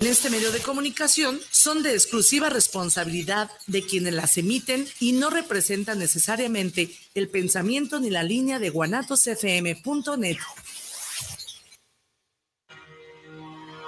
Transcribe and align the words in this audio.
en 0.00 0.06
este 0.06 0.30
medio 0.30 0.50
de 0.50 0.60
comunicación 0.60 1.38
son 1.50 1.82
de 1.82 1.92
exclusiva 1.92 2.48
responsabilidad 2.48 3.50
de 3.66 3.84
quienes 3.84 4.14
las 4.14 4.36
emiten 4.38 4.88
y 4.98 5.12
no 5.12 5.28
representan 5.30 5.98
necesariamente 5.98 6.90
el 7.14 7.28
pensamiento 7.28 8.00
ni 8.00 8.08
la 8.10 8.22
línea 8.22 8.58
de 8.58 8.70
guanatosfm.net. 8.70 10.38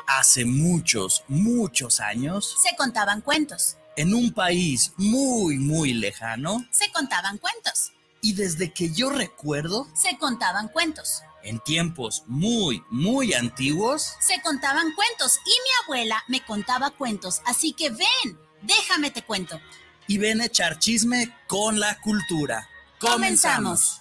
Hace 0.06 0.44
muchos, 0.44 1.24
muchos 1.28 2.00
años, 2.00 2.56
Se 2.62 2.76
contaban 2.76 3.22
cuentos. 3.22 3.76
en 3.96 4.12
un 4.14 4.32
país 4.32 4.92
muy, 4.98 5.58
muy 5.58 5.94
lejano, 5.94 6.66
Se 6.70 6.90
contaban 6.92 7.38
cuentos. 7.38 7.92
y 8.20 8.34
desde 8.34 8.72
que 8.72 8.90
yo 8.92 9.08
recuerdo, 9.08 9.88
Se 9.94 10.18
contaban 10.18 10.68
cuentos. 10.68 11.22
En 11.44 11.60
tiempos 11.60 12.24
muy, 12.26 12.82
muy 12.90 13.32
antiguos, 13.34 14.14
Se 14.20 14.40
contaban 14.42 14.92
cuentos. 14.94 15.38
Y 15.44 15.50
mi 15.50 15.84
abuela 15.84 16.22
me 16.28 16.44
contaba 16.44 16.90
cuentos. 16.90 17.40
Así 17.46 17.72
que 17.72 17.90
ven, 17.90 18.38
déjame 18.62 19.10
te 19.10 19.22
cuento. 19.22 19.60
y 20.08 20.18
ven 20.18 20.40
a 20.40 20.46
echar 20.46 20.78
chisme 20.78 21.34
con 21.46 21.78
la 21.80 21.98
cultura. 22.00 22.68
Comenzamos. 22.98 24.00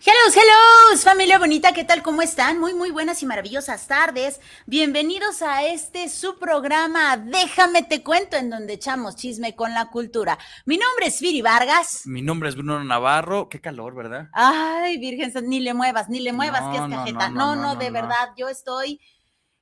Hello, 0.00 0.32
hello, 0.32 0.96
familia 0.98 1.40
bonita, 1.40 1.72
¿qué 1.72 1.82
tal? 1.82 2.04
¿Cómo 2.04 2.22
están? 2.22 2.60
Muy, 2.60 2.72
muy 2.72 2.92
buenas 2.92 3.20
y 3.24 3.26
maravillosas 3.26 3.88
tardes. 3.88 4.40
Bienvenidos 4.64 5.42
a 5.42 5.64
este 5.64 6.08
su 6.08 6.38
programa 6.38 7.16
Déjame 7.16 7.82
te 7.82 8.04
cuento, 8.04 8.36
en 8.36 8.48
donde 8.48 8.74
echamos 8.74 9.16
chisme 9.16 9.56
con 9.56 9.74
la 9.74 9.90
cultura. 9.90 10.38
Mi 10.66 10.76
nombre 10.76 11.08
es 11.08 11.20
Viri 11.20 11.42
Vargas. 11.42 12.02
Mi 12.04 12.22
nombre 12.22 12.48
es 12.48 12.54
Bruno 12.54 12.82
Navarro. 12.84 13.48
Qué 13.48 13.60
calor, 13.60 13.96
¿verdad? 13.96 14.28
Ay, 14.34 14.98
Virgen, 14.98 15.32
ni 15.48 15.58
le 15.58 15.74
muevas, 15.74 16.08
ni 16.08 16.20
le 16.20 16.32
muevas, 16.32 16.62
que 16.70 16.76
es 16.76 16.96
cajeta. 16.96 17.28
no, 17.30 17.34
No, 17.34 17.56
no, 17.56 17.62
no, 17.62 17.74
no, 17.74 17.80
de 17.80 17.90
verdad, 17.90 18.30
yo 18.36 18.48
estoy 18.48 19.00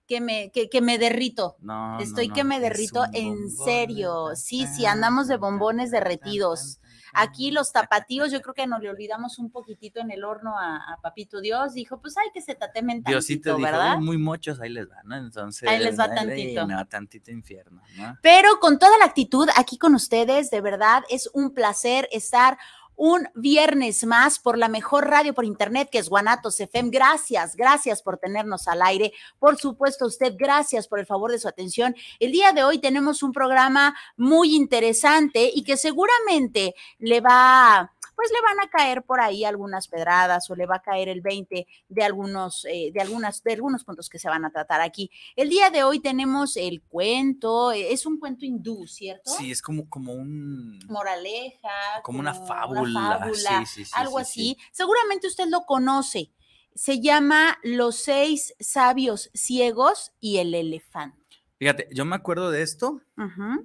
que 0.06 0.20
me, 0.20 0.50
que, 0.52 0.68
que 0.68 0.82
me 0.82 0.98
derrito. 0.98 1.56
No. 1.60 1.98
Estoy 1.98 2.28
no, 2.28 2.34
que 2.34 2.44
me 2.44 2.60
derrito 2.60 3.04
en 3.14 3.50
serio. 3.50 4.36
Sí, 4.36 4.66
sí, 4.66 4.84
andamos 4.84 5.28
de 5.28 5.38
bombones 5.38 5.90
derretidos. 5.90 6.78
Aquí 7.16 7.50
los 7.50 7.72
tapatíos, 7.72 8.30
yo 8.30 8.40
creo 8.42 8.54
que 8.54 8.66
nos 8.66 8.80
le 8.82 8.90
olvidamos 8.90 9.38
un 9.38 9.50
poquitito 9.50 10.00
en 10.00 10.10
el 10.10 10.24
horno 10.24 10.58
a, 10.58 10.76
a 10.76 11.00
Papito 11.00 11.40
Dios. 11.40 11.74
Dijo, 11.74 11.98
pues 12.00 12.16
hay 12.18 12.28
que 12.32 12.42
se 12.42 12.54
tatemen 12.54 12.98
tantito, 12.98 13.10
Diosito 13.10 13.56
dijo, 13.56 13.66
¿verdad? 13.66 13.96
"Uy, 13.98 14.04
muy 14.04 14.18
muchos, 14.18 14.60
ahí 14.60 14.68
les 14.70 14.88
va, 14.88 15.02
¿no? 15.04 15.16
Entonces. 15.16 15.68
Ahí 15.68 15.82
les 15.82 15.98
va 15.98 16.14
tantito. 16.14 16.66
No, 16.66 16.86
tantito 16.86 17.30
infierno, 17.30 17.82
¿no? 17.96 18.18
Pero 18.22 18.60
con 18.60 18.78
toda 18.78 18.96
la 18.98 19.06
actitud 19.06 19.48
aquí 19.56 19.78
con 19.78 19.94
ustedes, 19.94 20.50
de 20.50 20.60
verdad, 20.60 21.04
es 21.08 21.30
un 21.32 21.54
placer 21.54 22.08
estar 22.12 22.58
un 22.96 23.28
viernes 23.34 24.04
más 24.04 24.38
por 24.38 24.58
la 24.58 24.68
mejor 24.68 25.08
radio 25.08 25.34
por 25.34 25.44
internet 25.44 25.88
que 25.90 25.98
es 25.98 26.08
Guanatos 26.08 26.58
FM. 26.58 26.90
Gracias, 26.90 27.54
gracias 27.56 28.02
por 28.02 28.18
tenernos 28.18 28.66
al 28.68 28.82
aire. 28.82 29.12
Por 29.38 29.56
supuesto, 29.56 30.06
usted, 30.06 30.34
gracias 30.36 30.88
por 30.88 30.98
el 30.98 31.06
favor 31.06 31.30
de 31.30 31.38
su 31.38 31.48
atención. 31.48 31.94
El 32.18 32.32
día 32.32 32.52
de 32.52 32.64
hoy 32.64 32.78
tenemos 32.78 33.22
un 33.22 33.32
programa 33.32 33.94
muy 34.16 34.54
interesante 34.54 35.50
y 35.54 35.62
que 35.62 35.76
seguramente 35.76 36.74
le 36.98 37.20
va, 37.20 37.92
pues 38.16 38.30
le 38.32 38.40
van 38.40 38.66
a 38.66 38.70
caer 38.70 39.02
por 39.02 39.20
ahí 39.20 39.44
algunas 39.44 39.86
pedradas 39.88 40.48
o 40.50 40.56
le 40.56 40.66
va 40.66 40.76
a 40.76 40.82
caer 40.82 41.08
el 41.08 41.20
20 41.20 41.66
de 41.88 42.02
algunos, 42.02 42.64
eh, 42.64 42.90
de 42.92 43.00
algunas, 43.00 43.42
de 43.44 43.52
algunos 43.52 43.84
puntos 43.84 44.08
que 44.08 44.18
se 44.18 44.28
van 44.28 44.44
a 44.44 44.50
tratar 44.50 44.80
aquí. 44.80 45.10
El 45.36 45.50
día 45.50 45.70
de 45.70 45.84
hoy 45.84 46.00
tenemos 46.00 46.56
el 46.56 46.82
cuento, 46.82 47.72
eh, 47.72 47.92
es 47.92 48.06
un 48.06 48.18
cuento 48.18 48.44
hindú, 48.46 48.86
¿cierto? 48.86 49.30
Sí, 49.30 49.50
es 49.50 49.60
como, 49.62 49.88
como 49.88 50.14
un. 50.14 50.78
Moraleja. 50.88 51.68
Como 52.02 52.18
una 52.20 52.34
fábula, 52.34 53.18
fábula, 53.18 53.64
sí, 53.66 53.66
sí, 53.66 53.84
sí, 53.84 53.92
algo 53.94 54.16
sí, 54.18 54.22
así. 54.22 54.40
sí. 54.40 54.58
Seguramente 54.72 55.26
usted 55.26 55.46
lo 55.48 55.62
conoce. 55.66 56.32
Se 56.74 57.00
llama 57.00 57.58
Los 57.62 57.96
seis 57.96 58.54
sabios 58.60 59.30
ciegos 59.34 60.12
y 60.20 60.38
el 60.38 60.54
elefante. 60.54 61.18
Fíjate, 61.58 61.88
yo 61.92 62.04
me 62.04 62.16
acuerdo 62.16 62.50
de 62.50 62.62
esto. 62.62 63.00
Ujú, 63.16 63.64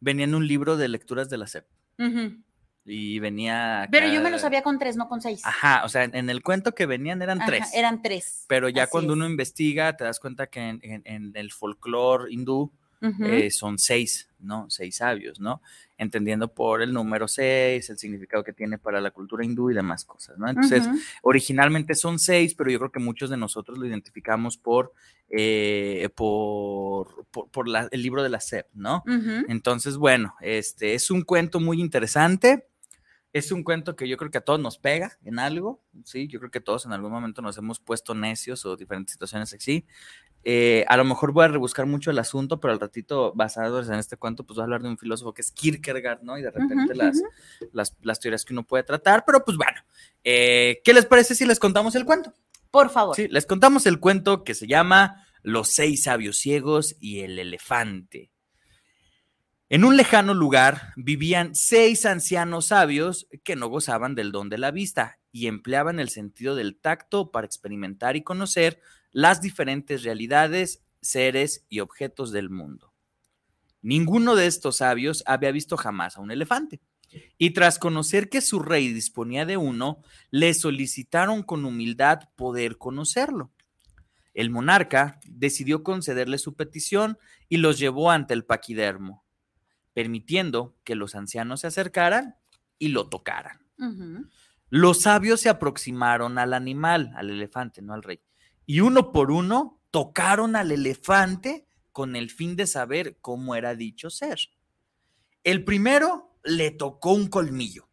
Venía 0.00 0.24
en 0.24 0.34
un 0.34 0.46
libro 0.46 0.76
de 0.76 0.88
lecturas 0.88 1.28
de 1.30 1.38
la 1.38 1.46
SEP. 1.46 1.66
ujú. 1.98 2.42
Y 2.90 3.18
venía. 3.18 3.86
Pero 3.92 4.06
acá- 4.06 4.14
yo 4.14 4.22
me 4.22 4.30
lo 4.30 4.38
sabía 4.38 4.62
con 4.62 4.78
tres, 4.78 4.96
no 4.96 5.08
con 5.08 5.20
seis. 5.20 5.42
Ajá, 5.44 5.82
o 5.84 5.88
sea, 5.90 6.04
en, 6.04 6.30
el 6.30 6.42
cuento 6.42 6.74
que 6.74 6.86
venían 6.86 7.20
eran 7.20 7.38
Ajá, 7.38 7.46
tres. 7.46 7.70
Eran 7.74 8.00
tres. 8.00 8.44
Pero 8.48 8.68
ya 8.70 8.84
Así 8.84 8.90
cuando 8.92 9.12
es. 9.12 9.16
uno 9.18 9.26
investiga, 9.26 9.94
te 9.96 10.04
das 10.04 10.18
cuenta 10.18 10.46
que 10.46 10.60
en, 10.60 10.80
en- 10.82 11.02
en 11.04 11.32
el 11.34 11.52
folclore 11.52 12.32
hindú 12.32 12.72
eh, 13.20 13.50
son 13.52 13.78
seis, 13.78 14.28
¿no? 14.40 14.68
Seis 14.70 14.96
sabios, 14.96 15.38
¿no? 15.38 15.62
Entendiendo 15.98 16.52
por 16.52 16.82
el 16.82 16.92
número 16.92 17.28
seis, 17.28 17.88
el 17.90 17.96
significado 17.98 18.42
que 18.42 18.52
tiene 18.52 18.76
para 18.76 19.00
la 19.00 19.12
cultura 19.12 19.44
hindú 19.44 19.70
y 19.70 19.74
demás 19.74 20.04
cosas, 20.04 20.36
¿no? 20.36 20.48
Entonces, 20.48 20.88
originalmente 21.22 21.94
son 21.94 22.18
seis, 22.18 22.54
pero 22.56 22.70
yo 22.72 22.78
creo 22.80 22.90
que 22.90 22.98
muchos 22.98 23.30
de 23.30 23.36
nosotros 23.36 23.78
lo 23.78 23.86
identificamos 23.86 24.56
por, 24.56 24.92
eh, 25.28 26.08
por, 26.16 27.24
por, 27.30 27.48
por 27.50 27.68
la- 27.68 27.88
el 27.92 28.02
libro 28.02 28.22
de 28.24 28.30
la 28.30 28.40
SEP, 28.40 28.66
¿no? 28.74 29.04
Entonces, 29.48 29.96
bueno, 29.96 30.34
este 30.40 30.94
es 30.94 31.10
un 31.12 31.22
cuento 31.22 31.60
muy 31.60 31.80
interesante. 31.80 32.66
Es 33.32 33.52
un 33.52 33.62
cuento 33.62 33.94
que 33.94 34.08
yo 34.08 34.16
creo 34.16 34.30
que 34.30 34.38
a 34.38 34.44
todos 34.44 34.58
nos 34.58 34.78
pega 34.78 35.18
en 35.24 35.38
algo, 35.38 35.82
¿sí? 36.04 36.28
Yo 36.28 36.38
creo 36.38 36.50
que 36.50 36.60
todos 36.60 36.86
en 36.86 36.92
algún 36.92 37.12
momento 37.12 37.42
nos 37.42 37.58
hemos 37.58 37.78
puesto 37.78 38.14
necios 38.14 38.64
o 38.64 38.76
diferentes 38.76 39.12
situaciones 39.12 39.52
así. 39.52 39.84
Eh, 40.44 40.84
a 40.88 40.96
lo 40.96 41.04
mejor 41.04 41.32
voy 41.32 41.44
a 41.44 41.48
rebuscar 41.48 41.84
mucho 41.84 42.10
el 42.10 42.18
asunto, 42.18 42.58
pero 42.58 42.72
al 42.72 42.80
ratito, 42.80 43.32
basados 43.34 43.88
en 43.88 43.96
este 43.96 44.16
cuento, 44.16 44.44
pues 44.44 44.56
voy 44.56 44.62
a 44.62 44.64
hablar 44.64 44.82
de 44.82 44.88
un 44.88 44.96
filósofo 44.96 45.34
que 45.34 45.42
es 45.42 45.50
Kierkegaard, 45.50 46.22
¿no? 46.22 46.38
Y 46.38 46.42
de 46.42 46.50
repente 46.50 46.92
Ujú, 46.92 46.94
las, 46.94 47.18
ujú. 47.18 47.70
las, 47.72 47.96
las 48.00 48.20
teorías 48.20 48.44
que 48.44 48.54
uno 48.54 48.64
puede 48.64 48.84
tratar, 48.84 49.24
pero 49.26 49.44
pues 49.44 49.56
bueno, 49.56 49.80
eh, 50.24 50.80
¿qué 50.84 50.94
les 50.94 51.04
parece 51.04 51.34
si 51.34 51.44
les 51.44 51.58
contamos 51.58 51.94
el 51.96 52.04
cuento? 52.04 52.32
Por 52.70 52.88
favor. 52.88 53.16
Sí, 53.16 53.28
les 53.28 53.46
contamos 53.46 53.86
el 53.86 54.00
cuento 54.00 54.44
que 54.44 54.54
se 54.54 54.66
llama 54.66 55.26
Los 55.42 55.68
seis 55.68 56.04
sabios 56.04 56.38
ciegos 56.38 56.96
y 57.00 57.20
el 57.20 57.38
elefante. 57.38 58.30
En 59.70 59.84
un 59.84 59.98
lejano 59.98 60.32
lugar 60.32 60.94
vivían 60.96 61.54
seis 61.54 62.06
ancianos 62.06 62.68
sabios 62.68 63.28
que 63.44 63.54
no 63.54 63.68
gozaban 63.68 64.14
del 64.14 64.32
don 64.32 64.48
de 64.48 64.56
la 64.56 64.70
vista 64.70 65.18
y 65.30 65.46
empleaban 65.46 66.00
el 66.00 66.08
sentido 66.08 66.54
del 66.54 66.78
tacto 66.78 67.30
para 67.30 67.46
experimentar 67.46 68.16
y 68.16 68.22
conocer 68.22 68.80
las 69.12 69.42
diferentes 69.42 70.04
realidades, 70.04 70.82
seres 71.02 71.66
y 71.68 71.80
objetos 71.80 72.32
del 72.32 72.48
mundo. 72.48 72.94
Ninguno 73.82 74.36
de 74.36 74.46
estos 74.46 74.78
sabios 74.78 75.22
había 75.26 75.52
visto 75.52 75.76
jamás 75.76 76.16
a 76.16 76.22
un 76.22 76.30
elefante. 76.30 76.80
Y 77.36 77.50
tras 77.50 77.78
conocer 77.78 78.30
que 78.30 78.40
su 78.40 78.60
rey 78.60 78.90
disponía 78.90 79.44
de 79.44 79.58
uno, 79.58 80.02
le 80.30 80.54
solicitaron 80.54 81.42
con 81.42 81.66
humildad 81.66 82.30
poder 82.36 82.78
conocerlo. 82.78 83.52
El 84.32 84.48
monarca 84.48 85.20
decidió 85.26 85.82
concederle 85.82 86.38
su 86.38 86.54
petición 86.54 87.18
y 87.50 87.58
los 87.58 87.78
llevó 87.78 88.10
ante 88.10 88.34
el 88.34 88.44
paquidermo, 88.44 89.24
permitiendo 89.98 90.76
que 90.84 90.94
los 90.94 91.16
ancianos 91.16 91.62
se 91.62 91.66
acercaran 91.66 92.36
y 92.78 92.90
lo 92.90 93.08
tocaran. 93.08 93.66
Los 94.68 95.00
sabios 95.00 95.40
se 95.40 95.48
aproximaron 95.48 96.38
al 96.38 96.54
animal, 96.54 97.12
al 97.16 97.30
elefante, 97.30 97.82
no 97.82 97.94
al 97.94 98.04
rey, 98.04 98.20
y 98.64 98.78
uno 98.78 99.10
por 99.10 99.32
uno 99.32 99.82
tocaron 99.90 100.54
al 100.54 100.70
elefante 100.70 101.66
con 101.90 102.14
el 102.14 102.30
fin 102.30 102.54
de 102.54 102.68
saber 102.68 103.18
cómo 103.20 103.56
era 103.56 103.74
dicho 103.74 104.08
ser. 104.08 104.38
El 105.42 105.64
primero 105.64 106.38
le 106.44 106.70
tocó 106.70 107.12
un 107.12 107.26
colmillo 107.26 107.88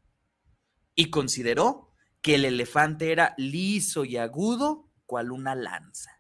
y 0.94 1.10
consideró 1.10 1.92
que 2.22 2.36
el 2.36 2.46
elefante 2.46 3.14
era 3.14 3.34
liso 3.36 4.06
y 4.06 4.18
agudo 4.18 4.92
cual 5.08 5.32
una 5.32 5.56
lanza. 5.56 6.12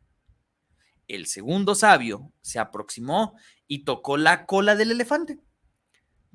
El 1.08 1.28
segundo 1.28 1.76
sabio 1.76 2.34
se 2.42 2.58
aproximó 2.58 3.36
y 3.68 3.86
tocó 3.86 4.18
la 4.18 4.48
cola 4.48 4.76
del 4.76 4.90
elefante, 4.90 5.45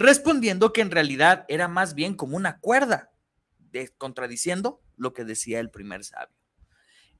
respondiendo 0.01 0.73
que 0.73 0.81
en 0.81 0.91
realidad 0.91 1.45
era 1.49 1.69
más 1.69 1.95
bien 1.95 2.15
como 2.15 2.37
una 2.37 2.59
cuerda, 2.59 3.13
de- 3.59 3.91
contradiciendo 3.99 4.83
lo 4.97 5.13
que 5.13 5.25
decía 5.25 5.61
el 5.61 5.71
primer 5.71 6.05
sabio. 6.05 6.35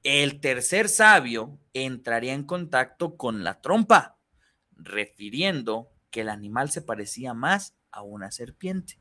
El 0.03 0.41
tercer 0.41 0.89
sabio 0.89 1.59
entraría 1.73 2.33
en 2.33 2.43
contacto 2.43 3.17
con 3.17 3.43
la 3.43 3.61
trompa, 3.61 4.17
refiriendo 4.71 5.91
que 6.09 6.21
el 6.21 6.29
animal 6.29 6.71
se 6.71 6.81
parecía 6.81 7.35
más 7.35 7.75
a 7.91 8.01
una 8.01 8.31
serpiente. 8.31 8.99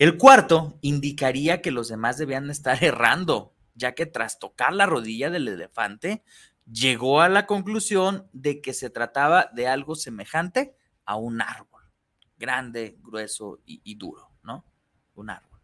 El 0.00 0.18
cuarto 0.18 0.78
indicaría 0.82 1.62
que 1.62 1.70
los 1.70 1.86
demás 1.88 2.18
debían 2.18 2.50
estar 2.50 2.76
errando, 2.84 3.54
ya 3.74 3.94
que 3.94 4.04
tras 4.04 4.40
tocar 4.40 4.72
la 4.72 4.86
rodilla 4.86 5.30
del 5.30 5.46
elefante, 5.46 6.24
llegó 6.70 7.20
a 7.20 7.28
la 7.28 7.46
conclusión 7.46 8.28
de 8.32 8.60
que 8.60 8.74
se 8.74 8.90
trataba 8.90 9.48
de 9.54 9.68
algo 9.68 9.94
semejante 9.94 10.74
a 11.04 11.14
un 11.14 11.40
árbol, 11.40 11.75
grande, 12.36 12.98
grueso 13.02 13.60
y, 13.64 13.94
duro, 13.94 14.30
¿no? 14.42 14.64
Un 15.14 15.30
árbol. 15.30 15.58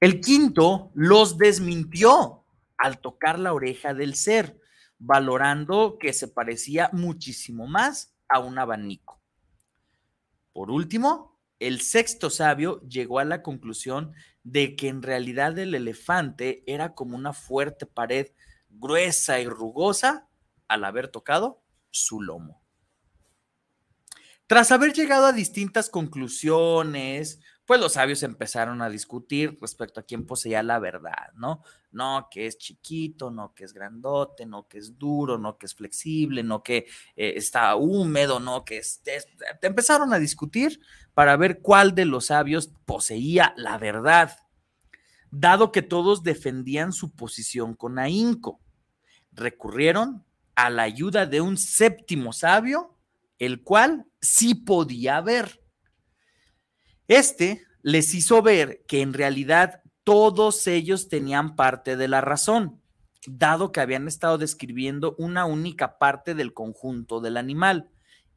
El 0.00 0.20
quinto 0.20 0.90
los 0.94 1.38
desmintió 1.38 2.44
al 2.76 3.00
tocar 3.00 3.38
la 3.38 3.52
oreja 3.54 3.94
del 3.94 4.14
ser, 4.14 4.60
valorando 4.98 5.98
que 5.98 6.12
se 6.12 6.28
parecía 6.28 6.90
muchísimo 6.92 7.66
más 7.66 8.14
a 8.28 8.38
un 8.38 8.58
abanico. 8.58 9.20
Por 10.52 10.70
último, 10.70 11.38
el 11.58 11.80
sexto 11.80 12.28
sabio 12.30 12.80
llegó 12.82 13.18
a 13.18 13.24
la 13.24 13.42
conclusión 13.42 14.12
de 14.42 14.76
que 14.76 14.88
en 14.88 15.02
realidad 15.02 15.58
el 15.58 15.74
elefante 15.74 16.62
era 16.66 16.94
como 16.94 17.16
una 17.16 17.32
fuerte 17.32 17.86
pared 17.86 18.28
gruesa 18.68 19.40
y 19.40 19.48
rugosa 19.48 20.28
al 20.68 20.84
haber 20.84 21.08
tocado 21.08 21.62
su 21.90 22.20
lomo. 22.20 22.65
Tras 24.46 24.70
haber 24.70 24.92
llegado 24.92 25.26
a 25.26 25.32
distintas 25.32 25.90
conclusiones, 25.90 27.40
pues 27.66 27.80
los 27.80 27.94
sabios 27.94 28.22
empezaron 28.22 28.80
a 28.80 28.88
discutir 28.88 29.58
respecto 29.60 29.98
a 29.98 30.04
quién 30.04 30.24
poseía 30.24 30.62
la 30.62 30.78
verdad, 30.78 31.32
¿no? 31.34 31.64
No 31.90 32.28
que 32.30 32.46
es 32.46 32.56
chiquito, 32.56 33.32
no 33.32 33.54
que 33.54 33.64
es 33.64 33.72
grandote, 33.72 34.46
no 34.46 34.68
que 34.68 34.78
es 34.78 34.96
duro, 34.96 35.36
no 35.36 35.58
que 35.58 35.66
es 35.66 35.74
flexible, 35.74 36.44
no 36.44 36.62
que 36.62 36.86
eh, 37.16 37.34
está 37.36 37.74
húmedo, 37.74 38.38
no 38.38 38.64
que 38.64 38.78
es, 38.78 39.02
es... 39.06 39.26
Empezaron 39.62 40.12
a 40.12 40.20
discutir 40.20 40.80
para 41.12 41.36
ver 41.36 41.60
cuál 41.60 41.96
de 41.96 42.04
los 42.04 42.26
sabios 42.26 42.70
poseía 42.84 43.52
la 43.56 43.78
verdad, 43.78 44.36
dado 45.32 45.72
que 45.72 45.82
todos 45.82 46.22
defendían 46.22 46.92
su 46.92 47.10
posición 47.10 47.74
con 47.74 47.98
ahínco. 47.98 48.60
Recurrieron 49.32 50.24
a 50.54 50.70
la 50.70 50.84
ayuda 50.84 51.26
de 51.26 51.40
un 51.40 51.56
séptimo 51.56 52.32
sabio, 52.32 52.96
el 53.40 53.64
cual 53.64 54.06
sí 54.26 54.54
podía 54.54 55.20
ver. 55.20 55.62
Este 57.08 57.62
les 57.82 58.14
hizo 58.14 58.42
ver 58.42 58.84
que 58.88 59.00
en 59.00 59.12
realidad 59.14 59.82
todos 60.02 60.66
ellos 60.66 61.08
tenían 61.08 61.56
parte 61.56 61.96
de 61.96 62.08
la 62.08 62.20
razón, 62.20 62.82
dado 63.26 63.72
que 63.72 63.80
habían 63.80 64.08
estado 64.08 64.38
describiendo 64.38 65.14
una 65.18 65.46
única 65.46 65.98
parte 65.98 66.34
del 66.34 66.52
conjunto 66.52 67.20
del 67.20 67.36
animal 67.36 67.88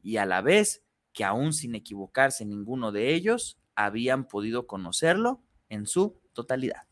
y 0.02 0.16
a 0.16 0.26
la 0.26 0.40
vez 0.40 0.84
que 1.12 1.24
aún 1.24 1.52
sin 1.52 1.74
equivocarse 1.74 2.44
ninguno 2.44 2.92
de 2.92 3.14
ellos 3.14 3.58
habían 3.74 4.26
podido 4.26 4.66
conocerlo 4.66 5.42
en 5.68 5.86
su 5.86 6.20
totalidad. 6.32 6.82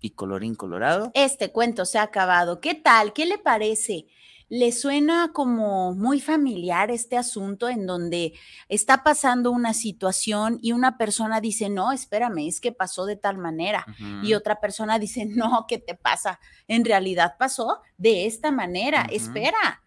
Y 0.00 0.10
colorín 0.10 0.54
colorado. 0.54 1.10
Este 1.14 1.52
cuento 1.52 1.84
se 1.84 1.98
ha 1.98 2.02
acabado. 2.02 2.60
¿Qué 2.60 2.74
tal? 2.74 3.12
¿Qué 3.12 3.26
le 3.26 3.38
parece? 3.38 4.06
¿Le 4.48 4.72
suena 4.72 5.30
como 5.32 5.94
muy 5.94 6.20
familiar 6.20 6.90
este 6.90 7.16
asunto 7.16 7.68
en 7.68 7.86
donde 7.86 8.34
está 8.68 9.02
pasando 9.02 9.50
una 9.50 9.74
situación 9.74 10.58
y 10.60 10.72
una 10.72 10.98
persona 10.98 11.40
dice, 11.40 11.68
no, 11.68 11.92
espérame, 11.92 12.46
es 12.46 12.60
que 12.60 12.72
pasó 12.72 13.06
de 13.06 13.16
tal 13.16 13.38
manera? 13.38 13.86
Y 14.22 14.34
otra 14.34 14.60
persona 14.60 14.98
dice, 14.98 15.24
no, 15.26 15.66
¿qué 15.68 15.78
te 15.78 15.94
pasa? 15.94 16.40
En 16.68 16.84
realidad 16.84 17.36
pasó 17.38 17.80
de 17.96 18.26
esta 18.26 18.50
manera, 18.50 19.06
espera. 19.10 19.82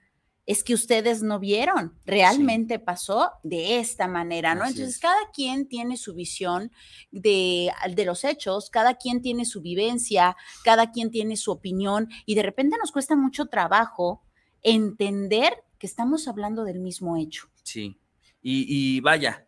Es 0.48 0.63
que 0.63 0.75
ustedes 0.75 1.24
no 1.24 1.40
vieron, 1.40 1.98
realmente 2.06 2.78
pasó 2.78 3.31
de 3.42 3.80
esta 3.80 4.07
manera, 4.07 4.54
¿no? 4.54 4.63
Entonces, 4.66 5.00
cada 5.00 5.31
quien 5.34 5.68
tiene 5.68 5.98
su 5.98 6.13
visión 6.13 6.72
de, 7.10 7.72
de 7.96 8.06
los 8.06 8.24
hechos, 8.24 8.69
cada 8.69 8.94
quien 8.94 9.24
tiene 9.24 9.46
su 9.46 9.62
vivencia, 9.62 10.38
cada 10.63 10.92
quien 10.92 11.10
tiene 11.10 11.36
su 11.36 11.52
opinión 11.52 12.10
y 12.28 12.36
de 12.36 12.44
repente 12.44 12.78
nos 12.78 12.92
cuesta 12.92 13.16
mucho 13.16 13.48
trabajo 13.48 14.25
entender 14.65 15.63
que 15.77 15.88
estamos 15.88 16.27
hablando 16.27 16.65
del 16.65 16.79
mismo 16.79 17.15
hecho. 17.15 17.47
Sí, 17.63 17.97
y, 18.41 19.00
vaya, 19.00 19.47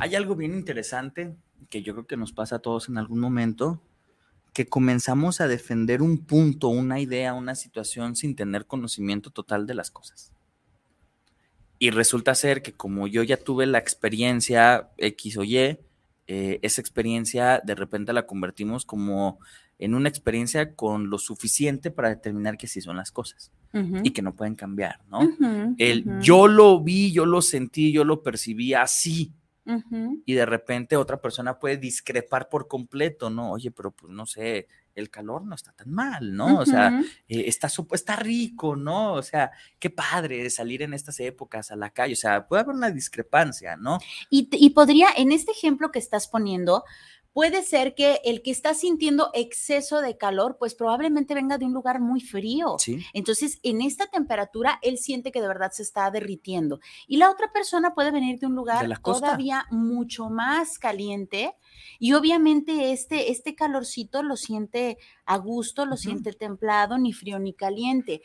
hay 0.00 0.14
algo 0.14 0.34
bien 0.34 0.54
interesante 0.54 1.36
que 1.70 1.82
yo 1.82 1.92
creo 1.92 2.06
que 2.06 2.16
nos 2.16 2.32
pasa 2.32 2.56
a 2.56 2.58
todos 2.60 2.88
en 2.88 2.98
algún 2.98 3.20
momento, 3.20 3.80
que 4.52 4.66
comenzamos 4.66 5.40
a 5.40 5.48
defender 5.48 6.02
un 6.02 6.18
punto, 6.24 6.68
una 6.68 7.00
idea, 7.00 7.34
una 7.34 7.54
situación 7.54 8.16
sin 8.16 8.36
tener 8.36 8.66
conocimiento 8.66 9.30
total 9.30 9.66
de 9.66 9.74
las 9.74 9.90
cosas. 9.90 10.32
Y 11.78 11.90
resulta 11.90 12.34
ser 12.34 12.62
que 12.62 12.72
como 12.72 13.06
yo 13.06 13.22
ya 13.22 13.36
tuve 13.36 13.66
la 13.66 13.78
experiencia 13.78 14.90
X 14.98 15.36
o 15.36 15.44
Y, 15.44 15.56
eh, 15.56 15.78
esa 16.62 16.80
experiencia 16.80 17.60
de 17.64 17.74
repente 17.74 18.12
la 18.12 18.26
convertimos 18.26 18.84
como 18.84 19.38
en 19.78 19.94
una 19.94 20.08
experiencia 20.08 20.74
con 20.74 21.10
lo 21.10 21.18
suficiente 21.18 21.90
para 21.90 22.08
determinar 22.08 22.56
que 22.56 22.68
sí 22.68 22.80
son 22.80 22.96
las 22.96 23.10
cosas 23.10 23.52
y 24.02 24.10
que 24.10 24.22
no 24.22 24.34
pueden 24.34 24.54
cambiar, 24.54 25.00
¿no? 25.08 25.20
El 25.78 26.20
yo 26.20 26.46
lo 26.46 26.80
vi, 26.80 27.12
yo 27.12 27.26
lo 27.26 27.42
sentí, 27.42 27.92
yo 27.92 28.04
lo 28.04 28.22
percibí 28.22 28.74
así. 28.74 29.32
Y 30.26 30.34
de 30.34 30.46
repente 30.46 30.96
otra 30.96 31.20
persona 31.20 31.58
puede 31.58 31.78
discrepar 31.78 32.48
por 32.48 32.68
completo, 32.68 33.30
¿no? 33.30 33.52
Oye, 33.52 33.70
pero 33.70 33.90
pues 33.90 34.12
no 34.12 34.26
sé, 34.26 34.68
el 34.94 35.10
calor 35.10 35.44
no 35.44 35.54
está 35.54 35.72
tan 35.72 35.90
mal, 35.90 36.34
¿no? 36.36 36.58
O 36.58 36.66
sea, 36.66 37.00
eh, 37.28 37.44
está, 37.46 37.68
está 37.92 38.16
rico, 38.16 38.76
¿no? 38.76 39.14
O 39.14 39.22
sea, 39.22 39.50
qué 39.78 39.90
padre 39.90 40.48
salir 40.50 40.82
en 40.82 40.94
estas 40.94 41.18
épocas 41.20 41.70
a 41.70 41.76
la 41.76 41.90
calle, 41.90 42.12
o 42.12 42.16
sea, 42.16 42.46
puede 42.46 42.62
haber 42.62 42.76
una 42.76 42.90
discrepancia, 42.90 43.76
¿no? 43.76 43.98
Y, 44.30 44.48
y 44.52 44.70
podría, 44.70 45.08
en 45.16 45.32
este 45.32 45.52
ejemplo 45.52 45.90
que 45.90 45.98
estás 45.98 46.28
poniendo, 46.28 46.84
puede 47.34 47.62
ser 47.62 47.94
que 47.94 48.20
el 48.24 48.40
que 48.42 48.52
está 48.52 48.72
sintiendo 48.72 49.30
exceso 49.34 50.00
de 50.00 50.16
calor, 50.16 50.56
pues 50.58 50.74
probablemente 50.74 51.34
venga 51.34 51.58
de 51.58 51.66
un 51.66 51.74
lugar 51.74 52.00
muy 52.00 52.20
frío. 52.20 52.76
Entonces, 53.12 53.58
en 53.62 53.82
esta 53.82 54.06
temperatura, 54.06 54.78
él 54.80 54.96
siente 54.96 55.32
que 55.32 55.42
de 55.42 55.48
verdad 55.48 55.72
se 55.72 55.82
está 55.82 56.10
derritiendo. 56.10 56.80
Y 57.06 57.18
la 57.18 57.30
otra 57.30 57.52
persona 57.52 57.92
puede 57.94 58.12
venir 58.12 58.38
de 58.38 58.46
un 58.46 58.54
lugar 58.54 58.88
todavía 59.02 59.66
mucho 59.70 60.30
más 60.30 60.78
caliente 60.78 61.54
y 61.98 62.12
obviamente 62.12 62.92
este, 62.92 63.30
este 63.30 63.54
calorcito 63.54 64.22
lo 64.22 64.36
siente 64.36 64.98
a 65.26 65.38
gusto, 65.38 65.86
lo 65.86 65.96
siente 65.96 66.32
templado, 66.32 66.98
ni 66.98 67.12
frío 67.12 67.38
ni 67.38 67.52
caliente. 67.52 68.22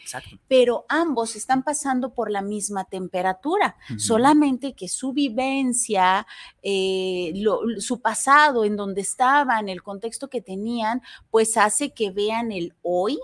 Pero 0.48 0.86
ambos 0.90 1.36
están 1.36 1.64
pasando 1.64 2.14
por 2.14 2.30
la 2.32 2.42
misma 2.42 2.86
temperatura, 2.86 3.78
solamente 3.98 4.74
que 4.74 4.88
su 4.88 5.14
vivencia, 5.14 6.28
eh, 6.62 7.34
su 7.78 8.02
pasado, 8.02 8.66
en 8.66 8.76
donde 8.76 9.02
estaban, 9.02 9.70
el 9.70 9.82
contexto 9.82 10.30
que 10.30 10.42
tenían, 10.42 11.02
pues 11.30 11.58
hace 11.58 11.92
que 11.92 12.12
vean 12.12 12.52
el 12.52 12.74
hoy 12.82 13.20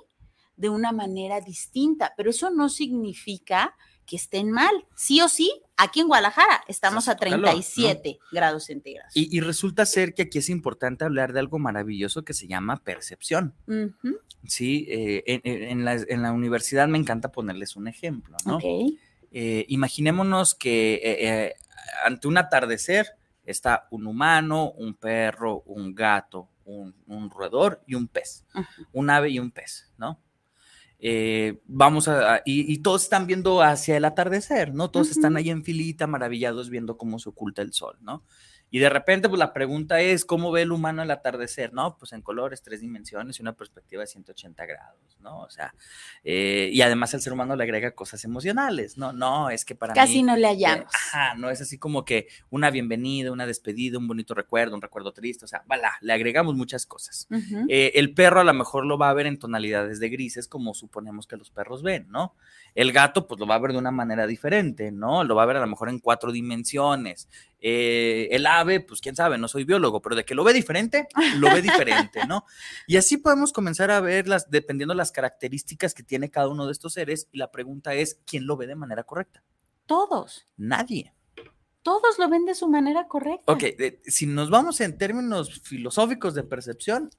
de 0.57 0.69
una 0.69 0.92
manera 0.92 1.42
distinta. 1.42 2.13
Pero 2.16 2.30
eso 2.30 2.50
no 2.50 2.69
significa 2.69 3.75
que 4.06 4.16
estén 4.16 4.52
mal. 4.52 4.86
Sí 4.96 5.22
o 5.22 5.28
sí, 5.28 5.52
aquí 5.78 6.00
en 6.00 6.07
Guadalajara 6.07 6.63
estamos 6.68 7.07
a 7.07 7.16
37 7.16 8.19
grados 8.31 8.66
centígrados. 8.66 9.12
Y, 9.16 9.40
resulta 9.42 9.86
ser 9.86 10.13
que 10.13 10.24
aquí 10.24 10.38
es 10.38 10.50
importante 10.50 11.06
hablar 11.06 11.34
de 11.34 11.40
algo 11.40 11.60
maravilloso 11.60 12.24
que 12.24 12.34
se 12.34 12.48
llama 12.48 12.84
percepción. 12.84 13.54
Sí, 14.48 14.86
eh, 14.90 15.24
en, 15.44 15.86
la, 15.86 16.31
universidad 16.31 16.88
me 16.88 16.98
encanta 16.98 17.31
ponerles 17.31 17.75
un 17.75 17.88
ejemplo, 17.88 18.38
¿no? 18.46 18.60
Eh, 19.38 19.66
imaginémonos 19.68 20.56
que 20.56 21.01
eh, 21.04 21.56
ante 22.06 22.28
un 22.28 22.38
atardecer 22.38 23.08
está 23.46 23.88
un 23.92 24.08
humano, 24.08 24.72
un 24.72 24.96
perro, 24.96 25.62
un 25.66 25.94
gato, 25.94 26.50
un, 26.66 27.30
roedor 27.30 27.82
y 27.86 27.96
un 27.96 28.08
pez, 28.08 28.46
un 28.91 29.10
ave 29.10 29.30
y 29.30 29.39
un 29.39 29.51
pez, 29.51 29.91
¿no? 29.98 30.20
Eh, 31.00 31.60
vamos 31.66 32.08
a, 32.08 32.42
y, 32.46 32.78
todos 32.80 33.04
están 33.04 33.28
viendo 33.28 33.62
hacia 33.62 33.98
el 33.98 34.06
atardecer, 34.06 34.74
¿no? 34.74 34.90
Todos 34.90 35.12
están 35.12 35.38
ahí 35.38 35.50
en 35.50 35.64
filita, 35.64 36.08
maravillados, 36.08 36.70
viendo 36.70 36.98
cómo 36.98 37.20
se 37.20 37.30
oculta 37.30 37.62
el 37.62 37.74
sol, 37.74 37.98
¿no? 38.02 38.24
Y 38.75 38.79
de 38.79 38.89
repente, 38.89 39.29
pues 39.29 39.39
la 39.39 39.53
pregunta 39.53 40.01
es, 40.01 40.25
¿cómo 40.25 40.51
ve 40.51 40.63
el 40.63 40.74
humano 40.74 41.01
el 41.01 41.10
atardecer? 41.10 41.72
No, 41.72 41.98
pues 41.98 42.12
en 42.12 42.22
colores, 42.22 42.62
tres 42.62 42.82
dimensiones 42.82 43.39
y 43.39 43.41
una 43.41 43.53
perspectiva 43.53 44.01
de 44.01 44.08
180 44.08 44.65
grados, 44.65 45.17
¿no? 45.22 45.44
O 45.44 45.50
sea, 45.50 45.74
eh, 46.25 46.70
y 46.74 46.82
además 46.82 47.13
el 47.13 47.22
ser 47.22 47.32
humano 47.32 47.55
le 47.55 47.63
agrega 47.63 47.91
cosas 47.91 48.25
emocionales, 48.25 48.98
¿no? 48.98 49.13
No, 49.13 49.50
es 49.50 49.63
que 49.63 49.75
para 49.75 49.94
Casi 49.94 50.15
mí... 50.15 50.15
Casi 50.15 50.24
no 50.24 50.36
le 50.36 50.48
hallamos. 50.48 50.94
ajá, 50.94 51.36
no 51.36 51.50
es 51.50 51.62
así 51.62 51.77
como 51.77 52.03
que 52.03 52.27
una 52.50 52.70
bienvenida, 52.70 53.32
una 53.32 53.46
despedida, 53.46 53.98
un 53.98 54.10
bonito 54.10 54.34
recuerdo, 54.34 54.75
un 54.75 54.82
recuerdo 54.82 55.13
triste, 55.13 55.46
o 55.46 55.48
sea, 55.48 55.63
voilà, 55.67 55.94
le 56.01 56.12
agregamos 56.12 56.55
muchas 56.55 56.86
cosas. 56.86 57.29
Eh, 57.70 57.94
el 57.96 58.13
perro 58.13 58.41
a 58.41 58.44
lo 58.44 58.53
mejor 58.53 58.86
lo 58.86 58.98
va 58.98 59.10
a 59.10 59.13
ver 59.13 59.27
en 59.27 59.39
tonalidades 59.39 60.01
de 60.01 60.10
grises, 60.10 60.50
como 60.50 60.74
suponemos 60.74 61.27
que 61.27 61.38
los 61.38 61.50
perros 61.50 61.82
ven, 61.82 62.08
¿no? 62.10 62.36
El 62.74 62.91
gato, 62.91 63.25
pues 63.25 63.39
lo 63.39 63.48
va 63.48 63.55
a 63.55 63.60
ver 63.60 63.72
de 63.72 63.77
una 63.77 63.91
manera 63.91 64.27
diferente, 64.27 64.91
¿no? 64.91 65.24
Lo 65.24 65.34
va 65.34 65.44
a 65.44 65.46
ver 65.46 65.55
a 65.55 65.62
lo 65.62 65.67
mejor 65.67 65.88
en 65.88 66.00
cuatro 66.00 66.34
dimensiones. 66.34 67.29
Eh, 67.67 68.27
el 68.29 68.45
ave, 68.45 68.79
pues 68.79 69.01
quién 69.01 69.15
sabe, 69.15 69.39
no 69.39 69.48
soy 69.48 69.63
biólogo, 69.63 70.00
pero 70.00 70.15
de 70.15 70.24
que 70.24 70.36
lo 70.36 70.43
ve 70.43 70.53
diferente, 70.53 71.07
lo 71.38 71.51
ve 71.51 71.63
diferente, 71.63 72.27
¿no? 72.27 72.45
Y 72.88 72.98
así 72.98 73.17
podemos 73.17 73.51
comenzar 73.51 73.89
a 73.89 74.01
verlas 74.01 74.51
dependiendo 74.51 74.93
de 74.93 74.98
las 74.98 75.12
características 75.12 75.95
que 75.95 76.03
tiene 76.03 76.29
cada 76.29 76.48
uno 76.48 76.67
de 76.67 76.72
estos 76.72 76.93
seres. 76.93 77.27
Y 77.31 77.39
la 77.39 77.50
pregunta 77.50 77.95
es, 77.95 78.22
¿quién 78.27 78.45
lo 78.45 78.55
ve 78.55 78.67
de 78.67 78.75
manera 78.75 79.01
correcta? 79.01 79.41
Todos. 79.88 80.48
Nadie. 80.57 81.15
Todos 81.81 82.19
lo 82.19 82.29
ven 82.29 82.45
de 82.45 82.53
su 82.53 82.69
manera 82.69 83.07
correcta. 83.07 83.51
Ok, 83.51 83.63
si 84.05 84.27
nos 84.27 84.51
vamos 84.51 84.79
en 84.81 84.95
términos 85.00 85.62
filosóficos 85.63 86.36
de 86.36 86.43
percepción, 86.43 87.10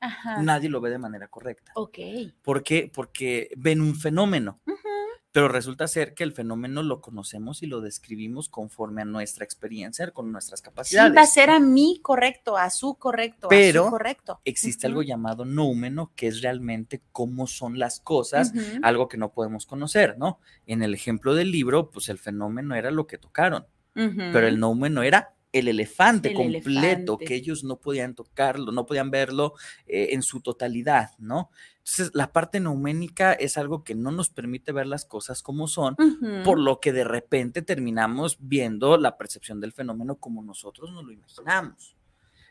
nadie 0.42 0.68
lo 0.68 0.80
ve 0.80 0.90
de 0.90 0.98
manera 0.98 1.26
correcta. 1.26 1.72
Ok. 1.74 1.98
¿Por 2.42 2.62
qué? 2.62 2.88
Porque 2.94 3.50
ven 3.56 3.80
un 3.80 3.96
fenómeno 3.96 4.60
pero 5.37 5.49
resulta 5.49 5.87
ser 5.87 6.14
que 6.14 6.25
el 6.25 6.33
fenómeno 6.33 6.83
lo 6.83 7.02
conocemos 7.02 7.62
y 7.62 7.66
lo 7.66 7.83
describimos 7.83 8.49
conforme 8.49 9.02
a 9.02 9.05
nuestra 9.05 9.45
experiencia, 9.45 10.11
con 10.12 10.33
nuestras 10.33 10.62
capacidades. 10.62 11.11
Sí, 11.11 11.14
va 11.14 11.21
a 11.21 11.26
ser 11.26 11.50
a 11.50 11.61
mí 11.61 12.00
correcto, 12.02 12.57
a 12.57 12.71
su 12.71 12.95
correcto, 12.95 13.49
pero 13.50 13.83
a 13.83 13.85
su 13.85 13.90
correcto. 13.90 14.40
Existe 14.47 14.87
algo 14.87 15.02
llamado 15.02 15.45
noumeno, 15.45 16.11
que 16.16 16.28
es 16.28 16.40
realmente 16.40 17.02
cómo 17.12 17.47
son 17.47 17.78
las 17.78 18.00
cosas, 18.00 18.55
algo 18.81 19.09
que 19.09 19.19
no 19.19 19.31
podemos 19.35 19.66
conocer, 19.66 20.16
¿no? 20.16 20.40
En 20.64 20.83
el 20.83 20.95
ejemplo 20.95 21.35
del 21.35 21.50
libro, 21.52 21.90
pues 21.90 22.09
el 22.09 22.16
fenómeno 22.16 22.75
era 22.75 22.90
lo 22.90 23.07
que 23.07 23.19
tocaron, 23.19 23.66
pero 23.93 24.49
el 24.49 24.59
noumeno 24.59 25.02
era 25.02 25.35
el 25.52 25.68
elefante 25.68 26.30
El 26.30 26.34
completo, 26.34 27.14
elefante. 27.14 27.24
que 27.24 27.34
ellos 27.34 27.64
no 27.64 27.80
podían 27.80 28.14
tocarlo, 28.14 28.72
no 28.72 28.86
podían 28.86 29.10
verlo 29.10 29.54
eh, 29.86 30.08
en 30.12 30.22
su 30.22 30.40
totalidad, 30.40 31.10
¿no? 31.18 31.50
Entonces, 31.78 32.10
la 32.14 32.32
parte 32.32 32.58
neuménica 32.58 33.32
es 33.32 33.56
algo 33.56 33.84
que 33.84 33.94
no 33.94 34.10
nos 34.10 34.28
permite 34.28 34.72
ver 34.72 34.86
las 34.86 35.04
cosas 35.04 35.42
como 35.42 35.68
son, 35.68 35.96
por 36.44 36.58
lo 36.58 36.80
que 36.80 36.92
de 36.92 37.04
repente 37.04 37.62
terminamos 37.62 38.38
viendo 38.40 38.96
la 38.98 39.16
percepción 39.16 39.60
del 39.60 39.72
fenómeno 39.72 40.16
como 40.16 40.42
nosotros 40.42 40.90
nos 40.90 41.04
lo 41.04 41.12
imaginamos. 41.12 41.96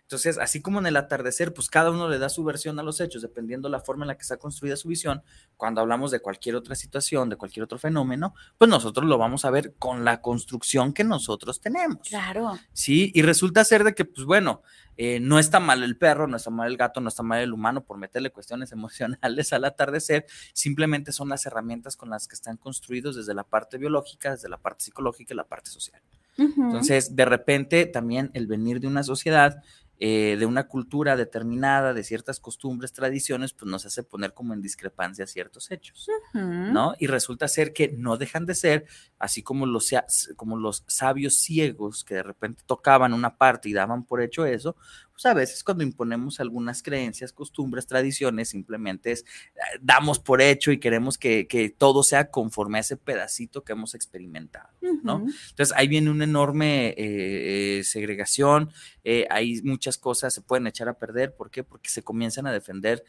Entonces, 0.06 0.38
así 0.38 0.62
como 0.62 0.78
en 0.78 0.86
el 0.86 0.98
atardecer, 0.98 1.52
pues 1.52 1.68
cada 1.68 1.90
uno 1.90 2.08
le 2.08 2.20
da 2.20 2.30
su 2.30 2.44
versión 2.44 2.78
a 2.78 2.84
los 2.84 3.02
hechos, 3.02 3.24
dependiendo 3.24 3.70
la 3.70 3.80
forma 3.80 4.04
en 4.04 4.10
la 4.10 4.16
que 4.16 4.22
está 4.22 4.38
construida 4.38 4.76
su 4.76 4.88
visión. 4.88 5.24
Cuando 5.58 5.82
hablamos 5.82 6.12
de 6.12 6.20
cualquier 6.20 6.56
otra 6.56 6.76
situación, 6.76 7.28
de 7.28 7.38
cualquier 7.38 7.64
otro 7.64 7.80
fenómeno, 7.80 8.36
pues 8.60 8.70
nosotros 8.70 9.08
lo 9.08 9.18
vamos 9.18 9.46
a 9.46 9.50
ver 9.50 9.74
con 9.80 10.06
la 10.06 10.22
construcción 10.22 10.94
que 10.94 11.04
nosotros 11.04 11.60
tenemos. 11.60 12.08
Claro. 12.08 12.54
Sí, 12.72 13.12
y 13.16 13.24
resulta 13.24 13.66
ser 13.66 13.84
de 13.84 13.96
que, 13.96 14.06
pues 14.06 14.28
bueno, 14.28 14.62
eh, 14.96 15.20
no 15.20 15.40
está 15.40 15.60
mal 15.60 15.82
el 15.82 15.98
perro, 15.98 16.28
no 16.28 16.38
está 16.38 16.52
mal 16.52 16.70
el 16.70 16.78
gato, 16.78 17.02
no 17.02 17.10
está 17.10 17.24
mal 17.24 17.42
el 17.42 17.52
humano 17.52 17.84
por 17.84 17.98
meterle 17.98 18.30
cuestiones 18.30 18.72
emocionales 18.74 19.54
al 19.54 19.66
atardecer, 19.66 20.28
simplemente 20.54 21.14
son 21.14 21.30
las 21.30 21.48
herramientas 21.48 21.98
con 21.98 22.12
las 22.12 22.28
que 22.28 22.36
están 22.36 22.58
construidos 22.58 23.16
desde 23.16 23.34
la 23.34 23.44
parte 23.44 23.80
biológica, 23.80 24.32
desde 24.32 24.50
la 24.50 24.58
parte 24.58 24.86
psicológica 24.86 25.34
y 25.34 25.38
la 25.38 25.48
parte 25.48 25.72
social. 25.72 26.02
Entonces, 26.38 27.16
de 27.16 27.24
repente, 27.24 27.86
también 27.86 28.30
el 28.34 28.46
venir 28.46 28.82
de 28.82 28.88
una 28.88 29.04
sociedad, 29.04 29.64
eh, 30.00 30.36
de 30.38 30.46
una 30.46 30.68
cultura 30.68 31.16
determinada, 31.16 31.94
de 31.94 32.04
ciertas 32.04 32.40
costumbres, 32.40 32.92
tradiciones, 32.92 33.54
pues 33.54 33.70
nos 33.70 33.86
hace 33.86 34.04
poner 34.04 34.34
como 34.34 34.54
en 34.54 34.62
discrepancia 34.62 35.26
ciertos 35.26 35.72
hechos. 35.72 36.08
¿no? 36.34 36.96
Y 37.00 37.08
resulta 37.08 37.48
ser 37.48 37.72
que 37.72 37.90
no 37.98 38.18
dejan 38.18 38.46
de 38.46 38.56
ser, 38.56 38.86
así 39.20 39.42
como 39.42 39.66
los, 39.66 39.92
como 40.36 40.58
los 40.58 40.84
sabios 40.88 41.38
ciegos 41.38 42.04
que 42.04 42.16
de 42.16 42.24
repente 42.24 42.64
tocaban 42.66 43.14
una 43.14 43.38
parte 43.38 43.70
y 43.70 43.74
daban 43.74 44.06
por 44.06 44.22
hecho 44.22 44.46
eso, 44.46 44.76
pues 45.16 45.26
a 45.26 45.34
veces 45.34 45.64
cuando 45.64 45.86
imponemos 45.86 46.42
algunas 46.42 46.84
creencias, 46.84 47.32
costumbres, 47.32 47.88
tradiciones, 47.88 48.50
simplemente 48.50 49.14
es, 49.14 49.22
eh, 49.22 49.80
damos 49.82 50.20
por 50.20 50.42
hecho 50.42 50.74
y 50.74 50.78
queremos 50.78 51.18
que, 51.18 51.48
que 51.48 51.70
todo 51.70 52.04
sea 52.04 52.30
conforme 52.30 52.80
a 52.80 52.82
ese 52.82 52.98
pedacito 52.98 53.64
que 53.64 53.72
hemos 53.72 53.96
experimentado. 53.96 54.70
Entonces 54.82 55.74
ahí 55.78 55.88
viene 55.88 56.10
una 56.10 56.26
enorme 56.26 56.90
eh, 56.90 56.96
eh, 56.98 57.84
segregación, 57.86 58.72
eh, 59.04 59.26
ahí 59.30 59.62
muchas 59.64 59.98
cosas 59.98 60.34
se 60.34 60.42
pueden 60.42 60.68
echar 60.68 60.90
a 60.90 60.98
perder, 60.98 61.34
¿por 61.34 61.50
qué? 61.50 61.64
Porque 61.64 61.90
se 61.90 62.04
comienzan 62.04 62.48
a 62.48 62.52
defender 62.52 63.04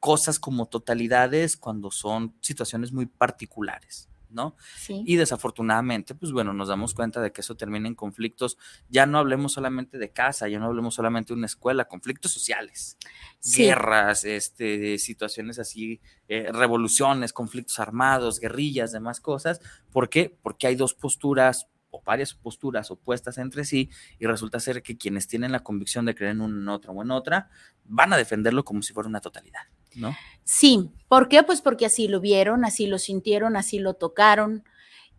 cosas 0.00 0.40
como 0.40 0.66
totalidades 0.66 1.56
cuando 1.56 1.90
son 1.90 2.34
situaciones 2.40 2.92
muy 2.92 3.06
particulares, 3.06 4.08
¿no? 4.30 4.56
Sí. 4.76 5.02
Y 5.06 5.16
desafortunadamente, 5.16 6.14
pues 6.14 6.32
bueno, 6.32 6.52
nos 6.52 6.68
damos 6.68 6.94
cuenta 6.94 7.20
de 7.20 7.32
que 7.32 7.40
eso 7.40 7.56
termina 7.56 7.88
en 7.88 7.94
conflictos, 7.94 8.58
ya 8.88 9.06
no 9.06 9.18
hablemos 9.18 9.52
solamente 9.52 9.98
de 9.98 10.10
casa, 10.12 10.48
ya 10.48 10.58
no 10.58 10.66
hablemos 10.66 10.94
solamente 10.94 11.32
de 11.32 11.38
una 11.38 11.46
escuela, 11.46 11.86
conflictos 11.86 12.32
sociales, 12.32 12.96
Sí. 13.40 13.64
guerras, 13.64 14.24
este, 14.24 14.98
situaciones 14.98 15.58
así, 15.58 16.00
eh, 16.28 16.50
revoluciones, 16.52 17.32
conflictos 17.32 17.78
armados, 17.78 18.40
guerrillas, 18.40 18.92
demás 18.92 19.20
cosas. 19.20 19.60
¿Por 19.92 20.08
qué? 20.08 20.36
Porque 20.42 20.66
hay 20.66 20.76
dos 20.76 20.94
posturas 20.94 21.66
o 21.90 22.02
varias 22.02 22.34
posturas 22.34 22.90
opuestas 22.90 23.38
entre 23.38 23.64
sí 23.64 23.88
y 24.18 24.26
resulta 24.26 24.60
ser 24.60 24.82
que 24.82 24.98
quienes 24.98 25.26
tienen 25.26 25.52
la 25.52 25.60
convicción 25.60 26.04
de 26.04 26.14
creer 26.14 26.32
en 26.32 26.42
una 26.42 26.60
en 26.60 26.68
otra 26.68 26.92
o 26.92 27.02
en 27.02 27.10
otra 27.10 27.48
van 27.84 28.12
a 28.12 28.18
defenderlo 28.18 28.62
como 28.64 28.82
si 28.82 28.92
fuera 28.92 29.08
una 29.08 29.20
totalidad, 29.22 29.62
¿no? 29.94 30.18
Sí, 30.44 30.90
¿por 31.08 31.28
qué? 31.28 31.42
Pues 31.42 31.60
porque 31.60 31.86
así 31.86 32.08
lo 32.08 32.20
vieron, 32.20 32.64
así 32.64 32.86
lo 32.86 32.98
sintieron, 32.98 33.56
así 33.56 33.78
lo 33.78 33.94
tocaron. 33.94 34.64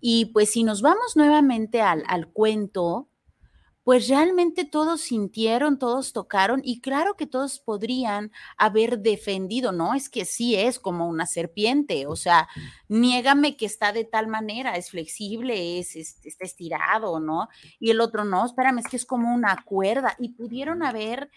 Y 0.02 0.28
pues 0.28 0.52
si 0.52 0.64
nos 0.64 0.82
vamos 0.82 1.16
nuevamente 1.16 1.82
al, 1.82 2.04
al 2.08 2.28
cuento, 2.32 3.10
pues 3.84 4.08
realmente 4.08 4.66
todos 4.66 5.02
sintieron, 5.02 5.80
todos 5.80 6.14
tocaron 6.14 6.62
y 6.64 6.80
claro 6.80 7.16
que 7.16 7.26
todos 7.26 7.60
podrían 7.60 8.32
haber 8.58 9.00
defendido, 9.00 9.72
¿no? 9.72 9.96
Es 9.96 10.10
que 10.10 10.26
sí 10.26 10.56
es 10.56 10.78
como 10.80 11.08
una 11.08 11.26
serpiente, 11.26 12.06
o 12.06 12.16
sea, 12.16 12.48
niégame 12.88 13.58
que 13.58 13.66
está 13.66 13.92
de 13.92 14.06
tal 14.06 14.28
manera, 14.28 14.76
es 14.76 14.92
flexible, 14.92 15.80
es, 15.80 15.96
es- 15.96 16.20
está 16.24 16.46
estirado, 16.46 17.20
¿no? 17.20 17.48
Y 17.80 17.90
el 17.90 18.02
otro 18.02 18.26
no, 18.26 18.46
espérame, 18.46 18.80
es 18.80 18.88
que 18.88 18.98
es 18.98 19.06
como 19.06 19.34
una 19.34 19.64
cuerda 19.66 20.16
y 20.20 20.30
pudieron 20.30 20.84
haber 20.84 21.32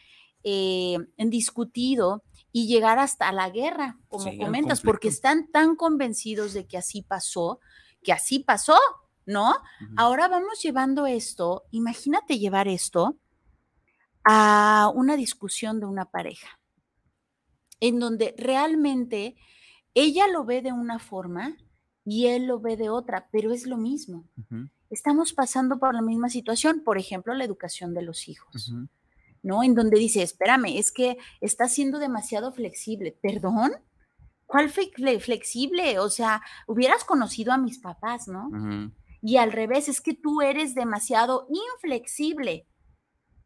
eh, 0.45 0.99
discutido 1.17 2.23
y 2.53 2.67
llegar 2.67 2.99
hasta 2.99 3.33
la 3.33 3.49
guerra, 3.51 3.99
como 4.09 4.31
Sí, 4.31 4.39
comentas, 4.39 4.83
porque 4.83 5.09
están 5.09 5.51
tan 5.51 5.75
convencidos 5.75 6.53
de 6.53 6.67
que 6.67 6.77
así 6.77 7.03
pasó, 7.03 7.61
que 8.03 8.13
así 8.13 8.41
pasó, 8.41 8.79
¿no? 9.25 9.55
Ahora 9.97 10.29
vamos 10.29 10.61
llevando 10.63 11.07
esto, 11.07 11.65
imagínate 11.71 12.39
llevar 12.39 12.69
esto 12.69 13.17
a 14.25 14.93
una 14.95 15.17
discusión 15.17 15.81
de 15.81 15.87
una 15.87 16.11
pareja, 16.11 16.61
en 17.81 17.99
donde 17.99 18.35
realmente 18.37 19.37
ella 19.95 20.29
lo 20.29 20.45
ve 20.45 20.63
de 20.63 20.73
una 20.73 20.99
forma 20.99 21.57
y 22.05 22.27
él 22.27 22.47
lo 22.47 22.61
ve 22.61 22.77
de 22.77 22.91
otra, 22.91 23.29
pero 23.33 23.53
es 23.53 23.67
lo 23.67 23.79
mismo. 23.79 24.29
Estamos 24.91 25.33
pasando 25.33 25.79
por 25.79 25.95
la 25.95 26.03
misma 26.03 26.29
situación, 26.29 26.83
por 26.85 26.99
ejemplo, 26.99 27.33
la 27.35 27.45
educación 27.45 27.95
de 27.95 28.03
los 28.03 28.29
hijos. 28.29 28.73
¿No? 29.43 29.63
En 29.63 29.75
donde 29.75 29.99
dice, 29.99 30.23
espérame, 30.23 30.77
es 30.79 30.93
que 30.93 31.19
está 31.41 31.69
siendo 31.69 31.99
demasiado 31.99 32.53
flexible. 32.53 33.17
¿Perdón? 33.23 33.73
¿Cuál 34.47 34.71
fle- 34.73 34.93
fle- 34.95 35.21
flexible? 35.21 35.99
O 35.99 36.11
sea, 36.11 36.43
hubieras 36.67 37.05
conocido 37.05 37.53
a 37.53 37.59
mis 37.59 37.79
papás, 37.79 38.29
¿no? 38.29 38.49
Y 39.23 39.37
al 39.37 39.53
revés, 39.53 39.89
es 39.89 40.01
que 40.01 40.15
tú 40.15 40.43
eres 40.43 40.75
demasiado 40.75 41.47
inflexible. 41.49 42.67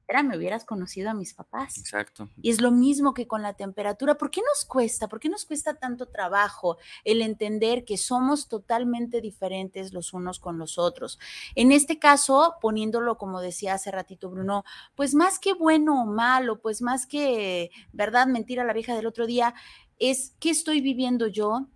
Espérame, 0.09 0.37
hubieras 0.37 0.65
conocido 0.65 1.11
a 1.11 1.15
mis 1.15 1.35
papás. 1.35 1.79
Exacto. 1.79 2.29
Y 2.41 2.51
es 2.51 2.61
lo 2.61 2.71
mismo 2.71 3.13
que 3.13 3.27
con 3.27 3.43
la 3.43 3.55
temperatura. 3.55 4.15
¿Por 4.15 4.31
qué 4.31 4.41
nos 4.41 4.65
cuesta? 4.65 5.09
¿Por 5.09 5.19
qué 5.19 5.29
nos 5.29 5.45
cuesta 5.45 5.75
tanto 5.75 6.07
trabajo 6.07 6.79
el 7.03 7.23
entender 7.23 7.85
que 7.85 7.97
somos 7.97 8.47
totalmente 8.47 9.21
diferentes 9.21 9.93
los 9.93 10.13
unos 10.13 10.39
con 10.39 10.59
los 10.59 10.79
otros? 10.79 11.19
En 11.57 11.73
este 11.73 11.99
caso, 11.99 12.55
poniéndolo 12.61 13.19
como 13.19 13.41
decía 13.41 13.75
hace 13.75 13.91
ratito 13.91 14.31
Bruno, 14.31 14.63
pues 14.95 15.13
más 15.13 15.41
que 15.41 15.55
bueno 15.55 16.01
o 16.01 16.07
malo, 16.07 16.61
pues 16.61 16.83
más 16.83 17.05
que 17.09 17.73
verdad, 17.93 18.29
mentira, 18.29 18.63
la 18.63 18.75
vieja 18.75 18.95
del 18.95 19.09
otro 19.09 19.27
día, 19.27 19.55
es 19.99 20.37
qué 20.39 20.51
estoy 20.51 20.81
viviendo 20.83 21.27
yo, 21.27 21.67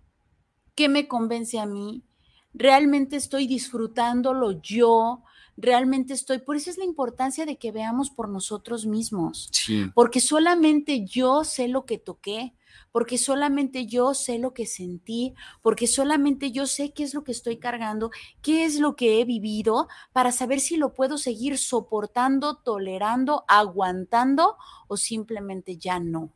qué 0.75 0.87
me 0.87 1.09
convence 1.09 1.59
a 1.59 1.65
mí, 1.65 2.05
realmente 2.53 3.17
estoy 3.17 3.45
disfrutándolo 3.45 4.51
yo, 4.61 5.21
realmente 5.57 6.13
estoy, 6.13 6.39
por 6.39 6.55
eso 6.55 6.69
es 6.69 6.77
la 6.77 6.85
importancia 6.85 7.45
de 7.45 7.57
que 7.57 7.71
veamos 7.71 8.09
por 8.09 8.29
nosotros 8.29 8.85
mismos 8.85 9.49
Sí. 9.51 9.85
porque 9.93 10.19
solamente 10.21 11.05
yo 11.05 11.43
sé 11.43 11.67
lo 11.67 11.85
que 11.85 11.97
toqué, 11.97 12.53
porque 12.91 13.17
solamente 13.17 13.85
yo 13.85 14.13
sé 14.13 14.39
lo 14.39 14.53
que 14.53 14.65
sentí, 14.65 15.33
porque 15.61 15.87
solamente 15.87 16.51
yo 16.51 16.67
sé 16.67 16.93
qué 16.93 17.03
es 17.03 17.13
lo 17.13 17.23
que 17.23 17.31
estoy 17.31 17.57
cargando, 17.57 18.11
qué 18.41 18.65
es 18.65 18.79
lo 18.79 18.95
que 18.95 19.19
he 19.19 19.25
vivido, 19.25 19.87
para 20.13 20.31
saber 20.31 20.59
si 20.59 20.77
lo 20.77 20.93
puedo 20.93 21.17
seguir 21.17 21.57
soportando, 21.57 22.55
tolerando, 22.55 23.43
aguantando 23.47 24.57
o 24.87 24.97
simplemente 24.97 25.77
ya 25.77 25.99
no. 25.99 26.31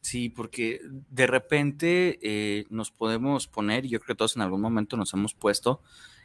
Sí, 0.00 0.30
porque 0.30 0.80
de 1.10 1.26
repente 1.26 2.18
eh, 2.22 2.64
nos 2.70 2.90
podemos 2.90 3.46
poner, 3.46 3.86
yo 3.86 4.00
creo 4.00 4.14
que 4.14 4.18
todos 4.18 4.36
en 4.36 4.42
algún 4.42 4.60
momento 4.62 4.96
nos 4.96 5.12
hemos 5.12 5.34
puesto 5.34 5.82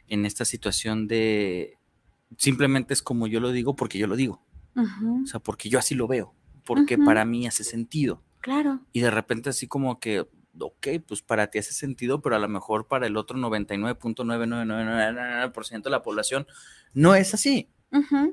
en 0.08 0.26
esta 0.26 0.46
situación 0.46 1.08
de 1.08 1.78
simplemente 2.38 2.94
es 2.94 3.02
como 3.02 3.28
yo 3.28 3.40
lo 3.40 3.52
digo 3.52 3.76
porque 3.76 3.98
yo 3.98 4.08
lo 4.08 4.16
digo, 4.16 4.42
Ujú, 4.76 5.24
o 5.24 5.28
sea, 5.28 5.40
porque 5.40 5.70
yo 5.70 5.80
así 5.80 5.96
lo 5.96 6.08
veo, 6.08 6.34
porque 6.66 6.98
para 6.98 7.26
mí 7.26 7.48
hace 7.48 7.64
sentido. 7.64 8.22
claro, 8.42 8.82
Y 8.92 9.02
de 9.02 9.12
repente 9.12 9.50
así 9.50 9.68
como 9.68 10.00
que, 10.00 10.28
ok, 10.60 10.88
pues 11.08 11.22
para 11.22 11.48
ti 11.48 11.60
hace 11.60 11.74
sentido, 11.74 12.22
pero 12.22 12.36
a 12.36 12.40
lo 12.40 12.48
mejor 12.48 12.88
para 12.88 13.08
el 13.08 13.18
otro 13.18 13.38
99.99999% 13.38 15.84
de 15.84 15.90
la 15.90 16.02
población 16.02 16.48
no 16.94 17.16
es 17.16 17.34
así. 17.34 17.70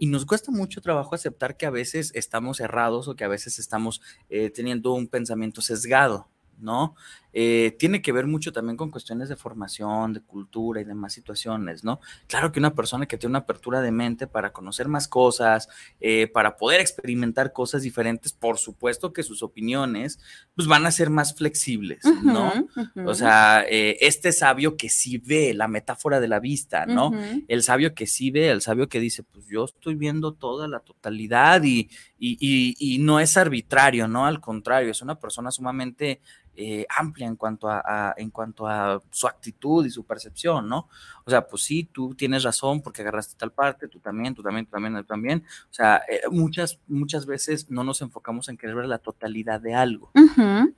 Y 0.00 0.08
nos 0.08 0.26
cuesta 0.26 0.50
mucho 0.50 0.80
trabajo 0.80 1.14
aceptar 1.14 1.56
que 1.56 1.66
a 1.66 1.70
veces 1.70 2.10
estamos 2.16 2.58
errados 2.58 3.06
o 3.06 3.14
que 3.14 3.22
a 3.22 3.28
veces 3.28 3.60
estamos 3.60 4.02
eh, 4.28 4.50
teniendo 4.50 4.92
un 4.92 5.06
pensamiento 5.06 5.62
sesgado, 5.62 6.26
¿no? 6.58 6.96
Eh, 7.32 7.74
tiene 7.78 8.02
que 8.02 8.12
ver 8.12 8.26
mucho 8.26 8.52
también 8.52 8.76
con 8.76 8.90
cuestiones 8.90 9.28
de 9.28 9.36
formación, 9.36 10.12
de 10.12 10.20
cultura 10.20 10.80
y 10.80 10.84
demás 10.84 11.12
situaciones, 11.12 11.82
¿no? 11.84 12.00
Claro 12.26 12.52
que 12.52 12.58
una 12.60 12.74
persona 12.74 13.06
que 13.06 13.16
tiene 13.16 13.32
una 13.32 13.38
apertura 13.40 13.80
de 13.80 13.90
mente 13.92 14.26
para 14.26 14.52
conocer 14.52 14.88
más 14.88 15.08
cosas, 15.08 15.68
eh, 16.00 16.26
para 16.26 16.56
poder 16.56 16.80
experimentar 16.80 17.52
cosas 17.52 17.82
diferentes, 17.82 18.32
por 18.32 18.58
supuesto 18.58 19.12
que 19.12 19.22
sus 19.22 19.42
opiniones 19.42 20.18
pues 20.54 20.68
van 20.68 20.84
a 20.86 20.90
ser 20.90 21.10
más 21.10 21.34
flexibles, 21.34 22.04
¿no? 22.22 22.52
ujú, 22.52 22.68
O 23.04 23.10
ujú, 23.10 23.14
sea, 23.14 23.64
eh, 23.68 23.96
este 24.00 24.32
sabio 24.32 24.76
que 24.76 24.88
sí 24.88 25.18
ve 25.18 25.54
la 25.54 25.68
metáfora 25.68 26.20
de 26.20 26.28
la 26.28 26.40
vista, 26.40 26.86
¿no? 26.86 27.08
ujú, 27.08 27.44
el 27.48 27.62
sabio 27.62 27.94
que 27.94 28.06
sí 28.06 28.30
ve, 28.30 28.50
el 28.50 28.60
sabio 28.60 28.88
que 28.88 29.00
dice, 29.00 29.22
pues 29.22 29.46
yo 29.46 29.64
estoy 29.64 29.94
viendo 29.94 30.34
toda 30.34 30.68
la 30.68 30.80
totalidad 30.80 31.62
y, 31.64 31.88
y, 32.18 32.36
y- 32.40 32.76
y 32.78 32.98
no 32.98 33.20
es 33.20 33.36
arbitrario, 33.36 34.06
¿no? 34.08 34.26
Al 34.26 34.40
contrario, 34.40 34.90
es 34.90 35.02
una 35.02 35.18
persona 35.18 35.50
sumamente 35.50 36.20
eh, 36.54 36.84
en 37.24 37.36
cuanto 37.36 37.68
a, 37.68 38.14
en 38.16 38.30
cuanto 38.30 38.66
a 38.66 39.00
su 39.10 39.26
actitud 39.26 39.84
y 39.86 39.90
su 39.90 40.04
percepción, 40.04 40.68
¿no? 40.68 40.88
O 41.24 41.30
sea, 41.30 41.46
pues 41.46 41.62
sí, 41.62 41.84
tú 41.84 42.14
tienes 42.14 42.42
razón 42.42 42.82
porque 42.82 43.02
agarraste 43.02 43.34
tal 43.36 43.52
parte, 43.52 43.88
tú 43.88 44.00
también, 44.00 44.34
tú 44.34 44.42
también, 44.42 44.66
tú 44.66 44.72
también, 44.72 44.96
tú 44.96 45.04
también. 45.04 45.44
O 45.70 45.74
sea, 45.74 46.02
eh, 46.08 46.22
muchas, 46.30 46.80
muchas 46.88 47.26
veces 47.26 47.70
no 47.70 47.84
nos 47.84 48.02
enfocamos 48.02 48.48
en 48.48 48.56
querer 48.56 48.76
ver 48.76 48.86
la 48.86 48.98
totalidad 48.98 49.60
de 49.60 49.74
algo. 49.74 50.10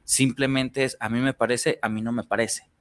Simplemente 0.04 0.84
es, 0.84 0.96
a 1.00 1.08
mí 1.08 1.20
me 1.20 1.34
parece, 1.34 1.78
a 1.82 1.88
mí 1.88 2.02
no 2.02 2.12
me 2.12 2.24
parece. 2.24 2.73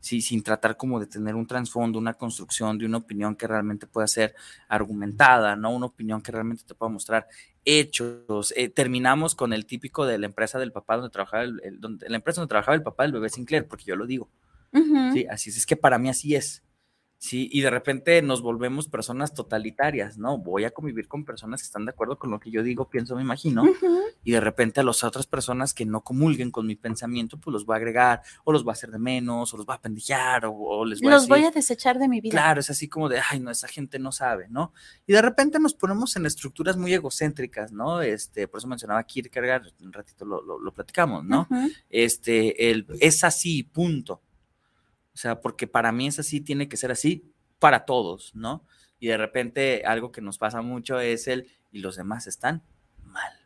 Sí, 0.00 0.22
sin 0.22 0.42
tratar 0.42 0.78
como 0.78 0.98
de 0.98 1.06
tener 1.06 1.34
un 1.34 1.46
trasfondo, 1.46 1.98
una 1.98 2.14
construcción 2.14 2.78
de 2.78 2.86
una 2.86 2.96
opinión 2.98 3.36
que 3.36 3.46
realmente 3.46 3.86
pueda 3.86 4.06
ser 4.06 4.34
argumentada, 4.66 5.56
¿no? 5.56 5.70
Una 5.70 5.86
opinión 5.86 6.22
que 6.22 6.32
realmente 6.32 6.64
te 6.66 6.74
pueda 6.74 6.90
mostrar 6.90 7.28
hechos. 7.66 8.54
Eh, 8.56 8.70
terminamos 8.70 9.34
con 9.34 9.52
el 9.52 9.66
típico 9.66 10.06
de 10.06 10.18
la 10.18 10.26
empresa 10.26 10.58
del 10.58 10.72
papá 10.72 10.96
donde 10.96 11.10
trabajaba 11.10 11.42
el, 11.42 11.60
donde, 11.78 12.08
la 12.08 12.16
empresa 12.16 12.40
donde 12.40 12.48
trabajaba 12.48 12.76
el 12.76 12.82
papá 12.82 13.02
del 13.02 13.12
bebé 13.12 13.28
Sinclair, 13.28 13.68
porque 13.68 13.84
yo 13.84 13.96
lo 13.96 14.06
digo. 14.06 14.30
Sí, 14.72 15.26
así 15.28 15.50
es, 15.50 15.58
es 15.58 15.66
que 15.66 15.76
para 15.76 15.98
mí 15.98 16.08
así 16.08 16.34
es. 16.34 16.62
Sí, 17.22 17.50
y 17.52 17.60
de 17.60 17.68
repente 17.68 18.22
nos 18.22 18.40
volvemos 18.40 18.88
personas 18.88 19.34
totalitarias, 19.34 20.16
¿no? 20.16 20.38
Voy 20.38 20.64
a 20.64 20.70
convivir 20.70 21.06
con 21.06 21.26
personas 21.26 21.60
que 21.60 21.66
están 21.66 21.84
de 21.84 21.90
acuerdo 21.90 22.18
con 22.18 22.30
lo 22.30 22.40
que 22.40 22.50
yo 22.50 22.62
digo, 22.62 22.88
pienso, 22.88 23.14
me 23.14 23.20
imagino, 23.20 23.62
y 24.24 24.32
de 24.32 24.40
repente 24.40 24.80
a 24.80 24.84
las 24.84 25.04
otras 25.04 25.26
personas 25.26 25.74
que 25.74 25.84
no 25.84 26.00
comulguen 26.00 26.50
con 26.50 26.66
mi 26.66 26.76
pensamiento, 26.76 27.38
pues 27.38 27.52
los 27.52 27.66
voy 27.66 27.74
a 27.74 27.76
agregar, 27.76 28.22
o 28.42 28.52
los 28.52 28.64
voy 28.64 28.70
a 28.70 28.72
hacer 28.72 28.90
de 28.90 28.98
menos, 28.98 29.52
o 29.52 29.56
los 29.58 29.66
voy 29.66 29.74
a 29.76 29.82
pendejar, 29.82 30.46
o, 30.46 30.82
les 30.86 31.02
voy 31.02 31.12
a 31.12 31.16
decir, 31.16 31.28
voy 31.28 31.44
a 31.44 31.50
desechar 31.50 31.98
de 31.98 32.08
mi 32.08 32.22
vida. 32.22 32.30
Claro, 32.30 32.60
es 32.60 32.70
así 32.70 32.88
como 32.88 33.10
de, 33.10 33.20
ay, 33.30 33.38
no, 33.38 33.50
esa 33.50 33.68
gente 33.68 33.98
no 33.98 34.12
sabe, 34.12 34.48
¿no? 34.48 34.72
Y 35.06 35.12
de 35.12 35.20
repente 35.20 35.58
nos 35.60 35.74
ponemos 35.74 36.16
en 36.16 36.24
estructuras 36.24 36.78
muy 36.78 36.94
egocéntricas, 36.94 37.70
¿no? 37.70 38.00
Este, 38.00 38.48
por 38.48 38.60
eso 38.60 38.66
mencionaba 38.66 39.04
Kierkegaard, 39.04 39.74
un 39.82 39.92
ratito 39.92 40.24
lo, 40.24 40.58
lo, 40.58 40.72
platicamos, 40.72 41.22
¿no? 41.26 41.46
Este, 41.90 42.70
el, 42.70 42.86
es 42.98 43.24
así, 43.24 43.62
punto 43.62 44.22
o 45.14 45.16
sea, 45.16 45.40
porque 45.40 45.66
para 45.66 45.92
mí 45.92 46.06
es 46.06 46.18
así, 46.18 46.40
tiene 46.40 46.68
que 46.68 46.76
ser 46.76 46.90
así 46.90 47.24
para 47.58 47.84
todos, 47.84 48.34
¿no? 48.34 48.64
Y 48.98 49.08
de 49.08 49.16
repente 49.16 49.82
algo 49.84 50.12
que 50.12 50.20
nos 50.20 50.38
pasa 50.38 50.62
mucho 50.62 51.00
es 51.00 51.28
el, 51.28 51.50
y 51.72 51.80
los 51.80 51.96
demás 51.96 52.26
están 52.26 52.62
mal. 53.04 53.40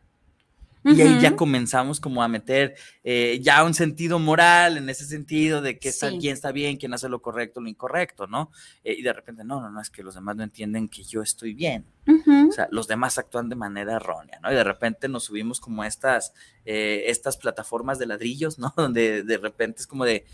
Y 0.85 1.01
ahí 1.01 1.19
ya 1.19 1.35
comenzamos 1.35 1.99
como 1.99 2.21
a 2.21 2.27
meter 2.27 2.75
eh, 3.03 3.39
ya 3.41 3.63
un 3.63 3.73
sentido 3.73 4.19
moral 4.19 4.77
en 4.77 4.87
ese 4.87 5.05
sentido 5.05 5.59
de 5.59 5.79
que 5.79 5.89
está, 5.89 6.11
quién 6.11 6.33
está 6.33 6.51
bien, 6.51 6.77
quién 6.77 6.93
hace 6.93 7.09
lo 7.09 7.23
correcto, 7.23 7.59
lo 7.59 7.67
incorrecto, 7.67 8.27
¿no? 8.27 8.51
Eh, 8.83 8.93
y 8.99 9.01
de 9.01 9.11
repente, 9.11 9.43
no, 9.43 9.59
no, 9.61 9.71
no, 9.71 9.81
es 9.81 9.89
que 9.89 10.03
los 10.03 10.13
demás 10.13 10.35
no 10.35 10.43
entienden 10.43 10.87
que 10.87 11.03
yo 11.03 11.23
estoy 11.23 11.55
bien. 11.55 11.85
O 12.07 12.51
sea, 12.51 12.67
los 12.69 12.87
demás 12.87 13.17
actúan 13.17 13.49
de 13.49 13.55
manera 13.55 13.95
errónea, 13.95 14.39
¿no? 14.43 14.51
Y 14.51 14.55
de 14.55 14.63
repente 14.63 15.09
nos 15.09 15.23
subimos 15.23 15.59
como 15.59 15.81
a 15.81 15.87
estas, 15.87 16.33
eh, 16.65 17.05
estas 17.07 17.35
plataformas 17.37 17.97
de 17.97 18.05
ladrillos, 18.05 18.59
¿no? 18.59 18.71
Donde 18.77 19.23
de 19.23 19.37
repente 19.37 19.81
es 19.81 19.87
como 19.87 20.05
de, 20.05 20.25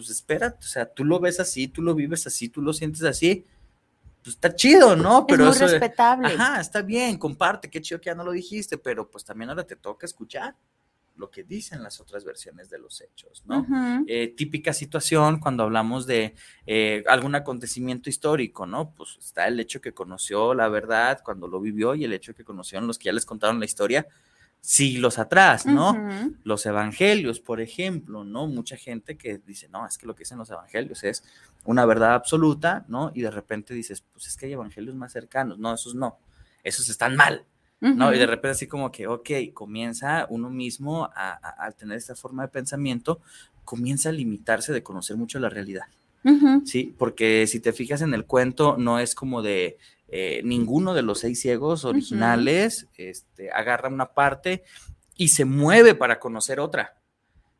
pues 0.00 0.10
espera, 0.16 0.56
o 0.58 0.62
sea, 0.62 0.86
tú 0.86 1.04
lo 1.04 1.20
ves 1.20 1.40
así, 1.40 1.68
tú 1.68 1.82
lo 1.82 1.94
vives 1.94 2.26
así, 2.26 2.48
tú 2.48 2.62
lo 2.62 2.72
sientes 2.72 3.02
así, 3.02 3.44
pues 4.22 4.36
está 4.36 4.54
chido, 4.54 4.96
¿no? 4.96 5.26
Pero 5.26 5.50
es 5.50 5.60
muy 5.60 5.68
respetable. 5.68 6.28
Ajá, 6.28 6.58
está 6.60 6.80
bien, 6.80 7.18
comparte, 7.18 7.68
qué 7.68 7.82
chido 7.82 8.00
que 8.00 8.06
ya 8.06 8.14
no 8.14 8.24
lo 8.24 8.32
dijiste, 8.32 8.78
pero 8.78 9.10
pues 9.10 9.24
también 9.24 9.50
ahora 9.50 9.64
te 9.66 9.76
toca 9.76 10.06
escuchar 10.06 10.56
lo 11.16 11.30
que 11.30 11.42
dicen 11.42 11.82
las 11.82 12.00
otras 12.00 12.24
versiones 12.24 12.70
de 12.70 12.78
los 12.78 13.02
hechos, 13.02 13.44
¿no? 13.44 13.66
Eh, 14.06 14.32
típica 14.34 14.72
situación 14.72 15.38
cuando 15.38 15.64
hablamos 15.64 16.06
de 16.06 16.34
eh, 16.66 17.04
algún 17.06 17.34
acontecimiento 17.34 18.08
histórico, 18.08 18.64
¿no? 18.64 18.94
Pues 18.94 19.18
está 19.20 19.46
el 19.46 19.60
hecho 19.60 19.82
que 19.82 19.92
conoció 19.92 20.54
la 20.54 20.68
verdad 20.68 21.20
cuando 21.22 21.46
lo 21.46 21.60
vivió 21.60 21.94
y 21.94 22.04
el 22.04 22.14
hecho 22.14 22.34
que 22.34 22.42
conocieron 22.42 22.86
los 22.86 22.98
que 22.98 23.06
ya 23.06 23.12
les 23.12 23.26
contaron 23.26 23.60
la 23.60 23.66
historia, 23.66 24.06
siglos 24.60 25.18
atrás, 25.18 25.66
¿no? 25.66 25.96
Los 26.44 26.66
evangelios, 26.66 27.40
por 27.40 27.60
ejemplo, 27.60 28.24
¿no? 28.24 28.46
Mucha 28.46 28.76
gente 28.76 29.16
que 29.16 29.38
dice, 29.38 29.68
no, 29.68 29.86
es 29.86 29.96
que 29.96 30.06
lo 30.06 30.14
que 30.14 30.20
dicen 30.20 30.38
los 30.38 30.50
evangelios 30.50 31.02
es 31.04 31.24
una 31.64 31.84
verdad 31.86 32.14
absoluta, 32.14 32.84
¿no? 32.88 33.10
Y 33.14 33.22
de 33.22 33.30
repente 33.30 33.74
dices, 33.74 34.04
pues 34.12 34.26
es 34.26 34.36
que 34.36 34.46
hay 34.46 34.52
evangelios 34.52 34.94
más 34.94 35.12
cercanos, 35.12 35.58
no, 35.58 35.74
esos 35.74 35.94
no, 35.94 36.18
esos 36.62 36.88
están 36.88 37.16
mal, 37.16 37.44
¿no? 37.80 38.12
Y 38.14 38.18
de 38.18 38.26
repente 38.26 38.50
así 38.50 38.66
como 38.66 38.92
que, 38.92 39.06
ok, 39.06 39.30
comienza 39.54 40.26
uno 40.28 40.50
mismo 40.50 41.10
a, 41.14 41.70
tener 41.78 41.96
esta 41.96 42.14
forma 42.14 42.42
de 42.42 42.48
pensamiento, 42.48 43.20
comienza 43.64 44.10
a 44.10 44.12
limitarse 44.12 44.72
de 44.72 44.82
conocer 44.82 45.16
mucho 45.16 45.38
la 45.38 45.48
realidad. 45.48 45.86
Sí, 46.66 46.94
porque 46.98 47.46
si 47.46 47.60
te 47.60 47.72
fijas 47.72 48.02
en 48.02 48.12
el 48.12 48.26
cuento, 48.26 48.76
no 48.76 48.98
es 48.98 49.14
como 49.14 49.40
de 49.40 49.78
eh, 50.12 50.42
ninguno 50.44 50.92
de 50.92 51.02
los 51.02 51.20
seis 51.20 51.40
ciegos 51.40 51.84
originales 51.84 52.88
este, 52.96 53.50
agarra 53.52 53.88
una 53.88 54.12
parte 54.12 54.64
y 55.16 55.28
se 55.28 55.44
mueve 55.44 55.94
para 55.94 56.18
conocer 56.18 56.58
otra. 56.58 56.96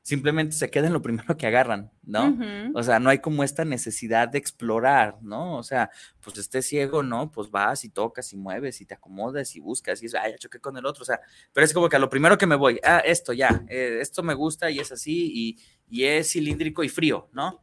Simplemente 0.03 0.57
se 0.57 0.71
queda 0.71 0.89
en 0.89 0.95
lo 0.95 1.03
primero 1.03 1.37
que 1.37 1.47
agarran, 1.47 1.93
¿no? 2.03 2.37
O 2.75 2.83
sea, 2.83 2.99
no 2.99 3.11
hay 3.11 3.19
como 3.21 3.45
esta 3.45 3.65
necesidad 3.65 4.29
de 4.29 4.39
explorar, 4.39 5.19
¿no? 5.21 5.59
O 5.59 5.63
sea, 5.63 5.91
pues 6.23 6.39
esté 6.39 6.63
ciego, 6.63 7.03
¿no? 7.03 7.31
Pues 7.31 7.51
vas 7.51 7.85
y 7.85 7.91
tocas 7.91 8.33
y 8.33 8.37
mueves 8.37 8.81
y 8.81 8.87
te 8.87 8.95
acomodas 8.95 9.55
y 9.55 9.61
buscas 9.61 10.03
y 10.03 10.07
es, 10.07 10.15
ay, 10.15 10.33
ya 10.33 10.39
choqué 10.39 10.59
con 10.59 10.77
el 10.77 10.87
otro, 10.87 11.03
o 11.03 11.07
sea, 11.07 11.21
pero 11.53 11.65
es 11.65 11.73
como 11.73 11.89
que 11.89 11.97
a 11.97 12.01
lo 12.01 12.11
primero 12.11 12.37
que 12.39 12.47
me 12.47 12.57
voy, 12.57 12.81
ah, 12.83 13.01
esto 13.05 13.33
ya, 13.33 13.63
eh, 13.69 13.99
esto 14.01 14.23
me 14.23 14.35
gusta 14.35 14.71
y 14.71 14.81
es 14.81 14.91
así 14.91 15.31
y, 15.33 15.59
y 15.89 16.05
es 16.05 16.33
cilíndrico 16.33 16.83
y 16.83 16.89
frío, 16.89 17.29
¿no? 17.33 17.61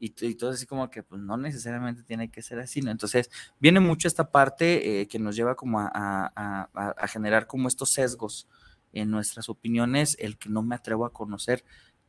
Y, 0.00 0.34
todo 0.34 0.50
así 0.50 0.66
como 0.66 0.90
que 0.90 1.02
pues 1.02 1.20
no 1.20 1.36
necesariamente 1.36 2.02
tiene 2.02 2.30
que 2.30 2.42
ser 2.42 2.58
así, 2.58 2.80
¿no? 2.80 2.90
Entonces 2.90 3.30
viene 3.58 3.80
mucho 3.80 4.08
esta 4.08 4.30
parte 4.30 5.02
eh, 5.02 5.08
que 5.08 5.18
nos 5.18 5.36
lleva 5.36 5.54
como 5.54 5.78
a, 5.78 7.06
generar 7.08 7.46
como 7.46 7.68
estos 7.68 7.90
sesgos 7.90 8.48
en 8.92 9.10
nuestras 9.10 9.48
opiniones, 9.48 10.16
el 10.18 10.38
que 10.38 10.48
no 10.48 10.62
me 10.62 10.74
atrevo 10.74 11.04
a 11.04 11.12
conocer 11.12 11.64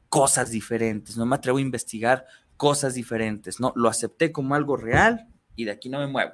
cosas 0.10 0.52
diferentes, 0.52 1.18
no 1.18 1.26
me 1.26 1.36
atrevo 1.36 1.58
a 1.58 1.62
investigar 1.62 2.26
cosas 2.56 2.94
diferentes, 2.94 3.60
¿no? 3.60 3.74
Lo 3.76 3.90
acepté 3.90 4.32
como 4.32 4.56
algo 4.56 4.78
real 4.78 5.28
y 5.56 5.66
de 5.66 5.72
aquí 5.72 5.90
no 5.90 6.00
me 6.00 6.08
muevo. 6.08 6.32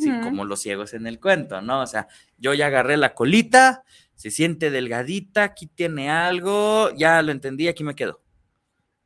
Sí, 0.00 0.10
como 0.22 0.46
los 0.46 0.62
ciegos 0.62 0.94
en 0.94 1.06
el 1.06 1.20
cuento, 1.20 1.60
¿no? 1.60 1.82
O 1.82 1.86
sea, 1.86 2.08
yo 2.38 2.54
ya 2.54 2.68
agarré 2.68 2.96
la 2.96 3.12
colita, 3.12 3.84
se 4.14 4.30
siente 4.30 4.70
delgadita, 4.70 5.44
aquí 5.44 5.66
tiene 5.66 6.10
algo, 6.10 6.90
ya 6.96 7.20
lo 7.20 7.32
entendí, 7.32 7.68
aquí 7.68 7.84
me 7.84 7.94
quedo. 7.94 8.23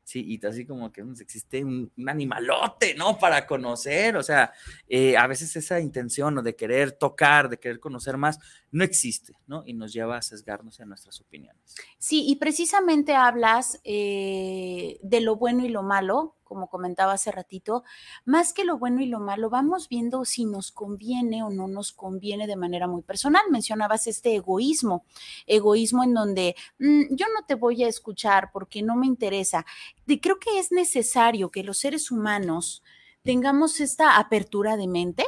Sí, 0.09 0.25
y 0.25 0.43
así 0.43 0.65
como 0.65 0.91
que 0.91 1.05
pues, 1.05 1.21
existe 1.21 1.63
un, 1.63 1.91
animalote, 2.07 2.95
¿no? 2.95 3.19
Para 3.19 3.45
conocer, 3.45 4.17
o 4.17 4.23
sea, 4.23 4.51
eh, 4.87 5.15
a 5.15 5.27
veces 5.27 5.55
esa 5.55 5.79
intención 5.79 6.43
de 6.43 6.55
querer 6.55 6.93
tocar, 6.93 7.47
de 7.47 7.59
querer 7.59 7.79
conocer 7.79 8.17
más, 8.17 8.39
no 8.71 8.83
existe, 8.83 9.35
¿no? 9.45 9.61
Y 9.67 9.73
nos 9.73 9.93
lleva 9.93 10.17
a 10.17 10.23
sesgarnos 10.23 10.79
en 10.79 10.89
nuestras 10.89 11.21
opiniones. 11.21 11.61
Sí, 11.99 12.25
y 12.27 12.37
precisamente 12.37 13.13
hablas 13.13 13.81
eh, 13.83 14.97
de 15.03 15.21
lo 15.21 15.35
bueno 15.35 15.63
y 15.63 15.69
lo 15.69 15.83
malo, 15.83 16.38
como 16.49 16.67
comentaba 16.67 17.13
hace 17.13 17.31
ratito, 17.31 17.83
más 18.25 18.51
que 18.51 18.65
lo 18.65 18.77
bueno 18.77 19.01
y 19.01 19.05
lo 19.05 19.19
malo, 19.19 19.49
vamos 19.49 19.87
viendo 19.87 20.25
si 20.25 20.45
nos 20.45 20.71
conviene 20.71 21.43
o 21.43 21.51
no 21.51 21.67
nos 21.67 21.93
conviene 21.93 22.47
de 22.47 22.55
manera 22.55 22.87
muy 22.87 23.03
personal. 23.03 23.43
Mencionabas 23.51 24.07
este 24.07 24.35
egoísmo, 24.35 25.05
egoísmo 25.45 26.03
en 26.03 26.15
donde 26.15 26.55
mm, 26.79 27.15
yo 27.15 27.27
no 27.33 27.45
te 27.45 27.53
voy 27.53 27.83
a 27.83 27.87
escuchar 27.87 28.49
porque 28.51 28.81
no 28.81 28.95
me 28.95 29.05
interesa. 29.05 29.65
Creo 30.05 30.39
que 30.39 30.57
es 30.57 30.71
necesario 30.71 31.51
que 31.51 31.63
los 31.63 31.77
seres 31.77 32.09
humanos 32.09 32.83
tengamos 33.23 33.79
esta 33.79 34.17
apertura 34.17 34.75
de 34.75 34.87
mente, 34.87 35.25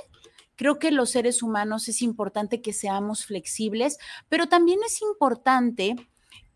Creo 0.57 0.77
que 0.77 0.91
los 0.91 1.09
seres 1.09 1.41
humanos 1.41 1.87
es 1.87 2.03
importante 2.03 2.61
que 2.61 2.71
seamos 2.71 3.25
flexibles, 3.25 3.97
pero 4.29 4.47
también 4.47 4.79
es 4.85 5.01
importante 5.01 5.95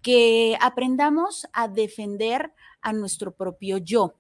que 0.04 0.56
aprendamos 0.62 1.48
a 1.52 1.68
defender 1.68 2.54
a 2.82 2.94
nuestro 2.94 3.32
propio 3.32 3.80
yo. 3.80 4.14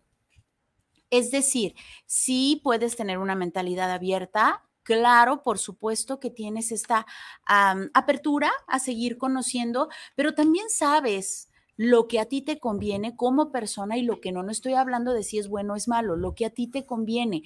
Es 1.18 1.32
decir, 1.32 1.76
sí 2.06 2.60
puedes 2.64 2.96
tener 2.96 3.18
una 3.20 3.36
mentalidad 3.36 3.92
abierta, 3.92 4.64
claro, 4.84 5.44
por 5.44 5.60
supuesto 5.60 6.20
que 6.20 6.30
tienes 6.30 6.72
esta 6.72 7.06
apertura 7.46 8.52
a 8.68 8.80
seguir 8.80 9.18
conociendo, 9.18 9.88
pero 10.16 10.34
también 10.34 10.70
sabes 10.70 11.50
lo 11.78 12.08
que 12.08 12.20
a 12.20 12.26
ti 12.26 12.42
te 12.42 12.60
conviene 12.60 13.16
como 13.16 13.52
persona 13.52 13.98
y 13.98 14.02
lo 14.02 14.22
que 14.22 14.32
no, 14.32 14.44
no 14.44 14.52
estoy 14.52 14.74
hablando 14.74 15.14
de 15.14 15.24
si 15.24 15.38
es 15.40 15.48
bueno 15.50 15.74
o 15.74 15.76
es 15.76 15.88
malo, 15.88 16.16
lo 16.16 16.34
que 16.34 16.46
a 16.46 16.50
ti 16.50 16.68
te 16.68 16.86
conviene. 16.86 17.44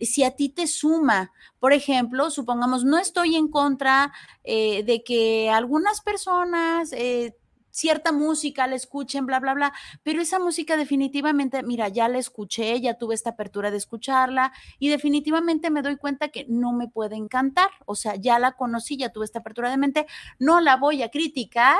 Si 0.00 0.24
a 0.24 0.32
ti 0.32 0.48
te 0.50 0.66
suma, 0.66 1.32
por 1.58 1.72
ejemplo, 1.72 2.30
supongamos, 2.30 2.84
no 2.84 2.98
estoy 2.98 3.36
en 3.36 3.48
contra 3.48 4.12
eh, 4.44 4.82
de 4.84 5.02
que 5.02 5.50
algunas 5.50 6.02
personas 6.02 6.92
eh, 6.92 7.36
cierta 7.72 8.12
música 8.12 8.68
la 8.68 8.76
escuchen, 8.76 9.26
bla, 9.26 9.40
bla, 9.40 9.54
bla, 9.54 9.72
pero 10.04 10.22
esa 10.22 10.38
música 10.38 10.76
definitivamente, 10.76 11.62
mira, 11.64 11.88
ya 11.88 12.06
la 12.08 12.18
escuché, 12.18 12.80
ya 12.80 12.94
tuve 12.94 13.16
esta 13.16 13.30
apertura 13.30 13.72
de 13.72 13.78
escucharla 13.78 14.52
y 14.78 14.88
definitivamente 14.88 15.70
me 15.70 15.82
doy 15.82 15.96
cuenta 15.96 16.28
que 16.28 16.46
no 16.48 16.72
me 16.72 16.86
puede 16.86 17.16
encantar, 17.16 17.70
o 17.86 17.96
sea, 17.96 18.14
ya 18.14 18.38
la 18.38 18.52
conocí, 18.52 18.96
ya 18.96 19.08
tuve 19.08 19.24
esta 19.24 19.40
apertura 19.40 19.70
de 19.70 19.78
mente, 19.78 20.06
no 20.38 20.60
la 20.60 20.76
voy 20.76 21.02
a 21.02 21.08
criticar, 21.08 21.78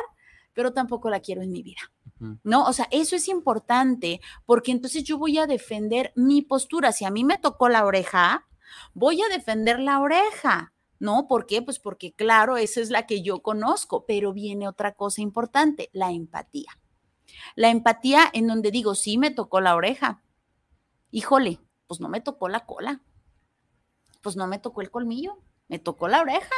pero 0.55 0.72
tampoco 0.72 1.11
la 1.11 1.20
quiero 1.20 1.42
en 1.42 1.52
mi 1.52 1.62
vida. 1.62 1.81
¿No? 2.44 2.66
O 2.66 2.72
sea, 2.72 2.87
eso 2.92 3.16
es 3.16 3.26
importante 3.26 4.20
porque 4.46 4.70
entonces 4.70 5.02
yo 5.02 5.18
voy 5.18 5.38
a 5.38 5.48
defender 5.48 6.12
mi 6.14 6.40
postura. 6.42 6.92
Si 6.92 7.05
a 7.05 7.11
mí 7.11 7.24
me 7.24 7.37
tocó 7.37 7.68
la 7.68 7.85
oreja, 7.85 8.46
voy 8.94 9.20
a 9.22 9.28
defender 9.28 9.81
la 9.81 9.98
oreja. 9.98 10.72
¿No? 11.03 11.27
¿Por 11.27 11.47
qué? 11.47 11.61
Pues 11.62 11.81
porque 11.81 12.12
claro, 12.12 12.57
esa 12.57 12.81
es 12.81 12.91
la 12.91 13.07
que 13.07 13.23
yo 13.23 13.43
conozco, 13.43 14.07
pero 14.07 14.33
viene 14.33 14.69
otra 14.69 14.95
cosa 14.95 15.21
importante, 15.21 15.91
la 15.93 16.12
empatía. 16.12 16.79
La 17.57 17.71
empatía 17.71 18.31
en 18.33 18.47
donde 18.47 18.71
digo, 18.71 18.95
sí, 18.95 19.19
me 19.19 19.33
tocó 19.33 19.61
la 19.61 19.75
oreja. 19.75 20.23
Híjole, 21.11 21.59
pues 21.88 22.01
no 22.01 22.09
me 22.09 22.21
tocó 22.21 22.49
la 22.49 22.67
cola. 22.67 23.03
Pues 24.23 24.37
no 24.37 24.47
me 24.47 24.61
tocó 24.61 24.81
el 24.81 24.93
colmillo, 24.93 25.38
me 25.67 25.81
tocó 25.81 26.07
la 26.07 26.21
oreja. 26.21 26.55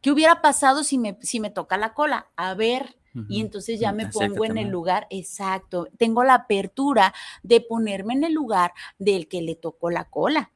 ¿Qué 0.00 0.10
hubiera 0.10 0.40
pasado 0.40 0.82
si 0.82 0.96
me, 0.96 1.18
si 1.20 1.38
me 1.38 1.50
toca 1.50 1.76
la 1.76 1.92
cola? 1.92 2.30
A 2.36 2.54
ver, 2.54 2.96
y 3.28 3.42
entonces 3.42 3.78
ya 3.78 3.92
me 3.92 4.08
pongo 4.08 4.46
en 4.46 4.56
el 4.56 4.68
lugar 4.68 5.06
exacto. 5.10 5.88
Tengo 5.98 6.24
la 6.24 6.34
apertura 6.34 7.12
de 7.42 7.60
ponerme 7.60 8.14
en 8.14 8.24
el 8.24 8.32
lugar 8.32 8.72
del 8.98 9.28
que 9.28 9.42
le 9.42 9.56
tocó 9.56 9.90
la 9.90 10.08
cola. 10.08 10.52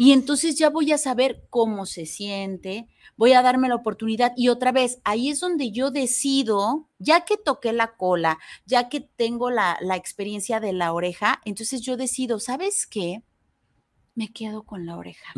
Y 0.00 0.12
entonces 0.12 0.56
ya 0.56 0.70
voy 0.70 0.92
a 0.92 0.96
saber 0.96 1.44
cómo 1.50 1.84
se 1.84 2.06
siente, 2.06 2.88
voy 3.18 3.34
a 3.34 3.42
darme 3.42 3.68
la 3.68 3.74
oportunidad 3.74 4.32
y 4.34 4.48
otra 4.48 4.72
vez, 4.72 4.98
ahí 5.04 5.28
es 5.28 5.40
donde 5.40 5.72
yo 5.72 5.90
decido, 5.90 6.88
ya 6.98 7.26
que 7.26 7.36
toqué 7.36 7.74
la 7.74 7.96
cola, 7.96 8.38
ya 8.64 8.88
que 8.88 9.02
tengo 9.02 9.50
la, 9.50 9.76
experiencia 9.94 10.58
de 10.58 10.72
la 10.72 10.94
oreja, 10.94 11.42
entonces 11.44 11.82
yo 11.82 11.98
decido, 11.98 12.40
¿sabes 12.40 12.86
qué? 12.86 13.22
Me 14.14 14.32
quedo 14.32 14.62
con 14.62 14.86
la 14.86 14.96
oreja. 14.96 15.34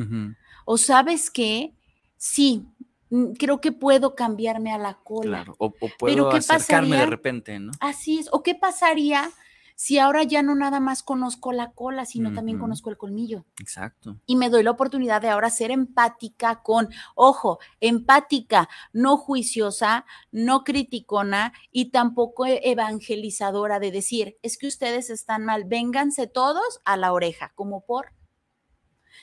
O 0.64 0.78
sabes 0.78 1.32
qué? 1.32 1.74
Sí, 2.16 2.64
mm, 3.10 3.32
creo 3.32 3.60
que 3.60 3.72
puedo 3.72 4.14
cambiarme 4.14 4.70
a 4.70 4.78
la 4.78 4.94
cola. 4.94 5.38
Claro, 5.42 5.56
o, 5.58 5.72
puedo 5.98 6.30
acercarme 6.30 6.98
de 6.98 7.06
repente, 7.06 7.58
¿no? 7.58 7.72
Así 7.80 8.20
es. 8.20 8.28
¿O 8.30 8.44
qué 8.44 8.54
pasaría 8.54 9.28
si 9.76 9.98
ahora 9.98 10.22
ya 10.22 10.42
no 10.42 10.54
nada 10.54 10.80
más 10.80 11.02
conozco 11.02 11.52
la 11.52 11.72
cola, 11.72 12.04
sino 12.04 12.32
también 12.32 12.58
conozco 12.58 12.90
el 12.90 12.96
colmillo? 12.96 13.44
Exacto. 13.60 14.18
Y 14.26 14.36
me 14.36 14.50
doy 14.50 14.62
la 14.62 14.70
oportunidad 14.70 15.22
de 15.22 15.28
ahora 15.28 15.50
ser 15.50 15.70
empática 15.70 16.62
con, 16.62 16.88
ojo, 17.14 17.58
empática, 17.80 18.68
no 18.92 19.16
juiciosa, 19.16 20.04
no 20.30 20.64
criticona 20.64 21.52
y 21.70 21.90
tampoco 21.90 22.46
e, 22.46 22.60
evangelizadora 22.64 23.78
de 23.78 23.90
decir, 23.90 24.38
es 24.42 24.58
que 24.58 24.66
ustedes 24.66 25.10
están 25.10 25.44
mal, 25.44 25.64
vénganse 25.64 26.26
todos 26.26 26.80
a 26.84 26.96
la 26.96 27.12
oreja, 27.12 27.52
como 27.54 27.84
por 27.84 28.12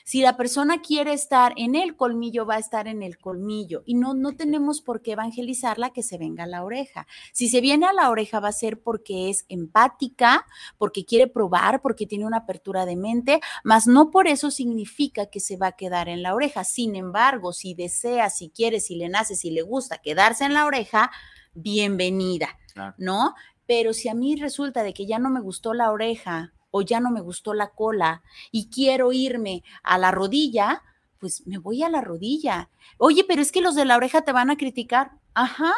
si 0.04 0.20
la 0.22 0.36
persona 0.36 0.80
quiere 0.80 1.12
estar 1.12 1.52
en 1.56 1.74
el 1.74 1.96
colmillo, 1.96 2.46
va 2.46 2.56
a 2.56 2.58
estar 2.58 2.88
en 2.88 3.02
el 3.02 3.18
colmillo 3.18 3.82
y 3.86 3.94
no, 3.94 4.14
no 4.14 4.36
tenemos 4.36 4.80
por 4.80 5.02
qué 5.02 5.12
evangelizarla 5.12 5.90
que 5.90 6.02
se 6.02 6.18
venga 6.18 6.44
a 6.44 6.46
la 6.46 6.64
oreja. 6.64 7.06
Si 7.32 7.48
se 7.48 7.60
viene 7.60 7.86
a 7.86 7.92
la 7.92 8.10
oreja 8.10 8.40
va 8.40 8.48
a 8.48 8.52
ser 8.52 8.80
porque 8.80 9.30
es 9.30 9.44
empática, 9.48 10.46
porque 10.78 11.04
quiere 11.04 11.26
probar, 11.26 11.82
porque 11.82 12.06
tiene 12.06 12.26
una 12.26 12.38
apertura 12.38 12.86
de 12.86 12.96
mente, 12.96 13.40
mas 13.64 13.86
no 13.86 14.10
por 14.10 14.28
eso 14.28 14.50
significa 14.50 15.26
que 15.26 15.40
se 15.40 15.56
va 15.56 15.68
a 15.68 15.76
quedar 15.76 16.08
en 16.08 16.22
la 16.22 16.34
oreja. 16.34 16.64
Sin 16.64 16.96
embargo, 16.96 17.52
si 17.52 17.74
desea, 17.74 18.30
si 18.30 18.50
quiere, 18.50 18.80
si 18.80 18.96
le 18.96 19.08
nace, 19.08 19.34
si 19.34 19.50
le 19.50 19.62
gusta 19.62 19.98
quedarse 19.98 20.44
en 20.44 20.54
la 20.54 20.66
oreja, 20.66 21.10
bienvenida, 21.54 22.58
¿no? 22.98 23.34
Pero 23.66 23.92
si 23.92 24.08
a 24.08 24.14
mí 24.14 24.36
resulta 24.36 24.82
de 24.82 24.94
que 24.94 25.06
ya 25.06 25.18
no 25.18 25.30
me 25.30 25.40
gustó 25.40 25.74
la 25.74 25.90
oreja 25.90 26.52
o 26.70 26.82
ya 26.82 27.00
no 27.00 27.10
me 27.10 27.20
gustó 27.20 27.54
la 27.54 27.70
cola 27.70 28.22
y 28.50 28.68
quiero 28.68 29.12
irme 29.12 29.62
a 29.82 29.98
la 29.98 30.10
rodilla, 30.10 30.82
pues 31.18 31.46
me 31.46 31.58
voy 31.58 31.82
a 31.82 31.88
la 31.88 32.00
rodilla. 32.00 32.70
Oye, 32.98 33.24
pero 33.24 33.42
es 33.42 33.52
que 33.52 33.60
los 33.60 33.74
de 33.74 33.84
la 33.84 33.96
oreja 33.96 34.22
te 34.22 34.32
van 34.32 34.50
a 34.50 34.56
criticar. 34.56 35.12
Ajá. 35.34 35.72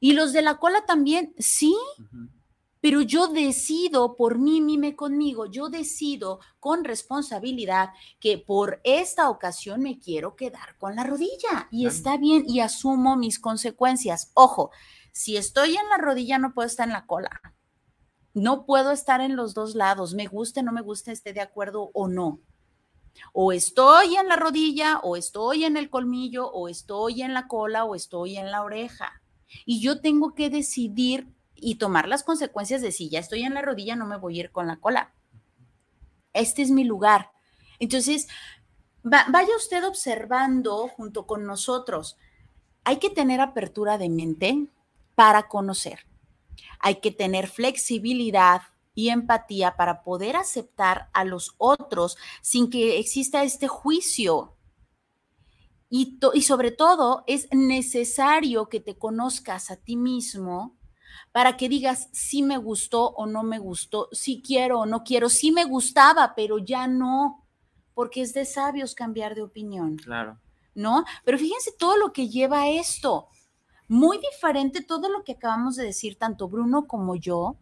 Y 0.00 0.12
los 0.12 0.32
de 0.32 0.42
la 0.42 0.56
cola 0.56 0.84
también, 0.86 1.34
sí. 1.38 1.76
Pero 2.80 3.02
yo 3.02 3.28
decido 3.28 4.16
por 4.16 4.38
mí, 4.38 4.62
mime 4.62 4.96
conmigo, 4.96 5.44
yo 5.44 5.68
decido 5.68 6.40
con 6.58 6.84
responsabilidad 6.84 7.90
que 8.18 8.38
por 8.38 8.80
esta 8.84 9.28
ocasión 9.28 9.82
me 9.82 9.98
quiero 9.98 10.34
quedar 10.34 10.78
con 10.78 10.96
la 10.96 11.04
rodilla 11.04 11.68
y 11.70 11.86
está 11.86 12.16
bien 12.16 12.44
y 12.48 12.60
asumo 12.60 13.16
mis 13.16 13.38
consecuencias. 13.38 14.30
Ojo, 14.32 14.70
si 15.12 15.36
estoy 15.36 15.76
en 15.76 15.88
la 15.90 15.98
rodilla 15.98 16.38
no 16.38 16.54
puedo 16.54 16.66
estar 16.66 16.88
en 16.88 16.94
la 16.94 17.06
cola. 17.06 17.42
No 18.32 18.64
puedo 18.64 18.92
estar 18.92 19.20
en 19.20 19.34
los 19.34 19.54
dos 19.54 19.74
lados, 19.74 20.14
me 20.14 20.26
guste, 20.26 20.62
no 20.62 20.72
me 20.72 20.82
guste, 20.82 21.10
esté 21.10 21.32
de 21.32 21.40
acuerdo 21.40 21.90
o 21.94 22.06
no. 22.06 22.40
O 23.32 23.50
estoy 23.50 24.16
en 24.16 24.28
la 24.28 24.36
rodilla, 24.36 24.98
o 25.02 25.16
estoy 25.16 25.64
en 25.64 25.76
el 25.76 25.90
colmillo, 25.90 26.48
o 26.48 26.68
estoy 26.68 27.22
en 27.22 27.34
la 27.34 27.48
cola, 27.48 27.84
o 27.84 27.96
estoy 27.96 28.36
en 28.36 28.52
la 28.52 28.62
oreja. 28.62 29.20
Y 29.66 29.80
yo 29.80 30.00
tengo 30.00 30.34
que 30.34 30.48
decidir 30.48 31.28
y 31.56 31.74
tomar 31.74 32.06
las 32.06 32.22
consecuencias 32.22 32.82
de 32.82 32.92
si 32.92 33.08
ya 33.08 33.18
estoy 33.18 33.42
en 33.42 33.54
la 33.54 33.62
rodilla, 33.62 33.96
no 33.96 34.06
me 34.06 34.16
voy 34.16 34.36
a 34.36 34.40
ir 34.44 34.52
con 34.52 34.68
la 34.68 34.76
cola. 34.76 35.12
Este 36.32 36.62
es 36.62 36.70
mi 36.70 36.84
lugar. 36.84 37.32
Entonces, 37.80 38.28
vaya 39.02 39.56
usted 39.56 39.84
observando 39.84 40.86
junto 40.86 41.26
con 41.26 41.44
nosotros. 41.44 42.16
Hay 42.84 42.98
que 42.98 43.10
tener 43.10 43.40
apertura 43.40 43.98
de 43.98 44.08
mente 44.08 44.68
para 45.16 45.48
conocer 45.48 46.09
hay 46.80 46.96
que 46.96 47.10
tener 47.10 47.46
flexibilidad 47.46 48.62
y 48.94 49.10
empatía 49.10 49.76
para 49.76 50.02
poder 50.02 50.36
aceptar 50.36 51.08
a 51.12 51.24
los 51.24 51.54
otros 51.58 52.16
sin 52.42 52.70
que 52.70 52.98
exista 52.98 53.44
este 53.44 53.68
juicio. 53.68 54.56
Y, 55.88 56.18
y, 56.34 56.42
sobre 56.42 56.70
todo 56.70 57.24
es 57.26 57.48
necesario 57.52 58.68
que 58.68 58.80
te 58.80 58.96
conozcas 58.96 59.70
a 59.70 59.76
ti 59.76 59.96
mismo 59.96 60.78
para 61.32 61.56
que 61.56 61.68
digas 61.68 62.08
si 62.12 62.42
me 62.42 62.58
gustó 62.58 63.08
o 63.10 63.26
no 63.26 63.42
me 63.42 63.58
gustó, 63.58 64.08
si 64.12 64.40
quiero 64.40 64.80
o 64.80 64.86
no 64.86 65.02
quiero, 65.02 65.28
si 65.28 65.50
me 65.50 65.64
gustaba, 65.64 66.34
pero 66.36 66.58
ya 66.58 66.86
no, 66.86 67.46
porque 67.94 68.22
es 68.22 68.32
de 68.34 68.44
sabios 68.44 68.94
cambiar 68.94 69.34
de 69.34 69.42
opinión. 69.42 69.96
Claro. 69.96 70.38
¿No? 70.74 71.04
Pero 71.24 71.38
fíjense 71.38 71.72
todo 71.72 71.96
lo 71.96 72.12
que 72.12 72.28
lleva 72.28 72.68
esto. 72.68 73.28
Muy 73.90 74.18
diferente 74.18 74.84
todo 74.84 75.08
lo 75.08 75.24
que 75.24 75.32
acabamos 75.32 75.74
de 75.74 75.84
decir, 75.84 76.14
tanto 76.14 76.48
Bruno 76.48 76.86
como 76.86 77.16
yo, 77.16 77.58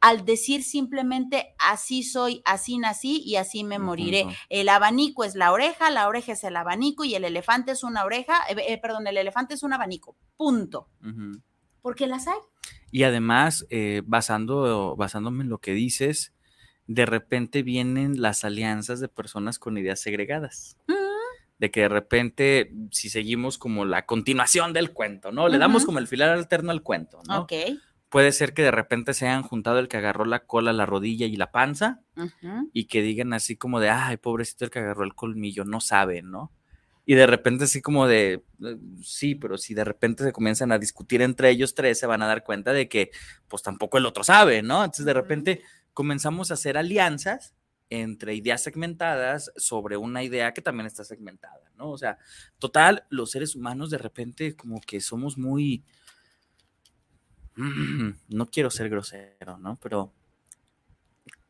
al 0.00 0.24
decir 0.24 0.62
simplemente 0.62 1.52
así 1.58 2.04
soy, 2.04 2.42
así 2.44 2.78
nací 2.78 3.20
y 3.26 3.34
así 3.34 3.64
me 3.64 3.80
moriré. 3.80 4.24
El 4.50 4.68
abanico 4.68 5.24
es 5.24 5.34
la 5.34 5.50
oreja, 5.50 5.90
la 5.90 6.06
oreja 6.06 6.30
es 6.30 6.44
el 6.44 6.54
abanico 6.54 7.02
y 7.02 7.16
el 7.16 7.24
elefante 7.24 7.72
es 7.72 7.82
una 7.82 8.04
oreja, 8.04 8.34
eh, 8.48 8.54
eh, 8.68 8.78
perdón, 8.78 9.08
el 9.08 9.16
elefante 9.16 9.54
es 9.54 9.64
un 9.64 9.72
abanico, 9.72 10.16
punto. 10.36 10.90
Porque 11.82 12.06
las 12.06 12.28
hay. 12.28 12.38
Y 12.92 13.02
además, 13.02 13.66
eh, 13.68 14.02
basando, 14.06 14.94
basándome 14.94 15.42
en 15.42 15.50
lo 15.50 15.58
que 15.58 15.72
dices, 15.72 16.34
de 16.86 17.04
repente 17.04 17.64
vienen 17.64 18.22
las 18.22 18.44
alianzas 18.44 19.00
de 19.00 19.08
personas 19.08 19.58
con 19.58 19.76
ideas 19.76 19.98
segregadas 19.98 20.76
de 21.58 21.70
que 21.70 21.82
de 21.82 21.88
repente, 21.88 22.72
si 22.90 23.08
seguimos 23.08 23.58
como 23.58 23.84
la 23.84 24.06
continuación 24.06 24.72
del 24.72 24.92
cuento, 24.92 25.32
¿no? 25.32 25.48
Le 25.48 25.58
damos 25.58 25.84
como 25.84 25.98
el 25.98 26.08
filar 26.08 26.30
alterno 26.30 26.70
al 26.70 26.82
cuento, 26.82 27.22
¿no? 27.28 27.42
Ok. 27.42 27.52
Puede 28.08 28.32
ser 28.32 28.54
que 28.54 28.62
de 28.62 28.70
repente 28.70 29.12
se 29.12 29.26
hayan 29.26 29.42
juntado 29.42 29.78
el 29.78 29.88
que 29.88 29.96
agarró 29.96 30.24
la 30.24 30.46
cola, 30.46 30.72
la 30.72 30.86
rodilla 30.86 31.26
y 31.26 31.36
la 31.36 31.50
panza 31.50 32.00
y 32.72 32.84
que 32.84 33.02
digan 33.02 33.32
así 33.32 33.56
como 33.56 33.80
de, 33.80 33.90
ay, 33.90 34.16
pobrecito 34.18 34.64
el 34.64 34.70
que 34.70 34.78
agarró 34.78 35.04
el 35.04 35.14
colmillo, 35.14 35.64
no 35.64 35.80
sabe, 35.80 36.22
¿no? 36.22 36.52
Y 37.06 37.14
de 37.14 37.26
repente 37.26 37.64
así 37.64 37.82
como 37.82 38.06
de, 38.06 38.44
eh, 38.64 38.76
sí, 39.02 39.34
pero 39.34 39.58
si 39.58 39.74
de 39.74 39.84
repente 39.84 40.24
se 40.24 40.32
comienzan 40.32 40.72
a 40.72 40.78
discutir 40.78 41.22
entre 41.22 41.50
ellos 41.50 41.74
tres, 41.74 41.98
se 41.98 42.06
van 42.06 42.22
a 42.22 42.26
dar 42.26 42.44
cuenta 42.44 42.72
de 42.72 42.88
que 42.88 43.10
pues 43.48 43.62
tampoco 43.62 43.98
el 43.98 44.06
otro 44.06 44.24
sabe, 44.24 44.62
¿no? 44.62 44.84
Entonces 44.84 45.04
de 45.04 45.12
repente 45.12 45.62
comenzamos 45.92 46.50
a 46.50 46.54
hacer 46.54 46.78
alianzas 46.78 47.54
entre 48.00 48.34
ideas 48.34 48.62
segmentadas 48.62 49.52
sobre 49.56 49.96
una 49.96 50.22
idea 50.22 50.52
que 50.52 50.62
también 50.62 50.86
está 50.86 51.04
segmentada, 51.04 51.70
¿no? 51.76 51.90
O 51.90 51.98
sea, 51.98 52.18
total, 52.58 53.04
los 53.10 53.30
seres 53.30 53.54
humanos 53.54 53.90
de 53.90 53.98
repente 53.98 54.56
como 54.56 54.80
que 54.80 55.00
somos 55.00 55.38
muy, 55.38 55.84
no 58.28 58.46
quiero 58.46 58.70
ser 58.70 58.88
grosero, 58.88 59.58
¿no? 59.58 59.78
Pero 59.82 60.12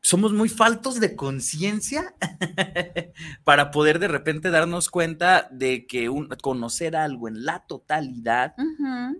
somos 0.05 0.33
muy 0.33 0.49
faltos 0.49 0.99
de 0.99 1.15
conciencia 1.15 2.13
para 3.43 3.71
poder 3.71 3.97
de 3.97 4.07
repente 4.07 4.51
darnos 4.51 4.91
cuenta 4.91 5.47
de 5.49 5.87
que 5.87 6.07
conocer 6.43 6.95
algo 6.95 7.27
en 7.27 7.43
la 7.43 7.65
totalidad 7.65 8.53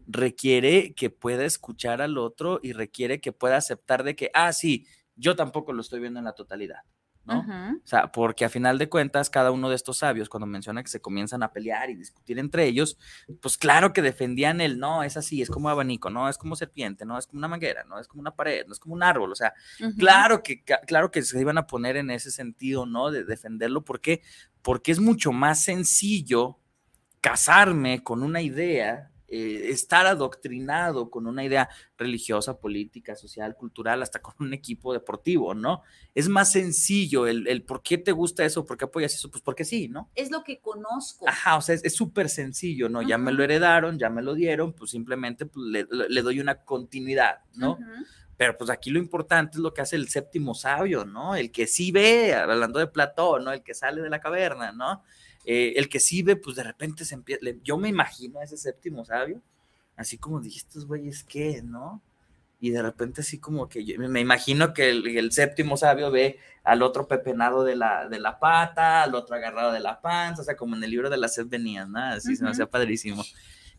requiere 0.06 0.94
que 0.94 1.10
pueda 1.10 1.44
escuchar 1.44 2.04
al 2.04 2.20
otro 2.20 2.60
y 2.62 2.74
requiere 2.74 3.20
que 3.20 3.32
pueda 3.32 3.58
aceptar 3.58 4.04
de 4.04 4.16
que, 4.16 4.30
ah, 4.36 4.54
sí, 4.54 4.86
yo 5.16 5.36
tampoco 5.36 5.74
lo 5.74 5.82
estoy 5.82 6.02
viendo 6.02 6.20
en 6.20 6.26
la 6.26 6.34
totalidad. 6.34 6.84
¿No? 7.26 7.40
O 7.84 7.88
sea, 7.88 8.12
porque 8.12 8.46
a 8.46 8.50
final 8.50 8.78
de 8.78 8.90
cuentas, 8.90 9.30
cada 9.30 9.52
uno 9.52 9.70
de 9.70 9.76
estos 9.76 9.98
sabios, 9.98 10.30
cuando 10.30 10.46
menciona 10.46 10.84
que 10.84 10.90
se 10.90 11.02
comienzan 11.02 11.44
a 11.44 11.52
pelear 11.52 11.90
y 11.90 11.96
discutir 11.96 12.40
entre 12.40 12.66
ellos, 12.66 12.98
pues 13.42 13.58
claro 13.58 13.94
que 13.94 14.02
defendían 14.02 14.62
el 14.62 14.80
no, 14.80 15.04
es 15.04 15.18
así, 15.18 15.42
es 15.42 15.50
como 15.50 15.70
abanico, 15.70 16.10
no, 16.10 16.30
es 16.30 16.38
como 16.38 16.56
serpiente, 16.56 17.06
no, 17.06 17.18
es 17.18 17.28
como 17.28 17.40
una 17.40 17.48
manguera, 17.48 17.84
no, 17.84 18.00
es 18.00 18.08
como 18.08 18.22
una 18.22 18.36
pared, 18.36 18.66
no 18.68 18.74
es 18.74 18.80
como 18.80 18.96
un 18.96 19.04
árbol, 19.04 19.32
o 19.32 19.36
sea, 19.36 19.54
claro 19.98 20.44
que, 20.44 20.64
claro 20.64 21.12
que 21.12 21.22
se 21.22 21.40
iban 21.40 21.58
a 21.58 21.68
poner 21.68 21.98
en 21.98 22.12
ese 22.12 22.32
sentido, 22.32 22.86
¿no? 22.86 23.12
De 23.12 23.24
defenderlo, 23.24 23.84
¿por 23.84 24.02
qué? 24.02 24.22
Porque 24.62 24.92
es 24.92 25.00
mucho 25.00 25.32
más 25.32 25.64
sencillo 25.64 26.60
casarme 27.22 28.04
con 28.04 28.22
una 28.22 28.42
idea 28.42 29.12
eh, 29.36 29.70
estar 29.70 30.06
adoctrinado 30.08 31.10
con 31.10 31.28
una 31.28 31.44
idea 31.44 31.68
religiosa, 31.98 32.58
política, 32.58 33.16
social, 33.16 33.56
cultural, 33.56 34.02
hasta 34.02 34.22
con 34.22 34.34
un 34.40 34.54
equipo 34.54 34.94
deportivo, 34.94 35.54
¿no? 35.54 35.82
Es 36.14 36.30
más 36.30 36.54
sencillo 36.54 37.28
el, 37.28 37.48
el 37.48 37.64
por 37.64 37.82
qué 37.82 37.98
te 37.98 38.14
gusta 38.14 38.46
eso, 38.46 38.66
por 38.66 38.78
qué 38.78 38.86
apoyas 38.86 39.14
eso, 39.14 39.30
pues 39.30 39.42
porque 39.42 39.66
sí, 39.66 39.90
¿no? 39.90 40.10
Es 40.16 40.32
lo 40.32 40.44
que 40.44 40.60
conozco. 40.60 41.28
Ajá, 41.28 41.58
o 41.58 41.62
sea, 41.62 41.76
es 41.76 41.96
súper 41.96 42.30
sencillo, 42.30 42.88
¿no? 42.88 43.02
Ya 43.02 43.18
me 43.18 43.34
lo 43.34 43.44
heredaron, 43.44 44.00
ya 44.00 44.10
me 44.10 44.22
lo 44.22 44.36
dieron, 44.36 44.72
pues 44.74 44.92
simplemente 44.92 45.46
pues, 45.46 45.66
le, 45.66 45.86
le 45.90 46.22
doy 46.22 46.40
una 46.40 46.64
continuidad, 46.64 47.40
¿no? 47.56 47.78
Pero 48.38 48.58
pues 48.58 48.70
aquí 48.70 48.90
lo 48.90 49.00
importante 49.00 49.58
es 49.58 49.62
lo 49.62 49.74
que 49.74 49.82
hace 49.82 49.96
el 49.96 50.10
séptimo 50.10 50.54
sabio, 50.56 51.06
¿no? 51.06 51.36
El 51.36 51.52
que 51.52 51.68
sí 51.68 51.92
ve, 51.92 52.34
hablando 52.34 52.80
de 52.80 52.88
Platón, 52.88 53.46
¿no? 53.46 53.52
El 53.52 53.64
que 53.64 53.74
sale 53.74 54.02
de 54.02 54.10
la 54.10 54.20
caverna, 54.20 54.72
¿no? 54.72 55.04
Eh, 55.46 55.74
el 55.78 55.90
que 55.90 56.00
sí 56.00 56.24
ve, 56.24 56.36
pues 56.36 56.56
de 56.56 56.64
repente 56.64 57.06
se 57.06 57.16
empieza, 57.16 57.40
le- 57.44 57.60
yo 57.64 57.78
me 57.78 57.90
imagino 57.90 58.40
a 58.40 58.44
ese 58.44 58.58
séptimo 58.58 59.06
sabio, 59.06 59.42
así 59.96 60.18
como 60.18 60.42
dije, 60.42 60.60
estos 60.60 60.86
güeyes, 60.88 61.24
¿qué, 61.24 61.62
no? 61.64 62.02
Y 62.60 62.72
de 62.72 62.82
repente 62.82 63.22
así 63.22 63.38
como 63.40 63.70
que 63.70 63.84
yo, 63.86 64.00
me 64.00 64.22
imagino 64.22 64.74
que 64.74 64.90
el, 64.90 65.08
el 65.18 65.32
séptimo 65.32 65.78
sabio 65.78 66.10
ve 66.12 66.40
al 66.64 66.82
otro 66.84 67.08
pepenado 67.08 67.64
de 67.64 67.76
la, 67.76 68.08
de 68.10 68.20
la 68.20 68.40
pata, 68.40 69.04
al 69.04 69.14
otro 69.14 69.36
agarrado 69.36 69.72
de 69.72 69.82
la 69.82 70.02
panza, 70.02 70.42
o 70.42 70.46
sea, 70.46 70.56
como 70.56 70.76
en 70.76 70.84
el 70.84 70.90
libro 70.92 71.10
de 71.10 71.18
las 71.18 71.36
sed 71.36 71.48
venían, 71.48 71.92
¿no? 71.92 72.00
Así 72.00 72.36
se 72.36 72.44
me 72.44 72.50
hacía 72.52 72.68
padrísimo. 72.70 73.24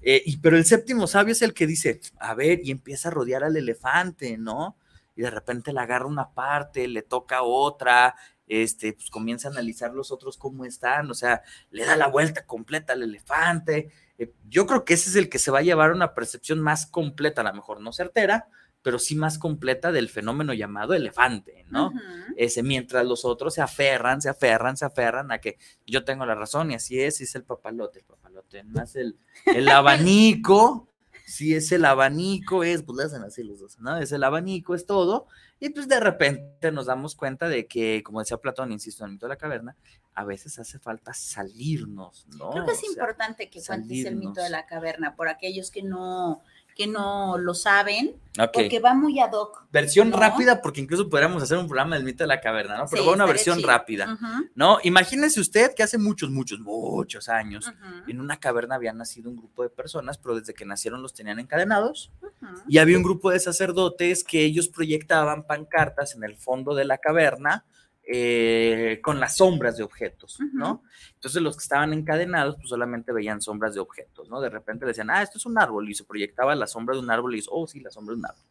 Eh, 0.03 0.23
y, 0.25 0.37
pero 0.39 0.57
el 0.57 0.65
séptimo 0.65 1.07
sabio 1.07 1.33
es 1.33 1.43
el 1.43 1.55
que 1.55 1.67
dice, 1.67 2.01
a 2.19 2.35
ver, 2.35 2.61
y 2.63 2.71
empieza 2.71 3.09
a 3.09 3.13
rodear 3.13 3.43
al 3.45 3.57
elefante, 3.57 4.37
¿no? 4.39 4.77
Y 5.17 5.23
de 5.23 5.31
repente 5.31 5.73
le 5.73 5.81
agarra 5.81 6.07
una 6.07 6.31
parte, 6.31 6.87
le 6.87 7.03
toca 7.03 7.43
otra, 7.43 8.15
este, 8.47 8.93
pues 8.93 9.11
comienza 9.11 9.49
a 9.49 9.51
analizar 9.51 9.93
los 9.93 10.11
otros 10.11 10.37
cómo 10.37 10.65
están, 10.65 11.11
o 11.11 11.15
sea, 11.15 11.43
le 11.71 11.85
da 11.85 11.97
la 11.97 12.09
vuelta 12.09 12.47
completa 12.47 12.93
al 12.93 13.03
elefante. 13.03 13.91
Eh, 14.19 14.33
yo 14.49 14.67
creo 14.67 14.85
que 14.85 14.95
ese 14.95 15.11
es 15.11 15.17
el 15.17 15.29
que 15.29 15.39
se 15.39 15.51
va 15.51 15.61
a 15.61 15.63
llevar 15.63 15.93
una 15.93 16.15
percepción 16.15 16.61
más 16.61 16.87
completa, 16.87 17.41
a 17.41 17.45
lo 17.45 17.55
mejor 17.55 17.81
no 17.81 17.93
certera, 17.93 18.49
pero 18.87 19.01
sí 19.01 19.17
más 19.17 19.39
completa 19.39 19.91
del 19.91 20.09
fenómeno 20.09 20.55
llamado 20.55 20.95
elefante, 20.95 21.67
¿no? 21.71 21.93
Ese, 22.37 22.63
mientras 22.63 23.05
los 23.05 23.25
otros 23.25 23.55
se 23.55 23.61
aferran, 23.61 24.23
se 24.23 24.29
aferran, 24.29 24.77
se 24.77 24.85
aferran 24.85 25.33
a 25.33 25.39
que 25.39 25.59
yo 25.85 26.05
tengo 26.05 26.25
la 26.25 26.37
razón 26.37 26.71
y 26.71 26.75
así 26.77 27.01
es, 27.01 27.21
y 27.21 27.25
es 27.25 27.35
el 27.35 27.43
papalote, 27.43 27.99
el 27.99 28.05
papalote, 28.05 28.63
es 28.85 28.95
el, 28.95 29.19
el 29.47 29.69
abanico, 29.71 30.89
si 31.27 31.57
es 31.57 31.73
el 31.73 31.85
abanico, 31.85 32.63
es, 32.63 32.85
pues 32.85 32.97
le 32.97 33.05
hacen 33.05 33.23
así 33.25 33.43
los 33.43 33.59
dos, 33.59 33.79
¿no? 33.81 33.97
Es 33.97 34.13
el 34.13 34.23
abanico, 34.23 34.77
es 34.77 34.87
todo, 34.87 35.27
y 35.59 35.71
pues 35.71 35.89
de 35.89 35.99
repente 35.99 36.71
nos 36.71 36.87
damos 36.87 37.17
cuenta 37.17 37.49
de 37.49 37.67
que, 37.67 38.05
como 38.05 38.21
decía 38.21 38.37
Platón, 38.37 38.71
insisto, 38.71 39.03
en 39.03 39.09
el 39.09 39.13
mito 39.15 39.27
de 39.27 39.31
la 39.31 39.37
caverna, 39.37 39.77
a 40.15 40.25
veces 40.25 40.57
hace 40.61 40.79
falta 40.79 41.13
salirnos, 41.15 42.27
¿no? 42.39 42.51
Creo 42.51 42.65
que 42.65 42.71
es 42.71 42.79
O 42.79 42.81
sea, 42.81 42.91
importante 42.91 43.51
que 43.51 43.61
cuentes 43.61 44.05
el 44.05 44.17
mito 44.17 44.41
de 44.41 44.51
la 44.51 44.67
caverna 44.67 45.17
por 45.17 45.29
aquellos 45.29 45.73
que 45.73 45.83
no, 45.83 46.43
que 46.77 46.87
no 46.87 47.39
lo 47.39 47.55
saben, 47.55 48.15
porque 48.53 48.81
va 48.81 48.93
muy 48.93 49.19
ad 49.19 49.33
hoc. 49.33 49.65
Versión 49.73 50.11
¿no? 50.11 50.19
rápida, 50.19 50.61
porque 50.61 50.83
incluso 50.83 51.09
podríamos 51.09 51.43
hacer 51.43 51.57
un 51.57 51.67
programa 51.67 51.97
del 51.97 52.05
mito 52.05 52.23
de 52.23 52.29
la 52.29 52.39
caverna, 52.39 52.77
¿no? 52.77 52.85
Pero 52.91 53.03
Sí, 53.03 53.09
va 53.09 53.15
una 53.15 53.25
versión 53.25 53.57
chido. 53.57 53.69
rápida. 53.69 54.19
No, 54.55 54.79
imagínense 54.83 55.41
usted 55.41 55.75
que 55.75 55.83
hace 55.83 55.97
muchos, 55.97 56.29
muchos, 56.31 56.61
muchos 56.61 57.31
años, 57.31 57.73
en 58.07 58.21
una 58.21 58.39
caverna 58.39 58.75
había 58.75 58.93
nacido 58.93 59.31
un 59.31 59.37
grupo 59.37 59.63
de 59.63 59.71
personas, 59.71 60.19
pero 60.19 60.39
desde 60.39 60.53
que 60.53 60.67
nacieron 60.67 61.01
los 61.01 61.15
tenían 61.15 61.39
encadenados, 61.39 62.13
ujú. 62.21 62.63
y 62.69 62.77
había 62.77 62.99
un 62.99 63.03
grupo 63.03 63.31
de 63.31 63.41
sacerdotes 63.41 64.23
que 64.23 64.45
ellos 64.45 64.69
proyectaban 64.69 65.45
pancartas 65.47 66.15
en 66.15 66.25
el 66.25 66.37
fondo 66.37 66.75
de 66.75 66.85
la 66.85 66.99
caverna 66.99 67.65
eh, 68.07 69.01
con 69.03 69.19
las 69.19 69.37
sombras 69.37 69.77
de 69.77 69.83
objetos, 69.83 70.39
¿no? 70.53 70.83
Entonces 71.15 71.43
los 71.43 71.57
que 71.57 71.63
estaban 71.63 71.93
encadenados, 71.93 72.57
pues 72.57 72.69
solamente 72.69 73.13
veían 73.13 73.41
sombras 73.43 73.75
de 73.75 73.81
objetos, 73.81 74.29
¿no? 74.29 74.41
De 74.41 74.49
repente 74.49 74.85
le 74.85 74.91
decían, 74.91 75.11
ah, 75.11 75.23
esto 75.23 75.39
es 75.39 75.47
un 75.47 75.59
árbol, 75.59 75.89
y 75.91 75.95
se 75.95 76.05
proyectaba 76.05 76.55
la 76.55 76.67
sombra 76.67 76.95
de 76.95 77.01
un 77.03 77.11
árbol, 77.11 77.35
y 77.35 77.39
dice, 77.39 77.49
oh, 77.53 77.67
sí, 77.67 77.81
la 77.81 77.91
sombra 77.91 78.15
de 78.15 78.21
un 78.21 78.27
árbol. 78.27 78.45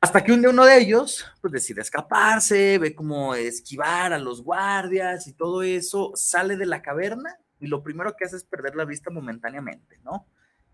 Hasta 0.00 0.22
que 0.22 0.32
un 0.32 0.40
día 0.40 0.50
uno 0.50 0.66
de 0.66 0.78
ellos, 0.78 1.24
pues 1.40 1.52
decide 1.52 1.80
escaparse, 1.80 2.78
ve 2.78 2.94
cómo 2.94 3.34
esquivar 3.34 4.12
a 4.12 4.18
los 4.18 4.42
guardias 4.42 5.26
y 5.26 5.32
todo 5.32 5.62
eso, 5.62 6.12
sale 6.14 6.56
de 6.56 6.66
la 6.66 6.82
caverna 6.82 7.38
y 7.58 7.68
lo 7.68 7.82
primero 7.82 8.14
que 8.14 8.26
hace 8.26 8.36
es 8.36 8.44
perder 8.44 8.76
la 8.76 8.84
vista 8.84 9.10
momentáneamente, 9.10 9.98
¿no? 10.04 10.26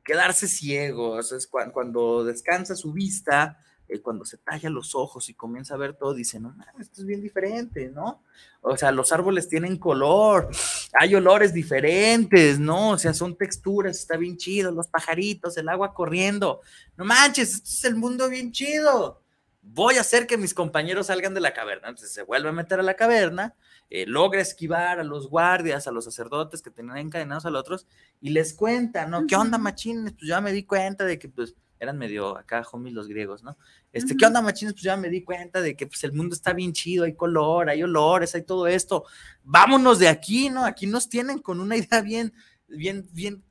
Quedarse 0.03 0.49
ciego, 0.49 1.13
o 1.13 1.23
sea, 1.23 1.39
es 1.39 1.49
cua- 1.49 1.71
cuando 1.71 2.25
descansa 2.25 2.75
su 2.75 2.93
vista, 2.93 3.57
eh, 3.91 4.01
cuando 4.01 4.25
se 4.25 4.39
talla 4.39 4.71
los 4.71 4.95
ojos 4.95 5.29
y 5.29 5.35
comienza 5.35 5.75
a 5.75 5.79
ver 5.79 5.95
todo, 5.95 6.15
dice, 6.15 6.39
no, 6.39 6.55
esto 6.79 7.01
es 7.01 7.07
bien 7.07 7.21
diferente, 7.21 7.89
¿no? 7.89 8.23
O 8.61 8.77
sea, 8.77 8.93
los 8.93 9.11
árboles 9.11 9.49
tienen 9.49 9.79
color, 9.79 10.49
hay 10.93 11.17
olores 11.17 11.53
diferentes, 11.53 12.61
¿no? 12.61 12.91
O 12.91 12.99
sea, 12.99 13.13
son 13.13 13.37
texturas, 13.37 13.99
está 13.99 14.17
bien 14.17 14.37
chido, 14.37 14.71
los 14.71 14.87
pajaritos, 14.87 15.57
el 15.57 15.69
agua 15.69 15.93
corriendo. 15.93 16.61
No 16.97 17.05
manches, 17.05 17.55
esto 17.55 17.69
es 17.69 17.85
el 17.85 17.97
mundo 17.97 18.29
bien 18.29 18.53
chido. 18.53 19.23
Voy 19.61 19.97
a 19.97 20.03
hacer 20.03 20.29
que 20.29 20.37
mis 20.37 20.55
compañeros 20.55 21.09
salgan 21.09 21.35
de 21.35 21.41
la 21.41 21.53
caverna. 21.53 21.89
Entonces 21.89 22.13
se 22.13 22.23
vuelve 22.23 22.49
a 22.51 22.53
meter 22.53 22.79
a 22.79 22.85
la 22.85 22.95
caverna, 22.95 23.57
eh, 23.89 24.07
logra 24.07 24.41
esquivar 24.41 25.01
a 25.01 25.05
los 25.05 25.29
guardias, 25.29 25.89
a 25.89 25.91
los 25.91 26.05
sacerdotes 26.05 26.63
que 26.63 26.71
tenían 26.71 26.99
encadenados 26.99 27.45
a 27.45 27.51
los 27.51 27.61
otros 27.61 27.87
y 28.21 28.31
les 28.31 28.55
cuenta, 28.55 29.07
¿no? 29.07 29.27
¿Qué 29.27 29.35
onda, 29.35 29.59
machines? 29.59 30.13
Pues 30.13 30.29
ya 30.29 30.41
me 30.41 30.53
di 30.53 30.63
cuenta 30.63 31.05
de 31.05 31.19
que, 31.19 31.29
pues, 31.29 31.57
eran 31.81 31.99
medio 31.99 32.37
acá 32.37 32.63
homies 32.71 32.95
los 32.95 33.09
griegos, 33.09 33.43
¿no? 33.43 33.57
Este. 33.91 34.17
¿qué 34.17 34.27
onda, 34.27 34.43
machines? 34.43 34.75
Pues 34.75 34.83
ya 34.83 34.97
me 34.97 35.09
di 35.09 35.25
cuenta 35.25 35.63
de 35.63 35.75
que 35.75 35.87
pues, 35.87 36.05
el 36.05 36.13
mundo 36.13 36.35
está 36.35 36.53
bien 36.53 36.73
chido, 36.73 37.05
hay 37.05 37.15
color, 37.15 37.71
hay 37.71 37.83
olores, 37.83 38.35
hay 38.35 38.43
todo 38.43 38.67
esto. 38.67 39.05
Vámonos 39.43 39.99
de 39.99 40.09
aquí, 40.09 40.51
¿no? 40.51 40.65
Aquí 40.65 40.87
nos 40.87 41.09
tienen 41.09 41.39
con 41.39 41.59
una 41.59 41.77
idea 41.77 42.03
bien, 42.03 42.35
bien, 42.69 43.09
bien 43.13 43.43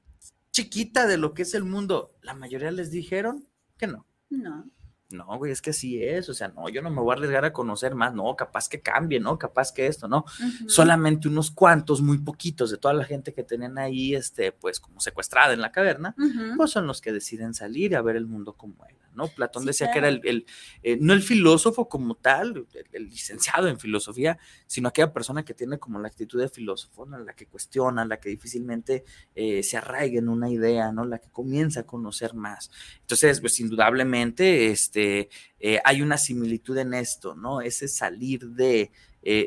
chiquita 0.51 1.07
de 1.07 1.17
lo 1.17 1.33
que 1.33 1.41
es 1.41 1.55
el 1.55 1.63
mundo. 1.63 2.15
La 2.21 2.35
mayoría 2.35 2.71
les 2.71 2.91
dijeron 2.91 3.47
que 3.77 3.87
no. 3.87 4.05
No. 4.29 4.69
No, 5.11 5.25
güey, 5.39 5.51
es 5.51 5.61
que 5.61 5.71
así 5.71 6.03
es, 6.03 6.29
o 6.29 6.35
sea, 6.35 6.49
no, 6.49 6.69
yo 6.69 6.83
no 6.83 6.91
me 6.91 7.01
voy 7.01 7.11
a 7.11 7.15
arriesgar 7.15 7.43
a 7.43 7.51
conocer 7.51 7.95
más, 7.95 8.13
no, 8.13 8.35
capaz 8.35 8.69
que 8.69 8.79
cambie, 8.79 9.19
¿no? 9.19 9.39
Capaz 9.39 9.71
que 9.71 9.87
esto, 9.87 10.07
¿no? 10.07 10.23
Solamente 10.67 11.27
unos 11.27 11.49
cuantos, 11.49 12.01
muy 12.01 12.19
poquitos 12.19 12.69
de 12.69 12.77
toda 12.77 12.93
la 12.93 13.03
gente 13.03 13.33
que 13.33 13.43
tenían 13.43 13.79
ahí, 13.79 14.13
este, 14.13 14.51
pues 14.51 14.79
como 14.79 14.99
secuestrada 14.99 15.53
en 15.53 15.61
la 15.61 15.71
caverna, 15.71 16.15
pues 16.55 16.69
son 16.69 16.85
los 16.85 17.01
que 17.01 17.11
deciden 17.11 17.55
salir 17.55 17.95
a 17.95 18.03
ver 18.03 18.17
el 18.17 18.27
mundo 18.27 18.53
como 18.53 18.85
era, 18.85 19.08
¿no? 19.19 19.27
Platón 19.27 19.63
Sí, 19.63 19.67
decía 19.67 19.91
que 19.91 19.99
era 19.99 20.07
el, 20.07 20.21
el, 20.23 20.45
eh, 20.81 20.97
no 20.99 21.11
el 21.13 21.21
filósofo 21.21 21.89
como 21.89 22.15
tal, 22.15 22.65
el, 22.73 22.85
el 22.93 23.09
licenciado 23.09 23.67
en 23.67 23.77
filosofía, 23.77 24.39
sino 24.65 24.87
aquella 24.87 25.11
persona 25.11 25.43
que 25.43 25.53
tiene 25.53 25.77
como 25.77 25.99
la 25.99 26.07
actitud 26.07 26.39
de 26.39 26.47
filósofo, 26.47 27.05
¿no? 27.05 27.19
La 27.19 27.33
que 27.33 27.45
cuestiona, 27.47 28.05
la 28.05 28.19
que 28.19 28.29
difícilmente 28.29 29.03
eh, 29.35 29.61
se 29.61 29.75
arraiga 29.75 30.19
en 30.19 30.29
una 30.29 30.49
idea, 30.49 30.93
¿no? 30.93 31.03
La 31.05 31.19
que 31.19 31.29
comienza 31.29 31.81
a 31.81 31.85
conocer 31.85 32.33
más. 32.33 32.71
Entonces, 33.01 33.41
pues 33.41 33.59
indudablemente, 33.59 34.67
este, 34.67 35.29
eh, 35.59 35.81
hay 35.83 36.01
una 36.01 36.17
similitud 36.17 36.77
en 36.77 36.93
esto, 36.93 37.35
¿no? 37.35 37.59
Ese 37.61 37.87
salir 37.87 38.47
de 38.47 38.91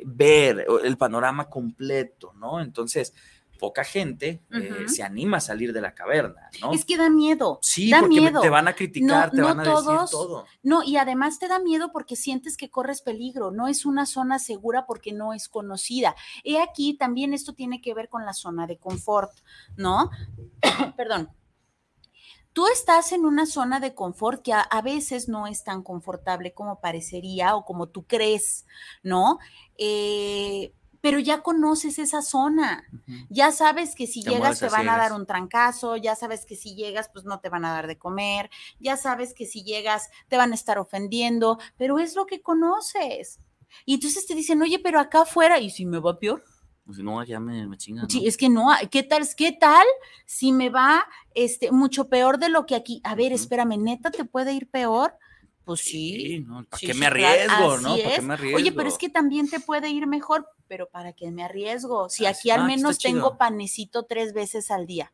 ver 0.04 0.66
el 0.84 0.98
panorama 0.98 1.48
completo, 1.48 2.34
¿no? 2.38 2.60
Entonces, 2.60 3.14
poca 3.62 3.84
gente 3.84 4.42
eh, 4.50 4.88
se 4.88 5.04
anima 5.04 5.36
a 5.36 5.40
salir 5.40 5.72
de 5.72 5.80
la 5.80 5.94
caverna, 5.94 6.50
¿no? 6.60 6.72
Es 6.72 6.84
que 6.84 6.96
da 6.96 7.08
miedo. 7.08 7.60
Sí, 7.62 7.90
da 7.90 8.00
porque 8.00 8.20
miedo. 8.20 8.40
te 8.40 8.48
van 8.50 8.66
a 8.66 8.72
criticar, 8.74 9.26
No- 9.26 9.30
te 9.30 9.36
no 9.36 9.44
van 9.46 9.60
a 9.60 9.62
decir 9.62 9.74
todos- 9.84 10.10
todo. 10.10 10.46
No, 10.64 10.82
y 10.82 10.96
además 10.96 11.38
te 11.38 11.46
da 11.46 11.60
miedo 11.60 11.92
porque 11.92 12.16
sientes 12.16 12.56
que 12.56 12.70
corres 12.70 13.02
peligro, 13.02 13.52
no 13.52 13.68
es 13.68 13.86
una 13.86 14.04
zona 14.04 14.40
segura 14.40 14.84
porque 14.84 15.12
no 15.12 15.32
es 15.32 15.48
conocida. 15.48 16.16
He 16.42 16.60
aquí 16.60 16.94
también 16.94 17.34
esto 17.34 17.52
tiene 17.54 17.80
que 17.80 17.94
ver 17.94 18.08
con 18.08 18.26
la 18.26 18.32
zona 18.34 18.66
de 18.66 18.78
confort, 18.78 19.30
¿no? 19.76 20.10
Perdón. 20.96 21.30
Tú 22.52 22.66
estás 22.66 23.12
en 23.12 23.24
una 23.24 23.46
zona 23.46 23.78
de 23.80 23.94
confort 23.94 24.42
que 24.42 24.52
a, 24.52 24.60
a 24.60 24.82
veces 24.82 25.26
no 25.28 25.46
es 25.46 25.64
tan 25.64 25.82
confortable 25.82 26.52
como 26.52 26.80
parecería 26.80 27.54
o 27.56 27.64
como 27.64 27.88
tú 27.88 28.06
crees, 28.06 28.66
¿no? 29.02 29.38
Eh, 29.78 30.74
pero 31.02 31.18
ya 31.18 31.42
conoces 31.42 31.98
esa 31.98 32.22
zona. 32.22 32.88
Ya 33.28 33.50
sabes 33.50 33.94
que 33.94 34.06
si 34.06 34.22
Te 34.22 34.30
llegas 34.30 34.60
te 34.60 34.68
van 34.68 34.88
a 34.88 34.96
dar 34.96 35.12
un 35.12 35.26
trancazo, 35.26 35.96
ya 35.96 36.14
sabes 36.14 36.46
que 36.46 36.56
si 36.56 36.74
llegas 36.74 37.10
pues 37.12 37.26
no 37.26 37.40
te 37.40 37.50
van 37.50 37.64
a 37.66 37.72
dar 37.72 37.88
de 37.88 37.98
comer, 37.98 38.48
ya 38.78 38.96
sabes 38.96 39.34
que 39.34 39.44
si 39.44 39.64
llegas 39.64 40.08
te 40.28 40.36
van 40.36 40.52
a 40.52 40.54
estar 40.54 40.78
ofendiendo, 40.78 41.58
pero 41.76 41.98
es 41.98 42.14
lo 42.14 42.24
que 42.24 42.40
conoces. 42.40 43.40
Y 43.84 43.94
entonces 43.94 44.26
te 44.26 44.34
dicen, 44.34 44.62
oye, 44.62 44.78
pero 44.78 45.00
acá 45.00 45.22
afuera, 45.22 45.58
¿y 45.58 45.70
si 45.70 45.84
me 45.84 45.98
va 45.98 46.18
peor? 46.18 46.44
Pues 46.86 46.98
no, 46.98 47.22
ya 47.24 47.40
me, 47.40 47.66
me 47.66 47.76
chingan. 47.76 48.08
Sí, 48.08 48.26
es 48.26 48.36
que 48.36 48.48
no, 48.48 48.68
¿qué 48.90 49.02
tal, 49.02 49.26
qué 49.36 49.52
tal 49.52 49.86
si 50.24 50.52
me 50.52 50.68
va 50.68 51.04
este, 51.34 51.72
mucho 51.72 52.08
peor 52.08 52.38
de 52.38 52.48
lo 52.48 52.64
que 52.64 52.76
aquí? 52.76 53.00
A 53.02 53.16
ver, 53.16 53.32
espérame, 53.32 53.76
¿neta 53.76 54.10
te 54.12 54.24
puede 54.24 54.52
ir 54.52 54.70
peor? 54.70 55.16
Pues 55.64 55.80
sí. 55.80 56.44
¿no? 56.46 56.64
¿Para 56.64 56.78
sí, 56.78 56.86
qué 56.86 56.94
sí, 56.94 56.98
me 57.00 57.06
arriesgo, 57.06 57.78
no? 57.78 57.96
¿Para 57.96 58.14
qué 58.16 58.20
me 58.22 58.34
arriesgo? 58.34 58.56
Oye, 58.56 58.72
pero 58.72 58.88
es 58.88 58.98
que 58.98 59.08
también 59.08 59.48
te 59.48 59.60
puede 59.60 59.90
ir 59.90 60.06
mejor, 60.06 60.48
pero 60.66 60.88
¿para 60.88 61.12
qué 61.12 61.30
me 61.30 61.44
arriesgo? 61.44 62.08
Si 62.08 62.26
aquí 62.26 62.50
al 62.50 62.62
ah, 62.62 62.66
menos 62.66 62.98
tengo 62.98 63.28
chido. 63.28 63.38
panecito 63.38 64.04
tres 64.04 64.32
veces 64.32 64.70
al 64.70 64.86
día. 64.86 65.12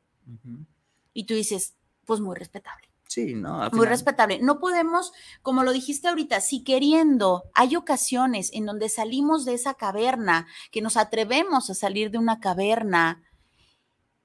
Y 1.12 1.24
tú 1.24 1.34
dices, 1.34 1.74
pues 2.06 2.20
muy 2.20 2.34
respetable, 2.37 2.88
Sí, 3.06 3.34
no. 3.34 3.58
muy 3.58 3.70
final- 3.70 3.87
respetable. 3.88 4.38
No 4.40 4.58
podemos, 4.61 5.12
como 5.42 5.62
lo 5.64 5.72
dijiste 5.72 6.08
ahorita, 6.08 6.40
si 6.40 6.62
queriendo, 6.64 7.44
hay 7.54 7.76
ocasiones 7.76 8.50
en 8.54 8.64
donde 8.66 8.88
salimos 8.88 9.44
de 9.44 9.54
esa 9.54 9.74
caverna, 9.74 10.46
que 10.70 10.80
nos 10.82 10.96
atrevemos 10.96 11.68
a 11.70 11.74
salir 11.74 12.11
de 12.11 12.18
una 12.18 12.40
caverna 12.40 13.22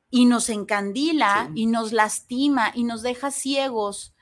y 0.10 0.26
nos 0.26 0.50
encandila 0.50 1.50
Sí. 1.54 1.62
y 1.64 1.66
nos 1.66 1.92
lastima 1.92 2.72
y 2.74 2.84
nos 2.84 3.02
deja 3.02 3.32
ciegos 3.32 4.14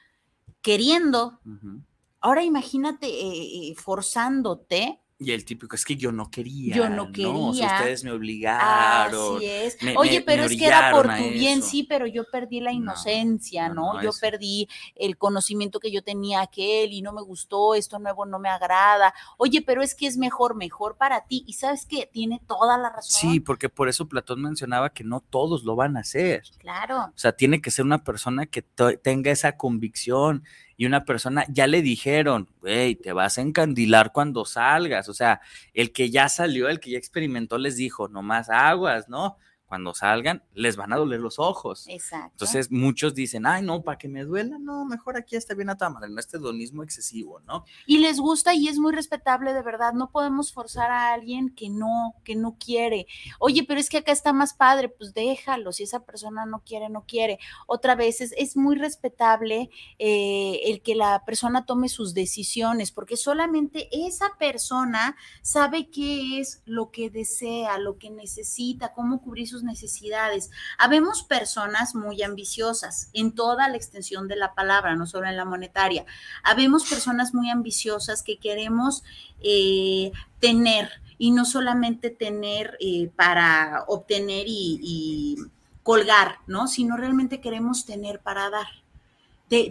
queriendo. 0.62 1.40
Ujú. 1.46 1.82
Ahora 2.22 2.44
imagínate 2.44 3.08
eh, 3.08 3.70
eh, 3.72 3.76
forzándote. 3.76 5.00
Y 5.24 5.34
el 5.34 5.46
típico 5.46 5.76
es 5.76 5.86
que 5.86 5.96
yo 5.96 6.12
no 6.12 6.32
quería. 6.32 6.76
Yo 6.76 6.90
no 6.90 7.04
O 7.04 7.06
sea, 7.06 7.14
quería. 7.14 7.76
ustedes 7.78 8.04
me 8.04 8.12
obligaron. 8.12 9.38
Así 9.38 9.46
es. 9.46 9.78
me- 9.84 9.96
Oye, 9.96 10.14
me- 10.20 10.22
pero 10.26 10.42
me 10.48 10.52
es 10.52 10.58
que 10.60 10.66
era 10.66 10.90
por 10.92 11.06
tu 11.16 11.30
bien, 11.30 11.62
sí, 11.62 11.84
pero 11.84 12.08
yo 12.08 12.24
perdí 12.32 12.60
la 12.60 12.72
No, 12.72 12.78
inocencia, 12.78 13.68
no, 13.70 13.76
¿no? 13.76 13.94
no, 13.94 14.02
yo 14.02 14.10
perdí 14.20 14.68
el 14.96 15.20
conocimiento 15.20 15.80
que 15.80 15.92
yo 15.92 16.02
tenía 16.02 16.42
aquel 16.42 16.92
y 16.92 17.04
no 17.04 17.14
me 17.14 17.22
gustó, 17.22 17.76
esto 17.76 18.00
nuevo 18.00 18.26
no 18.26 18.40
me 18.40 18.50
agrada. 18.50 19.14
Oye, 19.38 19.62
pero 19.62 19.84
es 19.84 19.94
que 19.94 20.08
es 20.08 20.18
mejor, 20.18 20.56
mejor 20.56 20.98
para 20.98 21.24
ti. 21.28 21.44
Y 21.46 21.54
sabes 21.54 21.86
que 21.86 22.10
tiene 22.12 22.42
toda 22.48 22.80
la 22.80 22.90
razón. 22.90 23.32
Sí, 23.32 23.40
porque 23.40 23.70
por 23.70 23.90
eso 23.90 24.08
Platón 24.10 24.42
mencionaba 24.42 24.90
que 24.92 25.04
no 25.04 25.20
todos 25.20 25.64
lo 25.66 25.76
van 25.76 25.98
a 25.98 26.00
hacer. 26.00 26.42
Claro. 26.58 26.98
O 26.98 27.14
sea, 27.20 27.34
tiene 27.34 27.62
que 27.62 27.70
ser 27.70 27.86
una 27.86 28.04
persona 28.04 28.48
que 28.48 28.64
tenga 29.04 29.30
esa 29.30 29.56
convicción 29.56 30.44
y 30.78 30.86
una 30.86 31.06
persona, 31.06 31.46
ya 31.50 31.68
le 31.68 31.82
dijeron, 31.82 32.50
güey, 32.62 32.96
te 32.96 33.14
vas 33.14 33.38
a 33.38 33.42
encandilar 33.42 34.12
cuando 34.12 34.46
salgas. 34.46 35.10
O 35.10 35.14
sea, 35.14 35.42
el 35.74 35.92
que 35.92 36.10
ya 36.10 36.30
salió, 36.30 36.70
el 36.70 36.80
que 36.80 36.92
ya 36.92 36.98
experimentó, 36.98 37.58
les 37.58 37.76
dijo, 37.78 38.08
no 38.08 38.22
más 38.22 38.50
aguas, 38.50 39.10
¿no? 39.10 39.38
Cuando 39.72 39.94
salgan, 39.94 40.44
les 40.54 40.76
van 40.76 40.92
a 40.92 40.98
doler 40.98 41.22
los 41.22 41.40
ojos. 41.40 41.86
Exacto. 41.88 42.34
Entonces, 42.34 42.70
muchos 42.72 43.16
dicen, 43.16 43.46
ay, 43.46 43.62
no, 43.64 43.84
para 43.84 43.98
que 43.98 44.10
me 44.10 44.26
duela, 44.26 44.60
no, 44.60 44.84
mejor 44.84 45.16
aquí 45.16 45.38
está 45.38 45.54
bien 45.54 45.70
a 45.70 45.78
toda 45.78 45.92
madre, 45.92 46.10
no 46.10 46.20
este 46.20 46.36
hedonismo 46.36 46.84
excesivo, 46.84 47.40
¿no? 47.48 47.64
y 47.86 48.00
les 48.00 48.20
gusta 48.20 48.54
y 48.54 48.68
es 48.68 48.78
muy 48.80 48.92
respetable 48.92 49.54
de 49.54 49.62
verdad. 49.62 49.94
No 49.94 50.12
podemos 50.12 50.52
forzar 50.52 50.92
a 50.92 51.14
alguien 51.14 51.54
que 51.56 51.70
no, 51.70 52.16
que 52.26 52.36
no 52.36 52.58
quiere. 52.60 53.08
Oye, 53.40 53.64
pero 53.66 53.80
es 53.80 53.90
que 53.90 54.00
acá 54.00 54.12
está 54.12 54.34
más 54.34 54.54
padre, 54.54 54.90
pues 54.90 55.14
déjalo. 55.14 55.72
Si 55.72 55.84
esa 55.84 56.04
persona 56.04 56.46
no 56.46 56.60
quiere, 56.66 56.90
no 56.90 57.06
quiere. 57.08 57.40
Otra 57.66 57.96
vez 57.96 58.20
es, 58.20 58.34
es 58.38 58.58
muy 58.58 58.76
respetable 58.76 59.70
eh, 60.00 60.60
el 60.66 60.82
que 60.82 60.96
la 60.96 61.24
persona 61.24 61.66
tome 61.66 61.88
sus 61.88 62.14
decisiones, 62.14 62.92
porque 62.92 63.16
solamente 63.16 63.88
esa 63.92 64.38
persona 64.38 65.16
sabe 65.42 65.90
qué 65.90 66.40
es 66.40 66.62
lo 66.66 66.92
que 66.92 67.10
desea, 67.10 67.78
lo 67.78 67.98
que 67.98 68.10
necesita, 68.10 68.94
cómo 68.94 69.22
cubrir 69.22 69.48
sus 69.48 69.61
necesidades. 69.64 70.50
Habemos 70.78 71.24
personas 71.24 71.96
muy 71.96 72.24
ambiciosas 72.24 73.10
en 73.14 73.34
toda 73.34 73.68
la 73.68 73.78
extensión 73.78 74.28
de 74.28 74.36
la 74.36 74.54
palabra, 74.54 74.96
no 74.96 75.06
solo 75.06 75.28
en 75.28 75.38
la 75.38 75.46
monetaria. 75.46 76.06
Habemos 76.44 76.90
personas 76.90 77.34
muy 77.34 77.50
ambiciosas 77.50 78.24
que 78.24 78.38
queremos 78.38 79.04
eh, 79.44 80.12
tener 80.40 80.90
y 81.18 81.30
no 81.30 81.46
solamente 81.46 82.10
tener 82.10 82.78
eh, 82.80 83.12
para 83.16 83.86
obtener 83.88 84.46
y, 84.48 85.38
colgar, 85.84 86.38
¿no? 86.48 86.68
Sino 86.68 86.96
realmente 86.98 87.42
queremos 87.42 87.86
tener 87.86 88.22
para 88.22 88.50
dar. 88.50 88.68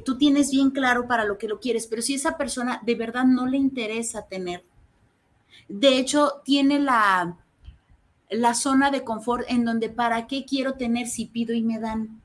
Tú 0.05 0.18
tienes 0.18 0.50
bien 0.50 0.70
claro 0.70 1.07
para 1.07 1.24
lo 1.24 1.38
que 1.38 1.48
lo 1.48 1.59
quieres, 1.59 1.87
pero 1.87 2.03
si 2.03 2.14
esa 2.14 2.37
persona 2.37 2.81
de 2.85 2.94
verdad 2.94 3.24
no 3.24 3.46
le 3.46 3.57
interesa 3.57 4.26
tener, 4.26 4.64
de 5.68 5.98
hecho 5.98 6.42
tiene 6.44 6.79
la, 6.79 7.37
la 8.31 8.55
zona 8.55 8.90
de 8.90 9.05
confort 9.05 9.45
en 9.49 9.64
donde 9.64 9.88
para 9.88 10.27
qué 10.27 10.45
quiero 10.45 10.75
tener 10.75 11.09
si 11.09 11.27
pido 11.27 11.53
y 11.53 11.62
me 11.62 11.79
dan. 11.79 12.23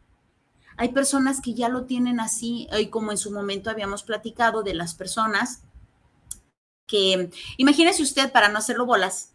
Hay 0.78 0.90
personas 0.90 1.42
que 1.42 1.54
ya 1.54 1.70
lo 1.70 1.86
tienen 1.86 2.20
así, 2.20 2.68
y 2.78 2.88
como 2.88 3.12
en 3.12 3.18
su 3.18 3.32
momento 3.32 3.70
habíamos 3.70 4.04
platicado 4.04 4.62
de 4.62 4.74
las 4.74 4.94
personas 4.94 5.64
que, 6.86 7.32
imagínese 7.58 8.04
usted, 8.04 8.32
para 8.32 8.50
no 8.50 8.60
hacerlo 8.60 8.86
bolas, 8.86 9.32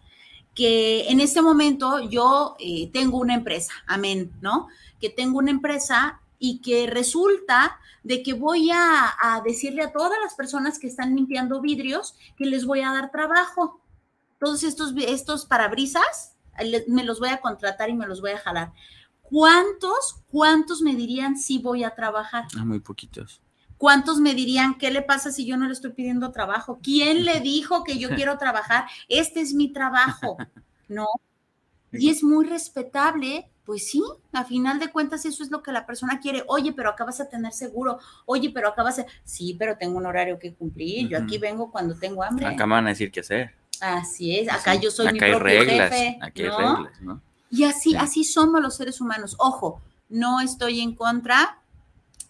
que 0.54 1.08
en 1.08 1.20
este 1.20 1.42
momento 1.42 1.98
yo 2.00 2.56
eh, 2.58 2.90
tengo 2.92 3.18
una 3.18 3.34
empresa, 3.34 3.72
amén, 3.86 4.32
¿no? 4.40 4.68
Que 5.00 5.08
tengo 5.08 5.38
una 5.38 5.50
empresa 5.50 6.20
y 6.38 6.60
que 6.60 6.86
resulta 6.86 7.78
de 8.02 8.22
que 8.22 8.34
voy 8.34 8.70
a, 8.70 9.14
a 9.20 9.40
decirle 9.40 9.82
a 9.82 9.92
todas 9.92 10.18
las 10.22 10.34
personas 10.34 10.78
que 10.78 10.86
están 10.86 11.14
limpiando 11.14 11.60
vidrios 11.60 12.14
que 12.36 12.46
les 12.46 12.64
voy 12.64 12.80
a 12.80 12.92
dar 12.92 13.10
trabajo. 13.10 13.80
Todos 14.38 14.62
estos, 14.62 14.94
estos 14.96 15.44
parabrisas 15.44 16.29
eh, 16.29 16.29
me 16.88 17.04
los 17.04 17.20
voy 17.20 17.30
a 17.30 17.40
contratar 17.40 17.90
y 17.90 17.94
me 17.94 18.06
los 18.06 18.20
voy 18.20 18.32
a 18.32 18.38
jalar. 18.38 18.72
¿Cuántos, 19.22 20.22
cuántos 20.30 20.82
me 20.82 20.96
dirían 20.96 21.36
si 21.36 21.58
voy 21.58 21.84
a 21.84 21.94
trabajar? 21.94 22.44
Ah, 22.58 22.64
muy 22.64 22.80
poquitos. 22.80 23.40
¿Cuántos 23.76 24.18
me 24.18 24.34
dirían 24.34 24.76
qué 24.76 24.90
le 24.90 25.02
pasa 25.02 25.30
si 25.30 25.46
yo 25.46 25.56
no 25.56 25.66
le 25.66 25.72
estoy 25.72 25.92
pidiendo 25.92 26.32
trabajo? 26.32 26.80
¿Quién 26.82 27.24
le 27.24 27.40
dijo 27.40 27.84
que 27.84 27.98
yo 27.98 28.10
quiero 28.10 28.36
trabajar? 28.36 28.86
Este 29.08 29.40
es 29.40 29.54
mi 29.54 29.72
trabajo, 29.72 30.36
¿no? 30.88 31.06
Y 31.92 32.10
es 32.10 32.22
muy 32.22 32.44
respetable, 32.44 33.50
pues 33.64 33.88
sí, 33.88 34.02
a 34.32 34.44
final 34.44 34.78
de 34.80 34.88
cuentas 34.88 35.24
eso 35.24 35.42
es 35.42 35.50
lo 35.50 35.62
que 35.62 35.72
la 35.72 35.86
persona 35.86 36.20
quiere. 36.20 36.44
Oye, 36.46 36.72
pero 36.72 36.90
acá 36.90 37.04
vas 37.04 37.20
a 37.20 37.28
tener 37.28 37.52
seguro. 37.52 37.98
Oye, 38.26 38.50
pero 38.50 38.68
acá 38.68 38.82
vas 38.82 38.98
a... 38.98 39.06
Sí, 39.24 39.56
pero 39.58 39.76
tengo 39.78 39.96
un 39.96 40.06
horario 40.06 40.38
que 40.38 40.54
cumplir. 40.54 41.08
Yo 41.08 41.18
aquí 41.18 41.38
vengo 41.38 41.70
cuando 41.70 41.94
tengo 41.94 42.22
hambre. 42.22 42.46
Acá 42.46 42.66
me 42.66 42.74
van 42.74 42.86
a 42.86 42.90
decir 42.90 43.10
qué 43.10 43.20
hacer. 43.20 43.54
Así 43.80 44.36
es, 44.38 44.48
acá 44.48 44.74
Sí, 44.74 44.80
yo 44.82 44.90
soy 44.90 45.06
mi 45.12 45.18
hay 45.20 45.30
propio 45.32 45.38
reglas, 45.38 45.90
jefe. 45.90 46.18
Aquí 46.22 46.42
hay 46.42 46.48
¿no? 46.48 46.76
reglas, 46.76 47.00
¿no? 47.00 47.20
Y 47.50 47.64
así, 47.64 47.90
Sí. 47.90 47.96
así 47.96 48.24
somos 48.24 48.60
los 48.60 48.76
seres 48.76 49.00
humanos. 49.00 49.36
Ojo, 49.38 49.80
no 50.08 50.40
estoy 50.40 50.80
en 50.80 50.94
contra, 50.94 51.58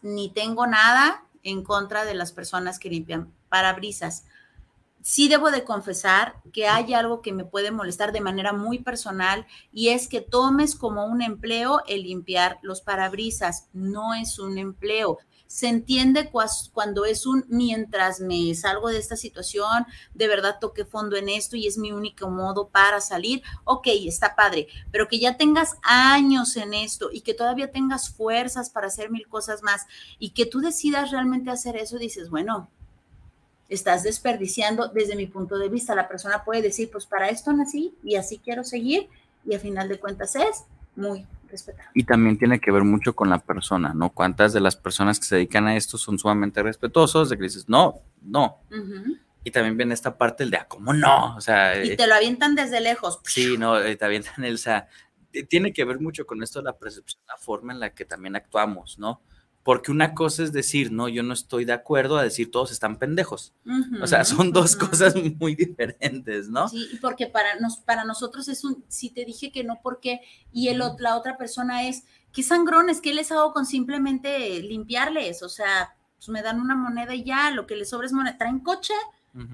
ni 0.02 0.30
tengo 0.30 0.66
nada 0.66 1.24
en 1.42 1.62
contra 1.62 2.04
de 2.04 2.14
las 2.14 2.32
personas 2.32 2.78
que 2.78 2.88
limpian 2.90 3.32
parabrisas. 3.48 4.24
Sí 5.02 5.28
debo 5.28 5.50
de 5.50 5.64
confesar 5.64 6.36
que 6.52 6.68
hay 6.68 6.92
algo 6.92 7.22
que 7.22 7.32
me 7.32 7.44
puede 7.46 7.70
molestar 7.70 8.12
de 8.12 8.20
manera 8.20 8.52
muy 8.52 8.78
personal 8.80 9.46
y 9.72 9.88
es 9.88 10.08
que 10.08 10.20
tomes 10.20 10.74
como 10.74 11.06
un 11.06 11.22
empleo 11.22 11.80
el 11.88 12.02
limpiar 12.02 12.58
los 12.62 12.82
parabrisas. 12.82 13.68
No 13.72 14.12
es 14.14 14.38
un 14.38 14.58
empleo. 14.58 15.18
Se 15.50 15.66
entiende 15.66 16.30
cuando 16.30 17.04
es 17.04 17.26
un 17.26 17.44
mientras 17.48 18.20
me 18.20 18.54
salgo 18.54 18.88
de 18.88 18.98
esta 18.98 19.16
situación, 19.16 19.84
de 20.14 20.28
verdad 20.28 20.58
toqué 20.60 20.84
fondo 20.84 21.16
en 21.16 21.28
esto 21.28 21.56
y 21.56 21.66
es 21.66 21.76
mi 21.76 21.90
único 21.90 22.30
modo 22.30 22.68
para 22.68 23.00
salir. 23.00 23.42
Ok, 23.64 23.88
está 23.88 24.36
padre, 24.36 24.68
pero 24.92 25.08
que 25.08 25.18
ya 25.18 25.36
tengas 25.36 25.74
años 25.82 26.56
en 26.56 26.72
esto 26.72 27.10
y 27.12 27.22
que 27.22 27.34
todavía 27.34 27.72
tengas 27.72 28.10
fuerzas 28.10 28.70
para 28.70 28.86
hacer 28.86 29.10
mil 29.10 29.26
cosas 29.26 29.64
más 29.64 29.86
y 30.20 30.30
que 30.30 30.46
tú 30.46 30.60
decidas 30.60 31.10
realmente 31.10 31.50
hacer 31.50 31.76
eso, 31.76 31.98
dices, 31.98 32.30
bueno, 32.30 32.70
estás 33.68 34.04
desperdiciando 34.04 34.86
desde 34.86 35.16
mi 35.16 35.26
punto 35.26 35.58
de 35.58 35.68
vista. 35.68 35.96
La 35.96 36.06
persona 36.06 36.44
puede 36.44 36.62
decir, 36.62 36.92
pues 36.92 37.06
para 37.06 37.28
esto 37.28 37.52
nací 37.52 37.92
y 38.04 38.14
así 38.14 38.38
quiero 38.38 38.62
seguir 38.62 39.08
y 39.44 39.56
a 39.56 39.58
final 39.58 39.88
de 39.88 39.98
cuentas 39.98 40.36
es 40.36 40.64
muy 40.96 41.26
respetable. 41.48 41.90
Y 41.94 42.04
también 42.04 42.38
tiene 42.38 42.60
que 42.60 42.70
ver 42.70 42.84
mucho 42.84 43.14
con 43.14 43.30
la 43.30 43.38
persona, 43.38 43.92
¿no? 43.94 44.10
¿Cuántas 44.10 44.52
de 44.52 44.60
las 44.60 44.76
personas 44.76 45.18
que 45.18 45.26
se 45.26 45.36
dedican 45.36 45.66
a 45.66 45.76
esto 45.76 45.98
son 45.98 46.18
sumamente 46.18 46.62
respetuosos? 46.62 47.30
De 47.30 47.36
que 47.36 47.44
dices, 47.44 47.68
no, 47.68 48.00
no. 48.22 48.58
Y 49.42 49.50
también 49.50 49.76
viene 49.76 49.94
esta 49.94 50.16
parte 50.16 50.44
el 50.44 50.50
de, 50.50 50.58
ah, 50.58 50.66
¿cómo 50.68 50.92
no? 50.92 51.36
O 51.36 51.40
sea, 51.40 51.82
Y 51.82 51.90
eh, 51.90 51.96
te 51.96 52.06
lo 52.06 52.14
avientan 52.14 52.54
desde 52.54 52.80
lejos. 52.80 53.20
sí, 53.24 53.56
no, 53.58 53.78
eh, 53.78 53.96
también 53.96 54.22
el, 54.38 54.54
o 54.54 54.58
sea, 54.58 54.88
tiene 55.48 55.72
que 55.72 55.84
ver 55.84 56.00
mucho 56.00 56.26
con 56.26 56.42
esto 56.42 56.60
la 56.62 56.76
percepción, 56.76 57.22
la 57.26 57.36
forma 57.36 57.72
en 57.72 57.80
la 57.80 57.94
que 57.94 58.04
también 58.04 58.36
actuamos, 58.36 58.98
¿no? 58.98 59.22
Porque 59.62 59.90
una 59.90 60.14
cosa 60.14 60.42
es 60.42 60.52
decir, 60.52 60.90
no, 60.90 61.08
yo 61.08 61.22
no 61.22 61.34
estoy 61.34 61.66
de 61.66 61.74
acuerdo, 61.74 62.16
a 62.16 62.22
decir 62.22 62.50
todos 62.50 62.72
están 62.72 62.98
pendejos. 62.98 63.52
O 64.02 64.06
sea, 64.06 64.24
son 64.24 64.52
dos 64.52 64.74
cosas 64.76 65.14
muy 65.38 65.54
diferentes, 65.54 66.48
¿no? 66.48 66.68
Sí, 66.68 66.98
porque 67.00 67.26
para, 67.26 67.60
nos, 67.60 67.76
para 67.76 68.04
nosotros 68.04 68.48
es 68.48 68.64
un, 68.64 68.84
si 68.88 69.10
te 69.10 69.24
dije 69.24 69.52
que 69.52 69.62
no, 69.62 69.80
¿por 69.82 70.00
qué? 70.00 70.20
Y 70.50 70.68
el, 70.68 70.82
la 70.98 71.16
otra 71.16 71.36
persona 71.36 71.86
es, 71.86 72.04
¿qué 72.32 72.42
sangrones? 72.42 73.00
¿Qué 73.00 73.12
les 73.12 73.30
hago 73.32 73.52
con 73.52 73.66
simplemente 73.66 74.62
limpiarles? 74.62 75.42
O 75.42 75.48
sea, 75.48 75.94
pues 76.16 76.28
me 76.30 76.42
dan 76.42 76.60
una 76.60 76.74
moneda 76.74 77.14
y 77.14 77.24
ya, 77.24 77.50
lo 77.50 77.66
que 77.66 77.76
les 77.76 77.90
sobra 77.90 78.06
es 78.06 78.12
moneda. 78.12 78.38
¿Traen 78.38 78.60
coche? 78.60 78.94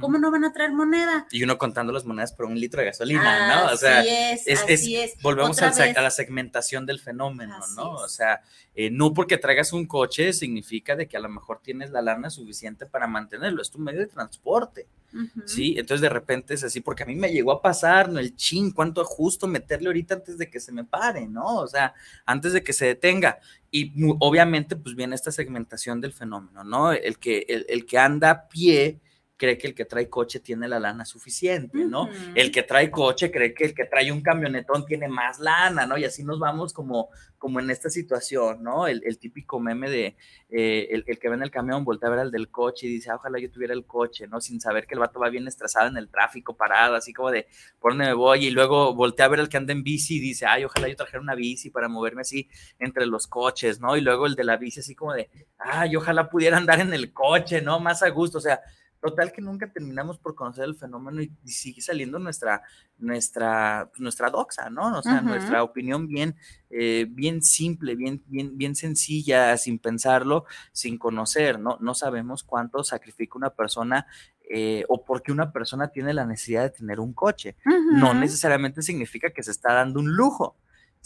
¿Cómo 0.00 0.16
no 0.16 0.30
van 0.30 0.44
a 0.44 0.52
traer 0.52 0.72
moneda? 0.72 1.26
Y 1.30 1.42
uno 1.44 1.58
contando 1.58 1.92
las 1.92 2.04
monedas 2.06 2.32
por 2.32 2.46
un 2.46 2.58
litro 2.58 2.80
de 2.80 2.86
gasolina, 2.86 3.66
¿no? 3.66 3.72
O 3.74 3.76
sea, 3.76 4.00
así 4.00 4.08
es, 4.08 4.46
es, 4.46 4.62
así 4.62 4.96
es- 4.96 5.14
es. 5.16 5.22
volvemos 5.22 5.60
vez, 5.60 5.78
a 5.78 6.00
la 6.02 6.10
segmentación 6.10 6.86
del 6.86 6.98
fenómeno, 6.98 7.56
Así 7.58 7.74
¿no? 7.76 7.90
O 7.92 8.08
sea, 8.08 8.40
eh, 8.74 8.90
no 8.90 9.12
porque 9.12 9.36
traigas 9.36 9.74
un 9.74 9.86
coche 9.86 10.32
significa 10.32 10.96
de 10.96 11.06
que 11.08 11.16
a 11.18 11.20
lo 11.20 11.28
mejor 11.28 11.60
tienes 11.62 11.90
la 11.90 12.00
lana 12.00 12.30
suficiente 12.30 12.86
para 12.86 13.06
mantenerlo, 13.06 13.60
es 13.60 13.70
tu 13.70 13.78
medio 13.78 14.00
de 14.00 14.06
transporte, 14.06 14.86
ujú. 15.12 15.42
¿sí? 15.46 15.74
Entonces 15.78 16.00
de 16.00 16.08
repente 16.08 16.54
es 16.54 16.64
así, 16.64 16.80
porque 16.80 17.02
a 17.02 17.06
mí 17.06 17.14
me 17.14 17.30
llegó 17.30 17.52
a 17.52 17.60
pasar, 17.60 18.08
¿no? 18.08 18.18
El 18.18 18.34
chin, 18.34 18.70
cuánto 18.70 19.04
justo 19.04 19.46
meterle 19.46 19.88
ahorita 19.88 20.14
antes 20.14 20.38
de 20.38 20.48
que 20.48 20.58
se 20.58 20.72
me 20.72 20.84
pare, 20.84 21.26
¿no? 21.26 21.56
O 21.56 21.66
sea, 21.66 21.92
antes 22.24 22.54
de 22.54 22.62
que 22.62 22.72
se 22.72 22.86
detenga. 22.86 23.40
Y 23.70 23.92
obviamente 24.20 24.74
pues 24.74 24.94
viene 24.94 25.14
esta 25.14 25.32
segmentación 25.32 26.00
del 26.00 26.14
fenómeno, 26.14 26.64
¿no? 26.64 26.92
El 26.92 27.18
que, 27.18 27.44
el, 27.48 27.66
el 27.68 27.84
que 27.84 27.98
anda 27.98 28.30
a 28.30 28.48
pie 28.48 29.00
cree 29.36 29.58
que 29.58 29.66
el 29.68 29.74
que 29.74 29.84
trae 29.84 30.08
coche 30.08 30.40
tiene 30.40 30.66
la 30.68 30.80
lana 30.80 31.04
suficiente, 31.04 31.84
¿no? 31.84 32.08
El 32.34 32.50
que 32.50 32.62
trae 32.62 32.90
coche 32.90 33.30
cree 33.30 33.52
que 33.52 33.64
el 33.66 33.74
que 33.74 33.84
trae 33.84 34.10
un 34.10 34.22
camionetón 34.22 34.86
tiene 34.86 35.08
más 35.08 35.38
lana, 35.38 35.86
¿no? 35.86 35.98
Y 35.98 36.04
así 36.04 36.24
nos 36.24 36.38
vamos 36.38 36.72
como, 36.72 37.10
como 37.38 37.60
en 37.60 37.70
esta 37.70 37.90
situación, 37.90 38.62
¿no? 38.62 38.86
El, 38.86 39.02
el 39.04 39.18
típico 39.18 39.60
meme 39.60 39.90
de 39.90 40.16
eh, 40.48 40.88
el, 40.90 41.04
el 41.06 41.18
que 41.18 41.28
ve 41.28 41.34
en 41.34 41.42
el 41.42 41.50
camión 41.50 41.84
voltea 41.84 42.08
a 42.08 42.10
ver 42.12 42.20
al 42.20 42.30
del 42.30 42.48
coche 42.50 42.86
y 42.86 42.90
dice, 42.90 43.10
"Ah, 43.10 43.16
ojalá 43.16 43.38
yo 43.38 43.50
tuviera 43.50 43.74
el 43.74 43.84
coche, 43.84 44.26
¿no? 44.26 44.40
Sin 44.40 44.60
saber 44.60 44.86
que 44.86 44.94
el 44.94 45.00
vato 45.00 45.20
va 45.20 45.28
bien 45.28 45.46
estresado 45.46 45.88
en 45.88 45.96
el 45.96 46.08
tráfico, 46.08 46.56
parado, 46.56 46.94
así 46.94 47.12
como 47.12 47.30
de, 47.30 47.46
¿por 47.78 47.92
dónde 47.92 48.06
me 48.06 48.14
voy? 48.14 48.46
Y 48.46 48.50
luego 48.50 48.94
voltea 48.94 49.26
a 49.26 49.28
ver 49.28 49.40
al 49.40 49.48
que 49.48 49.58
anda 49.58 49.72
en 49.72 49.82
bici 49.82 50.16
y 50.16 50.20
dice, 50.20 50.46
ay, 50.46 50.64
ojalá 50.64 50.88
yo 50.88 50.96
trajera 50.96 51.20
una 51.20 51.34
bici 51.34 51.70
para 51.70 51.88
moverme 51.88 52.22
así 52.22 52.48
entre 52.78 53.06
los 53.06 53.26
coches, 53.26 53.80
¿no? 53.80 53.96
Y 53.96 54.00
luego 54.00 54.26
el 54.26 54.34
de 54.34 54.44
la 54.44 54.56
bici 54.56 54.80
así 54.80 54.94
como 54.94 55.12
de, 55.12 55.28
ay, 55.58 55.94
ojalá 55.96 56.30
pudiera 56.30 56.56
andar 56.56 56.80
en 56.80 56.94
el 56.94 57.12
coche, 57.12 57.60
¿no? 57.60 57.80
Más 57.80 58.02
a 58.02 58.08
gusto, 58.08 58.38
o 58.38 58.40
sea, 58.40 58.60
total 59.00 59.32
que 59.32 59.42
nunca 59.42 59.70
terminamos 59.70 60.18
por 60.18 60.34
conocer 60.34 60.64
el 60.64 60.74
fenómeno 60.74 61.22
y, 61.22 61.32
y 61.44 61.50
sigue 61.50 61.80
saliendo 61.80 62.18
nuestra, 62.18 62.62
nuestra, 62.98 63.88
pues, 63.90 64.00
nuestra 64.00 64.30
doxa, 64.30 64.70
¿no? 64.70 64.98
O 64.98 65.02
sea, 65.02 65.20
nuestra 65.20 65.62
opinión 65.62 66.06
bien, 66.08 66.36
eh, 66.70 67.06
bien 67.08 67.42
simple, 67.42 67.94
bien, 67.94 68.22
bien, 68.26 68.56
bien 68.56 68.74
sencilla, 68.74 69.56
sin 69.56 69.78
pensarlo, 69.78 70.44
sin 70.72 70.98
conocer, 70.98 71.58
¿no? 71.58 71.76
No 71.80 71.94
sabemos 71.94 72.42
cuánto 72.42 72.84
sacrifica 72.84 73.36
una 73.36 73.50
persona 73.50 74.06
eh, 74.48 74.84
o 74.88 75.04
por 75.04 75.22
qué 75.22 75.32
una 75.32 75.52
persona 75.52 75.88
tiene 75.88 76.14
la 76.14 76.24
necesidad 76.24 76.62
de 76.62 76.70
tener 76.70 77.00
un 77.00 77.12
coche. 77.12 77.56
No 77.92 78.14
necesariamente 78.14 78.82
significa 78.82 79.30
que 79.30 79.42
se 79.42 79.50
está 79.50 79.74
dando 79.74 80.00
un 80.00 80.14
lujo. 80.14 80.56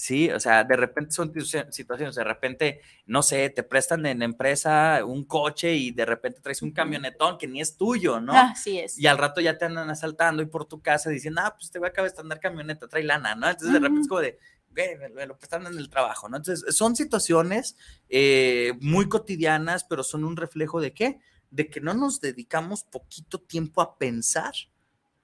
Sí, 0.01 0.30
o 0.30 0.40
sea, 0.40 0.64
de 0.64 0.76
repente 0.76 1.12
son 1.12 1.30
situ- 1.30 1.70
situaciones, 1.70 2.14
de 2.14 2.24
repente, 2.24 2.80
no 3.05 3.22
sé, 3.22 3.51
te 3.51 3.62
prestan 3.62 4.07
en 4.07 4.20
la 4.20 4.24
empresa 4.24 5.05
un 5.05 5.24
coche 5.24 5.74
y 5.74 5.90
de 5.90 6.07
repente 6.07 6.40
traes 6.40 6.62
un 6.62 6.70
camionetón 6.72 7.36
que 7.36 7.46
ni 7.46 7.61
es 7.61 7.76
tuyo, 7.76 8.18
¿no? 8.18 8.32
Así 8.32 8.78
es. 8.78 8.98
Y 8.98 9.07
al 9.07 9.18
rato 9.18 9.42
ya 9.42 9.59
te 9.59 9.66
andan 9.66 9.90
asaltando 9.90 10.42
y 10.42 10.46
por 10.46 10.64
tu 10.64 10.80
casa 10.80 11.11
diciendo, 11.11 11.42
ah, 11.44 11.55
pues 11.55 11.70
te 11.70 11.78
voy 11.78 11.88
a 11.88 11.90
acabar 11.90 12.11
de 12.11 12.18
andar 12.18 12.40
camioneta, 12.40 12.88
trae 12.88 13.05
lana, 13.05 13.34
¿no? 13.34 13.46
Entonces 13.46 13.74
de 13.74 13.78
repente 13.78 14.01
es 14.01 14.09
como 14.09 14.20
de, 14.22 14.38
güey, 14.70 14.96
me, 14.96 15.09
me 15.11 15.26
lo 15.26 15.36
prestaron 15.36 15.66
en 15.66 15.76
el 15.78 15.90
trabajo, 15.90 16.30
¿no? 16.30 16.38
Entonces 16.38 16.74
son 16.74 16.96
situaciones 16.96 17.76
eh, 18.09 18.72
muy 18.80 19.07
cotidianas, 19.07 19.84
pero 19.84 20.03
son 20.03 20.24
un 20.24 20.38
reflejo 20.38 20.80
de 20.80 20.94
qué? 20.94 21.20
De 21.51 21.68
que 21.68 21.82
no 21.82 21.92
nos 21.92 22.22
dedicamos 22.22 22.84
poquito 22.84 23.38
tiempo 23.38 23.82
a 23.82 23.98
pensar 23.98 24.55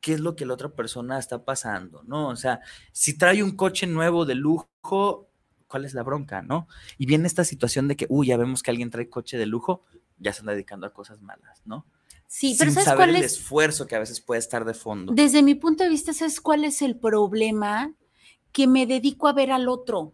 qué 0.06 0.12
es 0.12 0.20
lo 0.20 0.36
que 0.36 0.46
la 0.46 0.54
otra 0.54 0.68
persona 0.68 1.18
está 1.18 1.44
pasando, 1.44 2.04
¿no? 2.04 2.28
O 2.28 2.36
sea, 2.36 2.60
si 2.92 3.18
trae 3.18 3.42
un 3.42 3.56
coche 3.56 3.88
nuevo 3.88 4.24
de 4.24 4.36
lujo, 4.36 5.28
¿cuál 5.66 5.84
es 5.84 5.94
la 5.94 6.04
bronca, 6.04 6.42
no? 6.42 6.68
Y 6.96 7.06
viene 7.06 7.26
esta 7.26 7.42
situación 7.42 7.88
de 7.88 7.96
que, 7.96 8.06
uy, 8.08 8.28
ya 8.28 8.36
vemos 8.36 8.62
que 8.62 8.70
alguien 8.70 8.88
trae 8.88 9.10
coche 9.10 9.36
de 9.36 9.46
lujo, 9.46 9.82
ya 10.20 10.32
se 10.32 10.42
anda 10.42 10.52
dedicando 10.52 10.86
a 10.86 10.92
cosas 10.92 11.22
malas, 11.22 11.60
¿no? 11.64 11.86
Sí, 12.28 12.54
pero 12.56 12.70
¿sabes 12.70 12.84
saber 12.84 12.98
cuál 12.98 13.16
el 13.16 13.24
es? 13.24 13.32
esfuerzo 13.32 13.88
que 13.88 13.96
a 13.96 13.98
veces 13.98 14.20
puede 14.20 14.38
estar 14.38 14.64
de 14.64 14.74
fondo. 14.74 15.12
Desde 15.12 15.42
mi 15.42 15.56
punto 15.56 15.82
de 15.82 15.90
vista, 15.90 16.12
¿sabes 16.12 16.40
cuál 16.40 16.62
es 16.64 16.82
el 16.82 16.96
problema? 16.96 17.92
Que 18.52 18.68
me 18.68 18.86
dedico 18.86 19.26
a 19.26 19.32
ver 19.32 19.50
al 19.50 19.68
otro. 19.68 20.12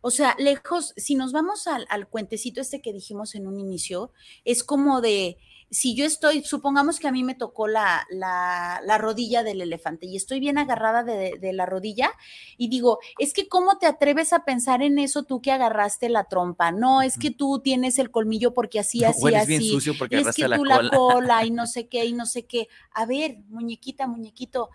O 0.00 0.10
sea, 0.10 0.36
lejos, 0.38 0.94
si 0.96 1.16
nos 1.16 1.32
vamos 1.32 1.66
al, 1.66 1.84
al 1.90 2.08
cuentecito 2.08 2.62
este 2.62 2.80
que 2.80 2.94
dijimos 2.94 3.34
en 3.34 3.46
un 3.46 3.60
inicio, 3.60 4.10
es 4.46 4.64
como 4.64 5.02
de, 5.02 5.36
si 5.70 5.94
yo 5.94 6.06
estoy, 6.06 6.42
supongamos 6.44 6.98
que 6.98 7.08
a 7.08 7.12
mí 7.12 7.24
me 7.24 7.34
tocó 7.34 7.68
la, 7.68 8.06
la, 8.10 8.80
la 8.84 8.98
rodilla 8.98 9.42
del 9.42 9.60
elefante 9.60 10.06
y 10.06 10.16
estoy 10.16 10.40
bien 10.40 10.56
agarrada 10.56 11.04
de, 11.04 11.38
de 11.38 11.52
la 11.52 11.66
rodilla 11.66 12.10
y 12.56 12.68
digo, 12.68 12.98
es 13.18 13.32
que 13.34 13.48
¿cómo 13.48 13.78
te 13.78 13.86
atreves 13.86 14.32
a 14.32 14.44
pensar 14.44 14.82
en 14.82 14.98
eso 14.98 15.24
tú 15.24 15.42
que 15.42 15.52
agarraste 15.52 16.08
la 16.08 16.24
trompa? 16.24 16.72
No, 16.72 17.02
es 17.02 17.18
que 17.18 17.30
tú 17.30 17.60
tienes 17.60 17.98
el 17.98 18.10
colmillo 18.10 18.54
porque 18.54 18.80
así, 18.80 19.04
así, 19.04 19.20
o 19.22 19.28
eres 19.28 19.42
así. 19.42 19.58
bien 19.58 19.62
sucio 19.64 19.94
porque 19.98 20.16
y 20.16 20.20
es 20.20 20.34
que 20.34 20.48
la 20.48 20.56
tú 20.56 20.62
cola. 20.62 20.82
la 20.82 20.90
cola 20.90 21.44
y 21.44 21.50
no 21.50 21.66
sé 21.68 21.88
qué 21.88 22.04
y 22.06 22.12
no 22.14 22.24
sé 22.24 22.46
qué. 22.46 22.68
A 22.92 23.04
ver, 23.04 23.38
muñequita, 23.48 24.06
muñequito, 24.06 24.70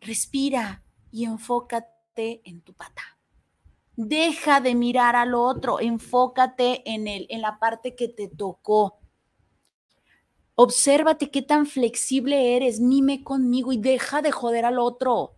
respira 0.00 0.82
y 1.12 1.24
enfócate 1.24 2.42
en 2.44 2.62
tu 2.62 2.74
pata. 2.74 3.02
Deja 3.94 4.60
de 4.60 4.74
mirar 4.74 5.16
al 5.16 5.34
otro, 5.34 5.80
enfócate 5.80 6.82
en 6.92 7.06
el, 7.08 7.26
en 7.30 7.40
la 7.40 7.58
parte 7.58 7.94
que 7.94 8.08
te 8.08 8.28
tocó. 8.28 8.98
Obsérvate 10.58 11.30
qué 11.30 11.42
tan 11.42 11.66
flexible 11.66 12.56
eres, 12.56 12.80
mime 12.80 13.22
conmigo 13.22 13.72
y 13.72 13.76
deja 13.76 14.22
de 14.22 14.32
joder 14.32 14.64
al 14.64 14.78
otro. 14.78 15.36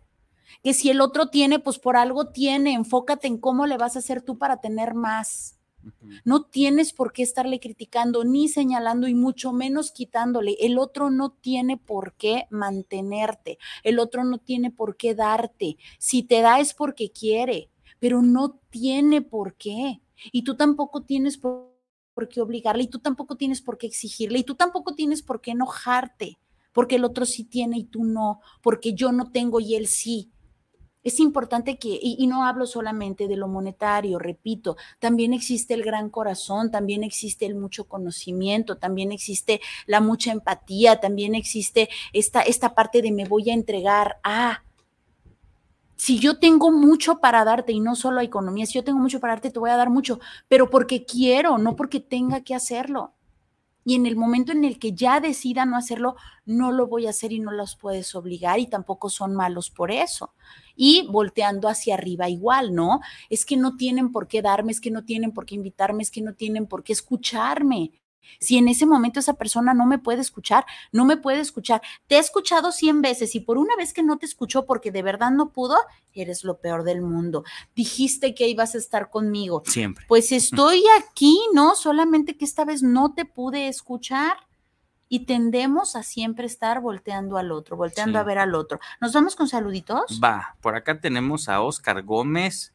Que 0.63 0.73
si 0.73 0.91
el 0.91 1.01
otro 1.01 1.27
tiene, 1.27 1.59
pues 1.59 1.81
por 1.81 1.97
algo 1.97 2.29
tiene, 2.29 2.73
enfócate 2.73 3.27
en 3.27 3.39
cómo 3.39 3.67
le 3.67 3.77
vas 3.77 3.97
a 3.97 3.99
hacer 3.99 4.23
tú 4.23 4.39
para 4.39 4.61
tener 4.61 4.95
más. 4.95 5.59
No 6.25 6.45
tienes 6.45 6.93
por 6.93 7.13
qué 7.13 7.23
estarle 7.25 7.59
criticando 7.59 8.23
ni 8.23 8.49
señalando 8.49 9.09
y 9.09 9.15
mucho 9.15 9.53
menos 9.53 9.91
quitándole. 9.91 10.57
El 10.61 10.79
otro 10.79 11.11
no 11.11 11.31
tiene 11.31 11.77
por 11.77 12.15
qué 12.15 12.47
mantenerte. 12.51 13.59
El 13.83 13.99
otro 13.99 14.23
no 14.23 14.39
tiene 14.39 14.71
por 14.71 14.97
qué 14.97 15.15
darte. 15.17 15.79
Si 15.99 16.23
te 16.23 16.43
da 16.43 16.61
es 16.61 16.75
porque 16.75 17.11
quiere, 17.11 17.71
pero 17.99 18.23
no 18.23 18.61
tiene 18.71 19.23
por 19.23 19.55
qué. 19.55 20.01
Y 20.31 20.43
tú 20.43 20.57
tampoco 20.57 21.03
tienes 21.03 21.39
por, 21.39 21.78
por 22.19 22.29
qué 22.29 22.41
obligarle 22.41 22.83
y 22.83 22.89
tú 22.89 22.99
tampoco 22.99 23.37
tienes 23.37 23.63
por 23.63 23.79
qué 23.79 23.87
exigirle 23.87 24.41
y 24.41 24.43
tú 24.43 24.57
tampoco 24.57 24.93
tienes 24.97 25.23
por 25.23 25.41
qué 25.41 25.53
enojarte. 25.53 26.41
Porque 26.73 26.97
el 26.97 27.05
otro 27.05 27.25
sí 27.25 27.45
tiene 27.45 27.79
y 27.79 27.85
tú 27.85 28.03
no. 28.03 28.41
Porque 28.61 28.93
yo 28.93 29.13
no 29.13 29.31
tengo 29.31 29.61
y 29.61 29.77
él 29.77 29.87
sí. 29.87 30.33
Es 31.05 31.21
importante 31.21 31.79
que, 31.79 31.97
y, 32.03 32.27
no 32.27 32.45
hablo 32.45 32.67
solamente 32.67 33.29
de 33.29 33.37
lo 33.37 33.47
monetario, 33.47 34.19
repito, 34.19 34.77
también 34.99 35.33
existe 35.33 35.75
el 35.75 35.85
gran 35.85 36.11
corazón, 36.11 36.73
también 36.73 37.05
existe 37.05 37.47
el 37.47 37.55
mucho 37.55 37.85
conocimiento, 37.85 38.79
también 38.79 39.13
existe 39.13 39.61
la 39.87 40.01
mucha 40.01 40.33
empatía, 40.33 40.99
también 40.99 41.37
existe 41.37 41.89
esta, 42.13 42.41
esta 42.41 42.75
parte 42.75 43.01
de 43.01 43.13
me 43.13 43.27
voy 43.27 43.51
a 43.51 43.55
entregar 43.55 44.17
a. 44.25 44.65
Si 45.99 46.21
yo 46.21 46.39
tengo 46.39 46.71
mucho 46.71 47.19
para 47.19 47.45
darte 47.45 47.73
y 47.73 47.81
no 47.81 47.97
solo 47.97 48.21
economía, 48.21 48.67
si 48.67 48.75
yo 48.75 48.85
tengo 48.85 49.01
mucho 49.01 49.19
para 49.21 49.35
darte, 49.35 49.51
te 49.51 49.59
voy 49.59 49.71
a 49.71 49.77
dar 49.77 49.91
mucho, 49.91 50.21
pero 50.47 50.71
porque 50.71 51.05
quiero, 51.05 51.59
no 51.59 51.75
porque 51.77 51.99
tenga 52.01 52.43
que 52.43 52.55
hacerlo. 52.55 53.15
Y 53.85 53.95
en 53.95 54.07
el 54.07 54.17
momento 54.17 54.53
en 54.53 54.65
el 54.65 54.79
que 54.79 54.93
ya 54.93 55.19
decida 55.19 55.65
no 55.65 55.77
hacerlo, 55.77 56.15
no 56.45 56.73
lo 56.73 56.87
voy 56.87 57.07
a 57.07 57.11
hacer 57.11 57.33
y 57.33 57.41
no 57.41 57.51
los 57.51 57.75
puedes 57.75 58.15
obligar 58.15 58.61
y 58.61 58.67
tampoco 58.69 59.09
son 59.11 59.35
malos 59.35 59.71
por 59.71 59.91
eso. 59.91 60.35
Y 60.77 61.09
volteando 61.11 61.69
hacia 61.69 61.95
arriba 61.95 62.29
igual, 62.29 62.75
¿no? 62.75 63.01
Es 63.29 63.45
que 63.45 63.57
no 63.57 63.77
tienen 63.77 64.13
por 64.13 64.29
qué 64.29 64.41
darme, 64.43 64.73
es 64.73 64.81
que 64.81 64.91
no 64.91 65.05
tienen 65.05 65.33
por 65.33 65.47
qué 65.47 65.57
invitarme, 65.57 66.03
es 66.03 66.11
que 66.11 66.23
no 66.23 66.35
tienen 66.35 66.67
por 66.67 66.85
qué 66.85 66.93
escucharme. 66.93 67.93
Si 68.41 68.57
en 68.59 68.69
ese 68.69 68.87
momento 68.87 69.21
esa 69.21 69.35
persona 69.35 69.75
no 69.75 69.87
me 69.87 69.99
puede 69.99 70.21
escuchar, 70.21 70.65
no 70.93 71.05
me 71.05 71.17
puede 71.17 71.41
escuchar. 71.41 71.81
Te 72.07 72.17
he 72.17 72.19
escuchado 72.19 72.73
100 72.73 73.03
veces 73.03 73.35
y 73.35 73.41
por 73.41 73.59
una 73.59 73.75
vez 73.77 73.93
que 73.93 74.03
no 74.03 74.19
te 74.19 74.27
escuchó 74.27 74.67
porque 74.67 74.91
de 74.93 75.03
verdad 75.03 75.31
no 75.31 75.51
pudo, 75.51 75.77
eres 76.13 76.45
lo 76.45 76.59
peor 76.59 76.85
del 76.85 77.01
mundo. 77.01 77.45
Dijiste 77.75 78.35
que 78.35 78.49
ibas 78.49 78.75
a 78.75 78.79
estar 78.79 79.11
conmigo. 79.11 79.63
Siempre. 79.67 80.05
Pues 80.09 80.33
estoy 80.33 80.83
aquí, 81.01 81.39
¿no? 81.53 81.75
Solamente 81.75 82.37
que 82.37 82.45
esta 82.45 82.65
vez 82.65 82.83
no 82.83 83.15
te 83.15 83.25
pude 83.25 83.69
escuchar 83.69 84.37
y 85.09 85.21
tendemos 85.25 85.97
a 85.97 86.03
siempre 86.03 86.47
estar 86.47 86.81
volteando 86.81 87.39
al 87.39 87.51
otro, 87.51 87.77
volteando 87.77 88.19
Sí. 88.19 88.21
a 88.21 88.25
ver 88.25 88.39
al 88.39 88.55
otro. 88.55 88.79
¿Nos 89.01 89.15
vamos 89.15 89.37
con 89.37 89.49
saluditos? 89.49 90.21
Va, 90.23 90.57
por 90.61 90.77
acá 90.77 91.01
tenemos 91.01 91.49
a 91.49 91.63
Oscar 91.63 92.03
Gómez. 92.03 92.75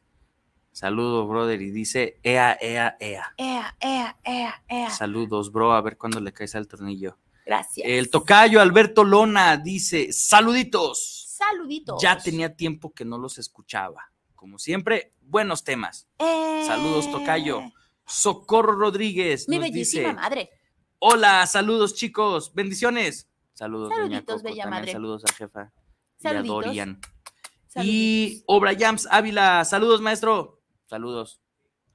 Saludo, 0.74 1.24
brother, 1.28 1.62
y 1.62 1.70
dice, 1.70 2.18
ea, 2.24 2.58
ea, 2.60 2.96
ea. 2.98 3.32
Ea, 3.36 3.76
ea, 3.80 4.16
ea, 4.24 4.64
ea. 4.66 4.90
Saludos, 4.90 5.52
bro, 5.52 5.72
a 5.72 5.80
ver 5.80 5.96
cuándo 5.96 6.18
le 6.18 6.32
caes 6.32 6.56
al 6.56 6.66
tornillo. 6.66 7.16
Gracias. 7.46 7.86
El 7.88 8.10
tocayo 8.10 8.60
Alberto 8.60 9.04
Lona 9.04 9.56
dice, 9.56 10.12
saluditos. 10.12 11.26
Saluditos. 11.28 12.02
Ya 12.02 12.18
tenía 12.18 12.56
tiempo 12.56 12.92
que 12.92 13.04
no 13.04 13.18
los 13.18 13.38
escuchaba. 13.38 14.10
Como 14.34 14.58
siempre, 14.58 15.12
buenos 15.20 15.62
temas. 15.62 16.08
Eh, 16.18 16.64
Saludos, 16.66 17.08
tocayo. 17.08 17.62
Socorro 18.04 18.72
Rodríguez 18.72 19.48
Mi 19.48 19.58
nos 19.58 19.70
bellísima 19.70 20.08
dice, 20.08 20.14
madre. 20.20 20.50
hola, 20.98 21.46
saludos 21.46 21.94
chicos, 21.94 22.52
bendiciones. 22.52 23.28
Saludos, 23.52 23.92
Saluditos, 23.94 24.34
Coco, 24.42 24.48
bella 24.48 24.66
madre. 24.66 24.90
saludos 24.90 25.24
a 25.24 25.32
jefa. 25.34 25.60
y 25.62 26.26
a 26.26 26.30
Saluditos. 26.30 26.64
Dorian. 26.64 27.00
Saluditos. 27.68 27.94
Y 27.94 28.42
Obra 28.48 28.72
Jams 28.76 29.06
Ávila, 29.08 29.64
saludos, 29.64 30.00
maestro. 30.00 30.60
Saludos. 30.94 31.40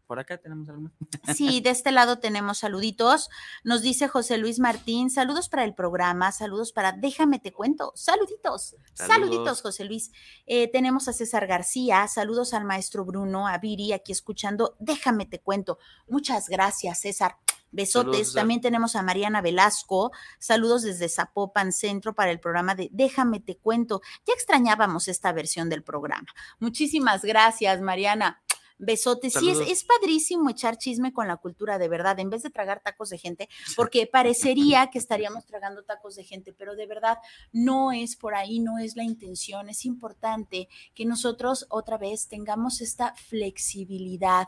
Por 0.07 0.19
acá 0.19 0.37
tenemos 0.39 0.67
algo. 0.67 0.89
Sí, 1.33 1.61
de 1.61 1.69
este 1.69 1.93
lado 1.93 2.19
tenemos 2.19 2.57
saluditos. 2.57 3.29
Nos 3.63 3.81
dice 3.81 4.09
José 4.09 4.37
Luis 4.37 4.59
Martín, 4.59 5.09
saludos 5.09 5.47
para 5.47 5.63
el 5.63 5.73
programa, 5.73 6.33
saludos 6.33 6.73
para 6.73 6.91
Déjame 6.91 7.39
te 7.39 7.53
cuento, 7.53 7.93
saluditos, 7.95 8.75
Saludos. 8.93 9.15
saluditos 9.15 9.61
José 9.61 9.85
Luis. 9.85 10.11
Eh, 10.47 10.69
tenemos 10.69 11.07
a 11.07 11.13
César 11.13 11.47
García, 11.47 12.05
saludos 12.09 12.53
al 12.53 12.65
maestro 12.65 13.05
Bruno, 13.05 13.47
a 13.47 13.57
Viri, 13.57 13.93
aquí 13.93 14.11
escuchando 14.11 14.75
Déjame 14.79 15.25
te 15.25 15.39
cuento. 15.39 15.79
Muchas 16.09 16.49
gracias, 16.49 16.99
César. 16.99 17.37
Besotes. 17.71 18.11
Saludos. 18.11 18.33
También 18.33 18.59
tenemos 18.59 18.97
a 18.97 19.03
Mariana 19.03 19.41
Velasco. 19.41 20.11
Saludos 20.39 20.81
desde 20.81 21.07
Zapopan 21.07 21.71
Centro 21.71 22.13
para 22.15 22.31
el 22.31 22.41
programa 22.41 22.75
de 22.75 22.89
Déjame 22.91 23.39
te 23.39 23.55
cuento. 23.55 24.01
Ya 24.27 24.33
extrañábamos 24.33 25.07
esta 25.07 25.31
versión 25.31 25.69
del 25.69 25.83
programa. 25.83 26.27
Muchísimas 26.59 27.23
gracias, 27.23 27.79
Mariana. 27.79 28.41
Besotes. 28.79 29.33
Sí, 29.33 29.49
es, 29.49 29.59
es 29.59 29.83
padrísimo 29.83 30.49
echar 30.49 30.77
chisme 30.77 31.11
con 31.11 31.27
la 31.27 31.37
cultura, 31.37 31.77
de 31.77 31.89
verdad, 31.89 32.17
en 32.19 32.29
vez 32.29 32.43
de 32.43 32.49
tragar 32.49 32.81
tacos 32.81 33.09
de 33.09 33.17
gente, 33.17 33.49
porque 33.75 34.07
parecería 34.07 34.89
que 34.89 34.97
estaríamos 34.97 35.45
tragando 35.45 35.83
tacos 35.83 36.15
de 36.15 36.23
gente, 36.23 36.53
pero 36.53 36.75
de 36.75 36.87
verdad 36.87 37.17
no 37.51 37.91
es 37.91 38.15
por 38.15 38.35
ahí, 38.35 38.59
no 38.59 38.79
es 38.79 38.95
la 38.95 39.03
intención. 39.03 39.69
Es 39.69 39.85
importante 39.85 40.69
que 40.95 41.05
nosotros 41.05 41.67
otra 41.69 41.97
vez 41.97 42.29
tengamos 42.29 42.79
esta 42.79 43.13
flexibilidad, 43.15 44.47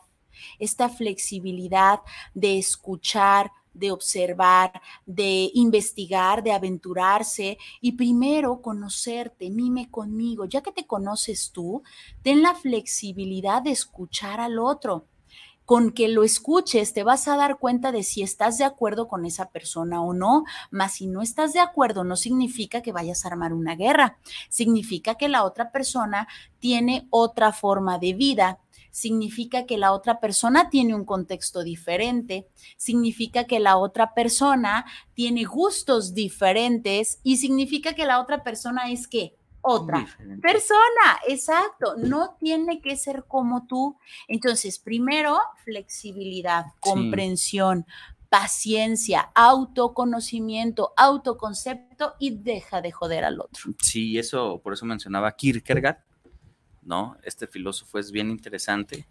esta 0.59 0.87
flexibilidad 0.87 1.99
de 2.33 2.57
escuchar, 2.57 3.51
de 3.73 3.91
observar, 3.91 4.81
de 5.05 5.49
investigar, 5.53 6.43
de 6.43 6.51
aventurarse 6.51 7.57
y 7.79 7.93
primero 7.93 8.61
conocerte, 8.61 9.49
mime 9.49 9.89
conmigo. 9.89 10.45
Ya 10.45 10.61
que 10.61 10.71
te 10.71 10.85
conoces 10.85 11.51
tú, 11.51 11.83
ten 12.21 12.41
la 12.41 12.55
flexibilidad 12.55 13.61
de 13.61 13.71
escuchar 13.71 14.39
al 14.39 14.59
otro. 14.59 15.05
Con 15.63 15.91
que 15.91 16.09
lo 16.09 16.23
escuches, 16.23 16.91
te 16.91 17.03
vas 17.03 17.29
a 17.29 17.37
dar 17.37 17.57
cuenta 17.57 17.93
de 17.93 18.03
si 18.03 18.23
estás 18.23 18.57
de 18.57 18.65
acuerdo 18.65 19.07
con 19.07 19.25
esa 19.25 19.51
persona 19.51 20.01
o 20.01 20.13
no. 20.13 20.43
Mas 20.69 20.95
si 20.95 21.07
no 21.07 21.21
estás 21.21 21.53
de 21.53 21.61
acuerdo, 21.61 22.03
no 22.03 22.17
significa 22.17 22.81
que 22.81 22.91
vayas 22.91 23.23
a 23.23 23.29
armar 23.29 23.53
una 23.53 23.75
guerra. 23.75 24.17
Significa 24.49 25.15
que 25.15 25.29
la 25.29 25.45
otra 25.45 25.71
persona 25.71 26.27
tiene 26.59 27.07
otra 27.09 27.53
forma 27.53 27.99
de 27.99 28.13
vida 28.13 28.59
significa 28.91 29.65
que 29.65 29.77
la 29.77 29.93
otra 29.93 30.19
persona 30.19 30.69
tiene 30.69 30.93
un 30.93 31.05
contexto 31.05 31.63
diferente, 31.63 32.47
significa 32.77 33.45
que 33.45 33.59
la 33.59 33.77
otra 33.77 34.13
persona 34.13 34.85
tiene 35.13 35.45
gustos 35.45 36.13
diferentes 36.13 37.19
y 37.23 37.37
significa 37.37 37.93
que 37.93 38.05
la 38.05 38.21
otra 38.21 38.43
persona 38.43 38.91
es 38.91 39.07
que 39.07 39.35
otra 39.61 39.99
Diferente. 39.99 40.41
persona, 40.41 41.19
exacto, 41.27 41.95
no 41.97 42.35
tiene 42.39 42.81
que 42.81 42.95
ser 42.97 43.25
como 43.27 43.67
tú. 43.67 43.95
Entonces, 44.27 44.79
primero, 44.79 45.39
flexibilidad, 45.63 46.65
comprensión, 46.79 47.85
paciencia, 48.29 49.29
autoconocimiento, 49.35 50.93
autoconcepto 50.95 52.13
y 52.17 52.37
deja 52.37 52.81
de 52.81 52.91
joder 52.91 53.25
al 53.25 53.41
otro. 53.41 53.73
Sí, 53.79 54.17
eso, 54.17 54.61
por 54.63 54.73
eso 54.73 54.85
mencionaba 54.85 55.35
Kierkegaard, 55.35 55.97
¿no? 56.91 57.15
Este 57.23 57.47
filósofo 57.47 57.99
es 57.99 58.11
bien 58.11 58.29
interesante. 58.29 59.07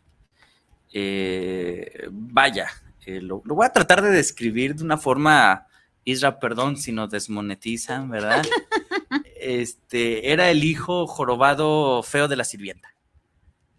Eh, 0.93 2.09
vaya, 2.11 2.69
eh, 3.07 3.23
lo, 3.23 3.41
lo 3.47 3.55
voy 3.55 3.65
a 3.65 3.73
tratar 3.73 4.03
de 4.03 4.11
describir 4.11 4.75
de 4.75 4.85
una 4.85 4.99
forma, 4.99 5.67
Isra, 6.05 6.39
perdón 6.39 6.77
si 6.77 6.93
nos 6.93 7.11
desmonetizan, 7.11 8.11
¿verdad? 8.11 8.45
Este, 9.43 10.31
era 10.31 10.51
el 10.51 10.63
hijo 10.65 11.07
jorobado 11.07 12.03
feo 12.03 12.29
de 12.29 12.37
la 12.37 12.45
sirvienta, 12.45 12.95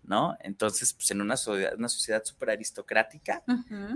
¿no? 0.02 0.36
Entonces, 0.40 0.92
pues 0.94 1.12
en 1.12 1.22
una 1.22 1.38
sociedad, 1.38 1.76
una 1.78 1.88
sociedad 1.88 2.24
súper 2.26 2.50
aristocrática, 2.50 3.44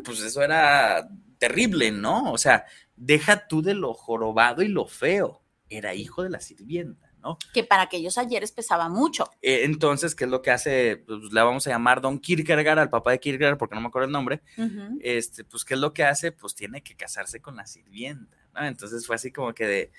pues 0.04 0.22
eso 0.22 0.44
era 0.44 1.10
terrible, 1.40 1.92
¿no? 1.92 2.32
O 2.32 2.38
sea, 2.38 2.66
deja 2.96 3.48
tú 3.48 3.64
de 3.64 3.74
lo 3.74 3.96
jorobado 3.96 4.62
y 4.62 4.68
lo 4.68 4.86
feo, 4.86 5.42
era 5.68 5.96
hijo 5.96 6.22
de 6.22 6.30
la 6.30 6.40
sirvienta, 6.40 7.12
¿no? 7.26 7.40
Que 7.54 7.64
para 7.64 7.84
aquellos 7.84 8.18
ayeres 8.18 8.52
pesaba 8.52 8.88
mucho. 8.88 9.30
Eh, 9.42 9.64
entonces, 9.64 10.14
¿qué 10.14 10.26
es 10.26 10.30
lo 10.30 10.42
que 10.42 10.52
hace? 10.52 10.98
Pues 10.98 11.34
le 11.34 11.42
vamos 11.42 11.66
a 11.66 11.72
llamar 11.72 12.00
Don 12.00 12.20
Kierkegaard, 12.20 12.78
al 12.80 12.90
papá 12.90 13.12
de 13.12 13.20
Kierkegaard, 13.20 13.58
porque 13.58 13.74
no 13.76 13.82
me 13.82 13.88
acuerdo 13.88 14.06
el 14.06 14.12
nombre. 14.12 14.42
Este, 15.02 15.44
pues, 15.44 15.66
¿qué 15.66 15.74
es 15.74 15.80
lo 15.80 15.94
que 15.94 16.04
hace? 16.04 16.32
Pues 16.32 16.54
tiene 16.54 16.84
que 16.84 16.96
casarse 16.96 17.42
con 17.42 17.56
la 17.56 17.66
sirvienta, 17.66 18.38
¿no? 18.54 18.66
Entonces 18.66 19.06
fue 19.08 19.16
así 19.16 19.32
como 19.32 19.54
que 19.54 19.66
de 19.66 19.92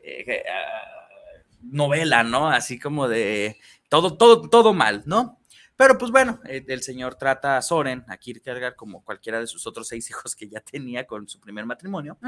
eh, 0.00 0.42
ah, 0.48 1.44
novela, 1.62 2.22
¿no? 2.22 2.48
Así 2.48 2.78
como 2.78 3.08
de 3.08 3.58
todo, 3.88 4.16
todo, 4.16 4.48
todo 4.48 4.72
mal, 4.72 5.02
¿no? 5.04 5.39
Pero 5.80 5.96
pues 5.96 6.10
bueno, 6.10 6.38
eh, 6.44 6.62
el 6.68 6.82
señor 6.82 7.14
trata 7.14 7.56
a 7.56 7.62
Soren, 7.62 8.04
a 8.06 8.18
Kierkegaard, 8.18 8.76
como 8.76 9.02
cualquiera 9.02 9.40
de 9.40 9.46
sus 9.46 9.66
otros 9.66 9.88
seis 9.88 10.10
hijos 10.10 10.36
que 10.36 10.46
ya 10.46 10.60
tenía 10.60 11.06
con 11.06 11.26
su 11.26 11.40
primer 11.40 11.64
matrimonio. 11.64 12.18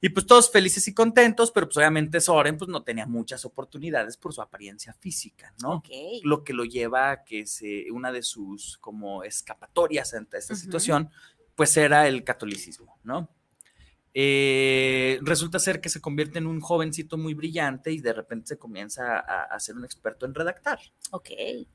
Y 0.00 0.08
pues 0.08 0.26
todos 0.26 0.50
felices 0.50 0.88
y 0.88 0.92
contentos, 0.92 1.52
pero 1.52 1.68
pues 1.68 1.76
obviamente 1.76 2.20
Soren 2.20 2.58
pues 2.58 2.68
no 2.68 2.82
tenía 2.82 3.06
muchas 3.06 3.44
oportunidades 3.44 4.16
por 4.16 4.34
su 4.34 4.42
apariencia 4.42 4.92
física, 4.92 5.54
¿no? 5.62 5.84
Lo 6.24 6.42
que 6.42 6.52
lo 6.52 6.64
lleva 6.64 7.12
a 7.12 7.22
que 7.22 7.46
se, 7.46 7.88
una 7.92 8.10
de 8.10 8.24
sus 8.24 8.76
como 8.78 9.22
escapatorias 9.22 10.12
ante 10.12 10.38
esta 10.38 10.56
situación, 10.56 11.10
pues 11.54 11.76
era 11.76 12.08
el 12.08 12.24
catolicismo, 12.24 12.98
¿no? 13.04 13.30
Eh, 14.16 15.18
resulta 15.22 15.58
ser 15.58 15.80
que 15.80 15.88
se 15.88 16.00
convierte 16.00 16.38
en 16.38 16.46
un 16.46 16.60
jovencito 16.60 17.18
muy 17.18 17.34
brillante 17.34 17.90
y 17.90 17.98
de 17.98 18.12
repente 18.12 18.46
se 18.46 18.58
comienza 18.58 19.18
a, 19.18 19.42
a 19.44 19.58
ser 19.58 19.74
un 19.74 19.84
experto 19.84 20.24
en 20.24 20.34
redactar. 20.34 20.78
Ok. 21.10 21.30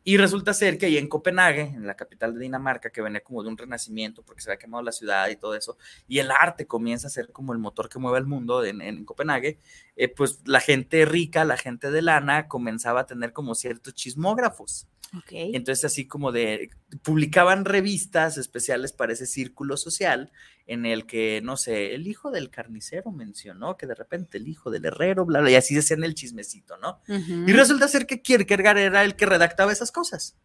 Y 0.06 0.18
resulta 0.18 0.54
ser 0.54 0.78
que 0.78 0.86
ahí 0.86 0.98
en 0.98 1.10
Copenhague, 1.10 1.64
en 1.64 1.86
la 1.86 1.96
capital 1.96 2.34
de 2.34 2.40
Dinamarca, 2.40 2.92
que 2.92 3.02
venía 3.02 3.22
como 3.22 3.44
de 3.44 3.50
un 3.50 3.58
renacimiento 3.58 4.24
porque 4.24 4.42
se 4.42 4.50
había 4.50 4.60
quemado 4.60 4.84
la 4.84 4.94
ciudad 4.94 5.28
y 5.28 5.36
todo 5.36 5.54
eso, 5.54 5.78
y 6.08 6.20
el 6.20 6.32
arte 6.32 6.66
comienza 6.66 7.08
a 7.08 7.12
ser 7.12 7.32
como 7.34 7.52
el 7.52 7.60
motor 7.60 7.90
que 7.90 8.00
mueve 8.00 8.20
el 8.20 8.26
mundo 8.26 8.64
en, 8.64 8.82
en 8.82 9.04
Copenhague, 9.04 9.60
eh, 9.98 10.08
pues 10.08 10.40
la 10.46 10.62
gente 10.62 11.04
rica, 11.06 11.44
la 11.44 11.58
gente 11.58 11.92
de 11.92 12.02
lana, 12.02 12.48
comenzaba 12.48 13.02
a 13.02 13.06
tener 13.06 13.34
como 13.34 13.54
ciertos 13.54 13.94
chismógrafos. 13.94 14.88
Entonces, 15.32 15.86
así 15.86 16.08
como 16.08 16.32
de, 16.32 16.70
publicaban 17.02 17.66
revistas 17.66 18.38
especiales 18.38 18.94
para 18.94 19.14
ese 19.14 19.26
círculo 19.26 19.78
social 19.78 20.32
en 20.68 20.86
el 20.86 21.06
que, 21.06 21.42
no 21.44 21.58
sé, 21.58 21.96
el 21.96 22.08
hijo 22.08 22.32
del 22.32 22.50
carnicero 22.50 23.12
mencionó 23.12 23.78
que 23.78 23.88
de 23.88 23.96
repente 23.96 24.38
el 24.38 24.48
hijo 24.48 24.70
del 24.70 24.86
herrero, 24.86 25.26
bla, 25.26 25.42
bla, 25.42 25.52
y 25.52 25.56
así 25.56 25.74
decían 25.74 26.04
el 26.04 26.16
chismecito, 26.16 26.78
¿no? 26.78 27.02
Y 27.08 27.52
resulta 27.54 27.88
ser 27.88 28.06
que 28.06 28.22
Kierkegaard 28.22 28.78
era 28.78 29.04
el 29.04 29.16
que 29.16 29.26
redactaba 29.26 29.72
esas 29.72 29.92
cosas. 29.92 30.38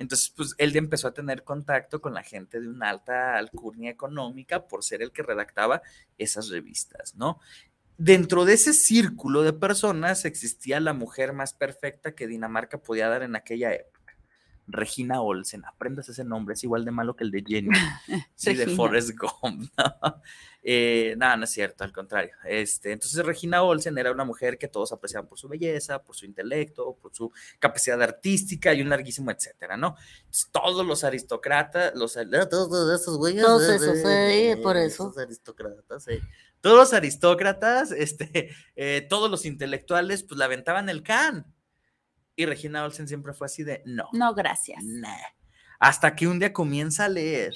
Entonces, 0.00 0.32
pues 0.34 0.54
él 0.56 0.74
empezó 0.76 1.08
a 1.08 1.14
tener 1.14 1.44
contacto 1.44 2.00
con 2.00 2.14
la 2.14 2.22
gente 2.22 2.58
de 2.58 2.68
una 2.68 2.88
alta 2.88 3.36
alcurnia 3.36 3.90
económica 3.90 4.66
por 4.66 4.82
ser 4.82 5.02
el 5.02 5.12
que 5.12 5.22
redactaba 5.22 5.82
esas 6.16 6.48
revistas, 6.48 7.14
¿no? 7.16 7.38
Dentro 7.98 8.46
de 8.46 8.54
ese 8.54 8.72
círculo 8.72 9.42
de 9.42 9.52
personas 9.52 10.24
existía 10.24 10.80
la 10.80 10.94
mujer 10.94 11.34
más 11.34 11.52
perfecta 11.52 12.14
que 12.14 12.26
Dinamarca 12.26 12.78
podía 12.78 13.10
dar 13.10 13.22
en 13.22 13.36
aquella 13.36 13.74
época. 13.74 13.99
Regina 14.72 15.20
Olsen, 15.22 15.64
aprendas 15.64 16.08
ese 16.08 16.24
nombre, 16.24 16.54
es 16.54 16.64
igual 16.64 16.84
de 16.84 16.90
malo 16.90 17.16
que 17.16 17.24
el 17.24 17.30
de 17.30 17.44
Jenny, 17.46 17.70
sí, 18.34 18.54
de. 18.54 18.66
Forrest 18.68 19.10
Gump, 19.18 19.70
¿no? 19.78 20.22
Eh, 20.62 21.14
nada, 21.16 21.36
no 21.38 21.44
es 21.44 21.50
cierto, 21.50 21.84
al 21.84 21.92
contrario. 21.92 22.34
Este, 22.44 22.92
entonces 22.92 23.24
Regina 23.24 23.62
Olsen 23.62 23.96
era 23.96 24.12
una 24.12 24.24
mujer 24.24 24.58
que 24.58 24.68
todos 24.68 24.92
apreciaban 24.92 25.26
por 25.26 25.38
su 25.38 25.48
belleza, 25.48 26.02
por 26.02 26.14
su 26.14 26.26
intelecto, 26.26 26.96
por 27.00 27.14
su 27.14 27.32
capacidad 27.58 28.00
artística 28.02 28.74
y 28.74 28.82
un 28.82 28.90
larguísimo 28.90 29.30
etcétera, 29.30 29.76
¿no? 29.76 29.96
Entonces, 30.18 30.48
todos 30.52 30.86
los 30.86 31.02
aristócratas, 31.04 31.94
los 31.94 32.12
todos 32.50 33.00
esos 33.00 33.16
güeyes, 33.16 33.42
Todos 33.42 33.62
esos, 33.62 34.02
por 34.62 34.76
eso. 34.76 35.08
esos 35.08 35.18
aristócratas. 35.18 36.06
Todos 36.60 36.76
los 36.76 36.92
aristócratas, 36.92 37.90
este, 37.96 38.50
eh, 38.76 39.06
todos 39.08 39.30
los 39.30 39.46
intelectuales, 39.46 40.22
pues 40.24 40.38
la 40.38 40.44
aventaban 40.44 40.88
el 40.88 41.02
can. 41.02 41.46
Y 42.40 42.46
Regina 42.46 42.84
Olsen 42.84 43.06
siempre 43.06 43.34
fue 43.34 43.44
así 43.44 43.64
de 43.64 43.82
no. 43.84 44.08
No, 44.14 44.34
gracias. 44.34 44.82
Nah. 44.82 45.14
Hasta 45.78 46.16
que 46.16 46.26
un 46.26 46.38
día 46.38 46.54
comienza 46.54 47.04
a 47.04 47.10
leer 47.10 47.52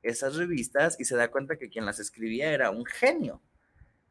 esas 0.00 0.36
revistas 0.36 0.94
y 1.00 1.06
se 1.06 1.16
da 1.16 1.28
cuenta 1.28 1.56
que 1.58 1.68
quien 1.68 1.84
las 1.84 1.98
escribía 1.98 2.52
era 2.52 2.70
un 2.70 2.84
genio. 2.84 3.42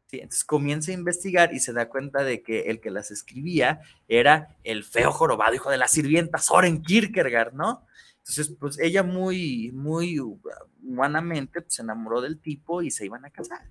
Sí, 0.08 0.18
entonces 0.18 0.44
comienza 0.44 0.90
a 0.90 0.94
investigar 0.96 1.54
y 1.54 1.60
se 1.60 1.72
da 1.72 1.88
cuenta 1.88 2.24
de 2.24 2.42
que 2.42 2.64
el 2.64 2.82
que 2.82 2.90
las 2.90 3.10
escribía 3.10 3.80
era 4.06 4.58
el 4.64 4.84
feo 4.84 5.12
jorobado 5.12 5.54
hijo 5.54 5.70
de 5.70 5.78
la 5.78 5.88
sirvienta 5.88 6.36
Soren 6.36 6.82
Kierkegaard, 6.82 7.54
¿no? 7.54 7.86
Entonces, 8.18 8.54
pues 8.60 8.78
ella 8.80 9.02
muy, 9.02 9.72
muy 9.72 10.20
humanamente 10.82 11.62
pues, 11.62 11.72
se 11.72 11.80
enamoró 11.80 12.20
del 12.20 12.38
tipo 12.38 12.82
y 12.82 12.90
se 12.90 13.06
iban 13.06 13.24
a 13.24 13.30
casar. 13.30 13.62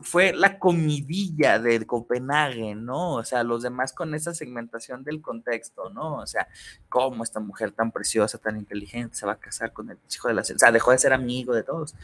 Fue 0.00 0.32
la 0.32 0.58
comidilla 0.58 1.58
de 1.58 1.84
Copenhague, 1.86 2.74
¿no? 2.74 3.14
O 3.14 3.24
sea, 3.24 3.42
los 3.42 3.62
demás 3.62 3.92
con 3.92 4.14
esa 4.14 4.34
segmentación 4.34 5.04
del 5.04 5.20
contexto, 5.20 5.90
¿no? 5.90 6.16
O 6.16 6.26
sea, 6.26 6.48
cómo 6.88 7.24
esta 7.24 7.40
mujer 7.40 7.72
tan 7.72 7.92
preciosa, 7.92 8.38
tan 8.38 8.56
inteligente, 8.56 9.16
se 9.16 9.26
va 9.26 9.32
a 9.32 9.38
casar 9.38 9.72
con 9.72 9.90
el 9.90 9.98
hijo 10.12 10.28
de 10.28 10.34
la... 10.34 10.42
O 10.42 10.44
sea, 10.44 10.72
dejó 10.72 10.90
de 10.90 10.98
ser 10.98 11.12
amigo 11.12 11.54
de 11.54 11.62
todos. 11.62 11.94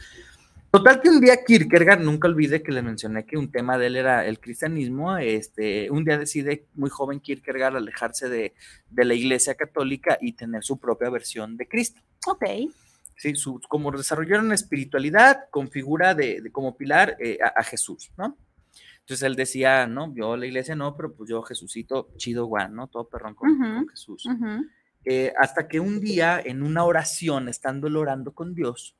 Total 0.71 1.01
que 1.01 1.09
un 1.09 1.19
día 1.19 1.43
Kierkegaard, 1.43 1.99
nunca 1.99 2.29
olvide 2.29 2.63
que 2.63 2.71
le 2.71 2.81
mencioné 2.81 3.25
que 3.25 3.37
un 3.37 3.51
tema 3.51 3.77
de 3.77 3.87
él 3.87 3.97
era 3.97 4.25
el 4.25 4.39
cristianismo, 4.39 5.17
este, 5.17 5.91
un 5.91 6.05
día 6.05 6.17
decide 6.17 6.65
muy 6.75 6.89
joven 6.89 7.19
Kierkegaard 7.19 7.75
alejarse 7.75 8.29
de, 8.29 8.53
de 8.89 9.05
la 9.05 9.13
iglesia 9.13 9.55
católica 9.55 10.17
y 10.21 10.31
tener 10.31 10.63
su 10.63 10.79
propia 10.79 11.09
versión 11.09 11.57
de 11.57 11.67
Cristo. 11.67 12.01
Ok. 12.25 12.45
Sí, 13.21 13.35
su, 13.35 13.61
como 13.69 13.91
desarrollaron 13.91 14.45
una 14.45 14.55
espiritualidad 14.55 15.41
con 15.51 15.69
figura 15.69 16.15
de, 16.15 16.41
de 16.41 16.51
como 16.51 16.75
pilar 16.75 17.17
eh, 17.19 17.37
a, 17.39 17.49
a, 17.59 17.63
Jesús, 17.63 18.11
¿no? 18.17 18.35
Entonces 19.01 19.21
él 19.21 19.35
decía, 19.35 19.85
no, 19.85 20.11
yo 20.15 20.35
la 20.35 20.47
iglesia 20.47 20.75
no, 20.75 20.97
pero 20.97 21.13
pues 21.13 21.29
yo 21.29 21.43
Jesucito, 21.43 22.09
chido, 22.17 22.47
guan, 22.47 22.73
¿no? 22.73 22.87
Todo 22.87 23.07
perrón 23.07 23.35
con, 23.35 23.51
uh 23.51 23.53
-huh, 23.53 23.75
con 23.75 23.89
Jesús. 23.89 24.25
Uh 24.25 24.31
-huh. 24.31 24.69
eh, 25.05 25.33
hasta 25.37 25.67
que 25.67 25.79
un 25.79 25.99
día, 25.99 26.41
en 26.43 26.63
una 26.63 26.83
oración, 26.83 27.47
estando 27.47 27.87
orando 27.99 28.33
con 28.33 28.55
Dios, 28.55 28.97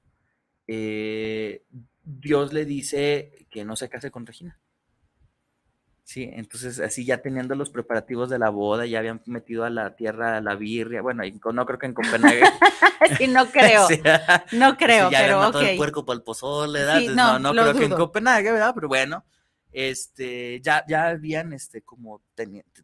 eh, 0.68 1.64
Dios 2.04 2.54
le 2.54 2.66
dice 2.66 3.48
que 3.50 3.66
no 3.66 3.76
se 3.76 3.90
case 3.90 4.12
con 4.12 4.28
Regina. 4.28 4.60
Sí, 6.12 6.30
entonces 6.34 6.78
así 6.82 7.06
ya 7.06 7.22
teniendo 7.22 7.56
los 7.56 7.70
preparativos 7.70 8.30
de 8.30 8.38
la 8.38 8.50
boda, 8.50 8.86
ya 8.86 9.00
habían 9.00 9.22
metido 9.28 9.64
a 9.64 9.70
la 9.70 9.96
tierra 9.96 10.36
a 10.36 10.42
la 10.42 10.56
birria, 10.56 11.02
bueno, 11.02 11.24
no 11.54 11.66
creo 11.66 11.80
que 11.80 11.86
en 11.86 11.94
Copenhague. 11.94 12.42
sí, 13.18 13.30
no 13.30 13.46
creo, 13.50 13.88
Sí, 13.88 14.02
no 14.58 14.76
creo, 14.76 15.08
sí, 15.08 15.14
ya 15.14 15.22
pero 15.22 15.40
matado 15.40 15.62
el 15.62 15.78
puerco 15.78 16.06
para 16.06 16.18
el 16.18 16.24
pozole. 16.24 16.82
Sí, 17.00 17.08
no, 17.16 17.40
no, 17.40 17.54
no, 17.54 17.62
creo 17.62 17.74
que 17.76 17.86
en. 17.86 17.92
Copenhague, 17.92 18.52
¿verdad? 18.52 18.74
Pero 18.76 18.90
bueno, 18.90 19.24
este, 19.72 20.60
ya, 20.60 20.84
ya 20.86 21.08
habían, 21.08 21.54
este, 21.54 21.82
como 21.82 22.22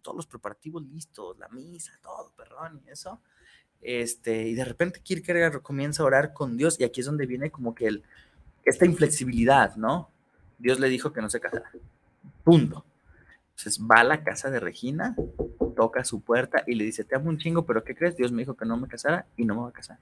todos 0.01 0.15
los 0.15 0.25
preparativos 0.25 0.84
listos, 0.84 1.38
la 1.38 1.49
misa, 1.49 1.99
todo, 2.01 2.32
perrón, 2.34 2.82
y 2.88 2.91
eso. 2.91 3.19
Este, 3.82 4.47
y 4.47 4.53
de 4.53 4.63
repente 4.63 5.01
Kierkegaard 5.01 5.61
comienza 5.61 6.01
a 6.01 6.05
orar 6.05 6.32
con 6.32 6.55
Dios, 6.55 6.80
y 6.80 6.86
aquí 6.86 7.01
es 7.01 7.05
donde 7.05 7.25
viene 7.25 7.51
como 7.51 7.75
que 7.75 7.88
el, 7.88 8.03
esta 8.63 8.86
inflexibilidad, 8.86 9.75
¿no? 9.75 10.09
Dios 10.57 10.80
le 10.80 10.88
dijo 10.88 11.11
que 11.11 11.19
no 11.21 11.30
se 11.30 11.41
casara. 11.41 11.69
Punto. 12.45 12.86
Entonces 13.58 13.84
va 13.84 14.01
a 14.01 14.03
la 14.03 14.24
casa 14.24 14.51
de 14.51 14.60
Regina, 14.60 15.16
toca 15.76 16.03
su 16.03 16.22
puerta 16.22 16.64
y 16.68 16.76
le 16.76 16.84
dice, 16.84 17.03
te 17.03 17.16
amo 17.16 17.30
un 17.30 17.39
chingo, 17.39 17.66
pero 17.66 17.84
¿qué 17.84 17.95
crees? 17.95 18.16
Dios 18.16 18.32
me 18.32 18.43
dijo 18.43 18.55
que 18.55 18.66
no 18.66 18.78
me 18.78 18.88
casara 18.88 19.26
y 19.36 19.45
no 19.45 19.55
me 19.55 19.62
va 19.62 19.70
a 19.70 19.74
casar. 19.74 19.97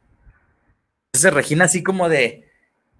Entonces 1.13 1.33
Regina 1.33 1.65
así 1.65 1.81
como 1.81 2.09
de, 2.09 2.49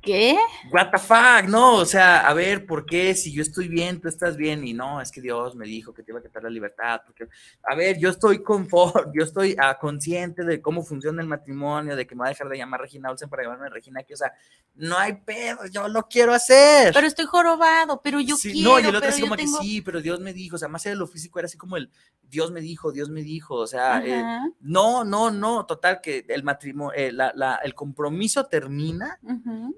¿Qué? 0.06 0.38
what 0.72 0.92
the 0.92 0.98
fuck, 1.00 1.50
no, 1.50 1.76
o 1.78 1.86
sea, 1.86 2.28
a 2.28 2.34
ver, 2.34 2.66
¿por 2.66 2.86
qué? 2.86 3.14
Si 3.16 3.34
yo 3.34 3.42
estoy 3.42 3.68
bien, 3.68 4.00
tú 4.00 4.08
estás 4.08 4.38
bien, 4.38 4.66
y 4.68 4.74
no, 4.74 5.02
es 5.02 5.12
que 5.12 5.20
Dios 5.22 5.56
me 5.56 5.66
dijo 5.66 5.94
que 5.94 6.04
te 6.04 6.12
iba 6.12 6.20
a 6.20 6.24
quitar 6.24 6.44
la 6.44 6.50
libertad, 6.50 7.02
porque, 7.06 7.28
a 7.64 7.76
ver, 7.76 7.98
yo 7.98 8.10
estoy 8.10 8.44
confort, 8.44 9.10
yo 9.16 9.24
estoy 9.24 9.56
ah, 9.60 9.78
consciente 9.80 10.44
de 10.44 10.62
cómo 10.62 10.84
funciona 10.84 11.22
el 11.22 11.28
matrimonio, 11.28 11.96
de 11.96 12.06
que 12.06 12.14
me 12.16 12.20
va 12.22 12.28
a 12.28 12.30
dejar 12.30 12.48
de 12.50 12.58
llamar 12.58 12.82
Regina 12.82 13.10
Olsen 13.10 13.30
para 13.30 13.44
llamarme 13.44 13.70
Regina 13.70 14.02
aquí, 14.02 14.14
o 14.14 14.18
sea, 14.18 14.32
no 14.76 14.98
hay 14.98 15.14
pedo, 15.14 15.66
yo 15.72 15.88
lo 15.88 16.04
quiero 16.04 16.34
hacer. 16.34 16.94
Pero 16.94 17.08
estoy 17.08 17.26
jorobado, 17.26 18.02
pero 18.04 18.20
yo 18.22 18.36
Sí, 18.38 18.52
quiero, 18.54 18.70
no, 18.72 18.80
y 18.80 18.84
el 18.86 18.96
otro 18.96 19.10
así 19.10 19.22
como 19.22 19.36
tengo... 19.36 19.58
que 19.60 19.66
sí, 19.66 19.82
pero 19.82 20.02
Dios 20.02 20.20
me 20.20 20.34
dijo, 20.34 20.56
o 20.58 20.60
sea, 20.60 20.68
más 20.68 20.86
allá 20.86 20.92
de 20.96 21.00
lo 21.00 21.08
físico 21.08 21.40
era 21.40 21.48
así 21.48 21.58
como 21.58 21.78
el 21.78 21.90
Dios 22.24 22.52
me 22.52 22.60
dijo, 22.62 22.92
Dios 22.92 23.10
me 23.10 23.22
dijo, 23.22 23.56
o 23.56 23.68
sea, 23.68 24.04
eh, 24.06 24.16
Ajá, 24.20 24.46
no, 24.60 25.04
no, 25.04 25.32
no, 25.32 25.66
total, 25.66 26.00
que 26.02 26.26
el 26.28 26.44
matrimonio, 26.44 26.92
eh, 26.96 27.12
la- 27.12 27.32
la- 27.36 27.56
el 27.64 27.74
compromiso 27.74 28.46
termina 28.46 29.20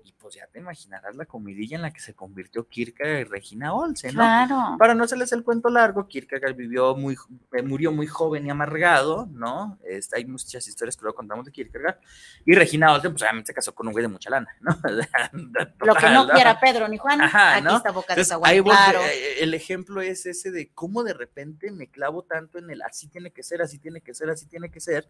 y 0.03 0.11
pues 0.27 0.35
ya 0.35 0.47
te 0.47 0.59
imaginarás 0.59 1.15
la 1.15 1.25
comidilla 1.25 1.77
en 1.77 1.81
la 1.83 1.91
que 1.93 2.01
se 2.01 2.13
convirtió 2.13 2.67
Kierkegaard 2.67 3.19
y 3.21 3.23
Regina 3.23 3.73
Olsen, 3.73 4.13
¿no? 4.13 4.19
Claro. 4.19 4.75
Para 4.77 4.93
no 4.93 5.05
hacerles 5.05 5.31
el 5.31 5.41
cuento 5.41 5.69
largo, 5.69 6.05
Kierkegaard 6.05 6.53
vivió 6.53 6.97
muy, 6.97 7.15
eh, 7.53 7.61
murió 7.61 7.93
muy 7.93 8.07
joven 8.07 8.45
y 8.45 8.49
amargado, 8.49 9.25
¿no? 9.31 9.79
Este, 9.85 10.17
hay 10.17 10.25
muchas 10.25 10.67
historias 10.67 10.97
que 10.97 11.03
luego 11.03 11.15
contamos 11.15 11.45
de 11.45 11.53
Kierkegaard. 11.53 11.99
Y 12.45 12.55
Regina 12.55 12.91
Olsen, 12.91 13.13
pues 13.13 13.21
obviamente 13.21 13.47
se 13.47 13.53
casó 13.53 13.73
con 13.73 13.87
un 13.87 13.93
güey 13.93 14.01
de 14.01 14.09
mucha 14.09 14.29
lana, 14.29 14.53
¿no? 14.59 14.77
Lo 15.79 15.95
que 15.95 16.09
no 16.09 16.27
quiera 16.27 16.59
Pedro 16.59 16.89
ni 16.89 16.97
Juan, 16.97 17.21
Ajá, 17.21 17.55
aquí 17.55 17.63
¿no? 17.63 17.77
está 17.77 17.91
Boca 17.91 18.13
de 18.13 18.25
ahí 18.43 18.59
volve- 18.59 18.63
claro. 18.75 18.99
eh, 19.03 19.43
el 19.43 19.53
ejemplo 19.53 20.01
es 20.01 20.25
ese 20.25 20.51
de 20.51 20.73
cómo 20.73 21.05
de 21.05 21.13
repente 21.13 21.71
me 21.71 21.87
clavo 21.89 22.23
tanto 22.23 22.59
en 22.59 22.69
el 22.69 22.81
así 22.81 23.07
tiene 23.07 23.31
que 23.31 23.43
ser, 23.43 23.61
así 23.61 23.79
tiene 23.79 24.01
que 24.01 24.13
ser, 24.13 24.29
así 24.29 24.45
tiene 24.45 24.69
que 24.69 24.81
ser. 24.81 25.09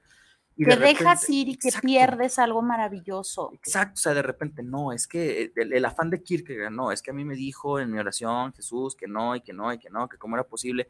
Y 0.57 0.65
que 0.65 0.75
de 0.75 0.85
dejas 0.87 1.29
ir 1.29 1.49
y 1.49 1.55
que 1.55 1.67
Exacto. 1.67 1.85
pierdes 1.85 2.39
algo 2.39 2.63
maravilloso. 2.63 3.51
Exacto, 3.53 3.93
o 3.93 4.01
sea, 4.01 4.13
de 4.15 4.23
repente 4.23 4.63
no, 4.63 4.91
es 4.91 5.07
que 5.07 5.51
el, 5.55 5.71
el 5.71 5.85
afán 5.85 6.09
de 6.09 6.23
Kierkegaard, 6.23 6.71
no, 6.73 6.91
es 6.91 7.03
que 7.03 7.11
a 7.11 7.13
mí 7.13 7.23
me 7.23 7.35
dijo 7.35 7.79
en 7.79 7.91
mi 7.91 7.99
oración 7.99 8.51
Jesús 8.53 8.95
que 8.95 9.07
no, 9.07 9.35
y 9.35 9.41
que 9.41 9.53
no, 9.53 9.71
y 9.71 9.77
que 9.77 9.91
no, 9.91 10.09
que 10.09 10.17
cómo 10.17 10.35
era 10.35 10.43
posible. 10.43 10.89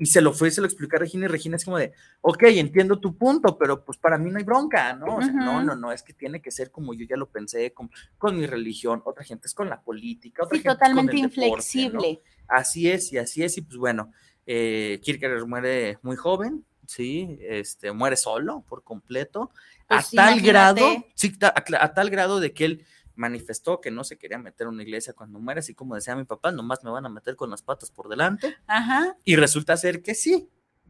Y 0.00 0.06
se 0.06 0.20
lo 0.20 0.32
fue 0.32 0.46
y 0.46 0.50
se 0.52 0.60
lo 0.60 0.68
explicó 0.68 0.94
a 0.94 1.00
Regina, 1.00 1.24
y 1.24 1.28
Regina 1.28 1.56
es 1.56 1.64
como 1.64 1.78
de, 1.78 1.92
ok, 2.20 2.44
entiendo 2.44 3.00
tu 3.00 3.18
punto, 3.18 3.58
pero 3.58 3.84
pues 3.84 3.98
para 3.98 4.16
mí 4.16 4.30
no 4.30 4.38
hay 4.38 4.44
bronca, 4.44 4.94
¿no? 4.94 5.16
O 5.16 5.20
sea, 5.22 5.32
no, 5.32 5.60
no, 5.64 5.74
no, 5.74 5.90
es 5.90 6.04
que 6.04 6.12
tiene 6.12 6.40
que 6.40 6.52
ser 6.52 6.70
como 6.70 6.94
yo 6.94 7.04
ya 7.04 7.16
lo 7.16 7.28
pensé, 7.28 7.72
con, 7.72 7.90
con 8.16 8.38
mi 8.38 8.46
religión, 8.46 9.02
otra 9.04 9.24
gente 9.24 9.48
es 9.48 9.54
con 9.54 9.68
la 9.68 9.80
política, 9.82 10.44
otra 10.44 10.56
Sí, 10.56 10.62
gente 10.62 10.68
es 10.68 10.78
con 10.78 10.94
totalmente 10.94 11.16
deporte, 11.16 11.40
¿no? 11.40 11.46
inflexible. 11.46 12.22
Así 12.46 12.88
es, 12.88 13.12
y 13.12 13.18
así 13.18 13.42
es, 13.42 13.58
y 13.58 13.62
pues 13.62 13.76
bueno, 13.76 14.12
eh, 14.46 15.00
Kierkegaard 15.02 15.46
muere 15.46 15.98
muy 16.02 16.14
joven, 16.14 16.64
sí, 16.88 17.38
este, 17.42 17.92
muere 17.92 18.16
solo 18.16 18.64
por 18.66 18.82
completo, 18.82 19.50
Pues 19.86 20.06
a 20.06 20.16
tal 20.16 20.40
grado, 20.40 21.04
sí, 21.14 21.36
a, 21.42 21.92
tal 21.92 22.08
grado 22.08 22.40
de 22.40 22.54
que 22.54 22.64
él 22.64 22.86
manifestó 23.14 23.82
que 23.82 23.90
no 23.90 24.04
se 24.04 24.16
quería 24.16 24.38
meter 24.38 24.66
a 24.66 24.70
una 24.70 24.82
iglesia 24.82 25.12
cuando 25.12 25.38
muera, 25.38 25.60
así 25.60 25.74
como 25.74 25.94
decía 25.94 26.16
mi 26.16 26.24
papá, 26.24 26.50
nomás 26.50 26.82
me 26.84 26.90
van 26.90 27.04
a 27.04 27.10
meter 27.10 27.36
con 27.36 27.50
las 27.50 27.60
patas 27.60 27.90
por 27.90 28.08
delante, 28.08 28.56
Ajá. 28.66 29.18
y 29.22 29.36
resulta 29.36 29.76
ser 29.76 30.02
que 30.02 30.14
sí, 30.14 30.48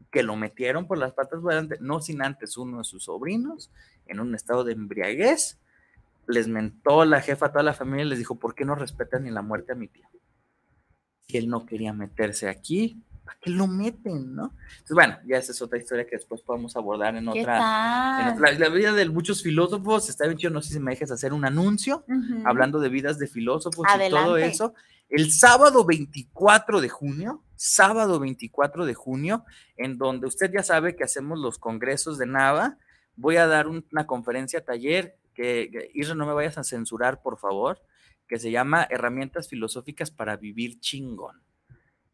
que 0.09 0.23
lo 0.23 0.37
metieron 0.37 0.87
por 0.87 0.97
las 0.97 1.11
patas 1.11 1.41
por 1.41 1.49
delante, 1.49 1.77
no 1.81 1.99
sin 1.99 2.21
antes 2.21 2.55
uno 2.55 2.77
de 2.77 2.85
sus 2.85 3.03
sobrinos, 3.03 3.69
en 4.05 4.21
un 4.21 4.33
estado 4.35 4.63
de 4.63 4.71
embriaguez, 4.71 5.59
les 6.27 6.47
mentó 6.47 7.03
la 7.03 7.19
jefa 7.19 7.47
a 7.47 7.51
toda 7.51 7.63
la 7.63 7.73
familia 7.73 8.05
y 8.05 8.09
les 8.09 8.19
dijo, 8.19 8.35
¿por 8.35 8.55
qué 8.55 8.63
no 8.63 8.75
respetan 8.75 9.25
ni 9.25 9.31
la 9.31 9.41
muerte 9.41 9.73
a 9.73 9.75
mi 9.75 9.89
tío? 9.89 10.07
Si 11.27 11.37
él 11.37 11.49
no 11.49 11.65
quería 11.65 11.91
meterse 11.91 12.47
aquí, 12.47 13.03
¿para 13.29 13.39
qué 13.41 13.51
lo 13.51 13.67
meten, 13.67 14.33
no? 14.35 14.55
Entonces, 14.71 14.95
bueno, 14.95 15.17
ya 15.27 15.37
esa 15.37 15.51
es 15.51 15.61
otra 15.61 15.77
historia 15.77 16.05
que 16.07 16.15
después 16.15 16.41
podemos 16.41 16.75
abordar 16.75 17.15
en 17.15 17.31
¿Qué 17.31 17.41
otra... 17.41 17.57
en 18.19 18.25
tal? 18.25 18.33
otra- 18.33 18.51
la, 18.53 18.69
vida 18.69 18.91
de 18.91 19.07
muchos 19.07 19.43
filósofos 19.43 20.09
está 20.09 20.25
bien 20.25 20.37
chido, 20.39 20.51
no 20.51 20.63
sé 20.63 20.73
si 20.73 20.79
me 20.79 20.91
dejes 20.91 21.11
hacer 21.11 21.31
un 21.31 21.45
anuncio, 21.45 22.03
hablando 22.43 22.79
de 22.79 22.89
vidas 22.89 23.19
de 23.19 23.27
filósofos 23.27 23.85
y 24.07 24.09
todo 24.09 24.37
eso. 24.37 24.73
El 25.09 25.31
sábado 25.31 25.85
24 25.85 26.81
de 26.81 26.89
junio, 26.89 27.43
sábado 27.55 28.19
24 28.19 28.87
de 28.87 28.95
junio, 28.95 29.45
en 29.77 29.99
donde 29.99 30.25
usted 30.25 30.51
ya 30.51 30.63
sabe 30.63 30.95
que 30.95 31.03
hacemos 31.03 31.37
los 31.37 31.59
congresos 31.59 32.17
de 32.17 32.25
Nava, 32.25 32.77
voy 33.15 33.35
a 33.35 33.45
dar 33.45 33.67
un- 33.67 33.85
una 33.91 34.07
conferencia 34.07 34.65
taller 34.65 35.17
que, 35.35 35.69
que, 35.71 36.15
no 36.15 36.25
me 36.25 36.33
vayas 36.33 36.57
a 36.57 36.63
censurar, 36.63 37.21
por 37.21 37.37
favor, 37.37 37.79
que 38.27 38.39
se 38.39 38.49
llama 38.49 38.87
Herramientas 38.89 39.47
filosóficas 39.49 40.09
para 40.09 40.35
vivir 40.35 40.79
chingón. 40.79 41.41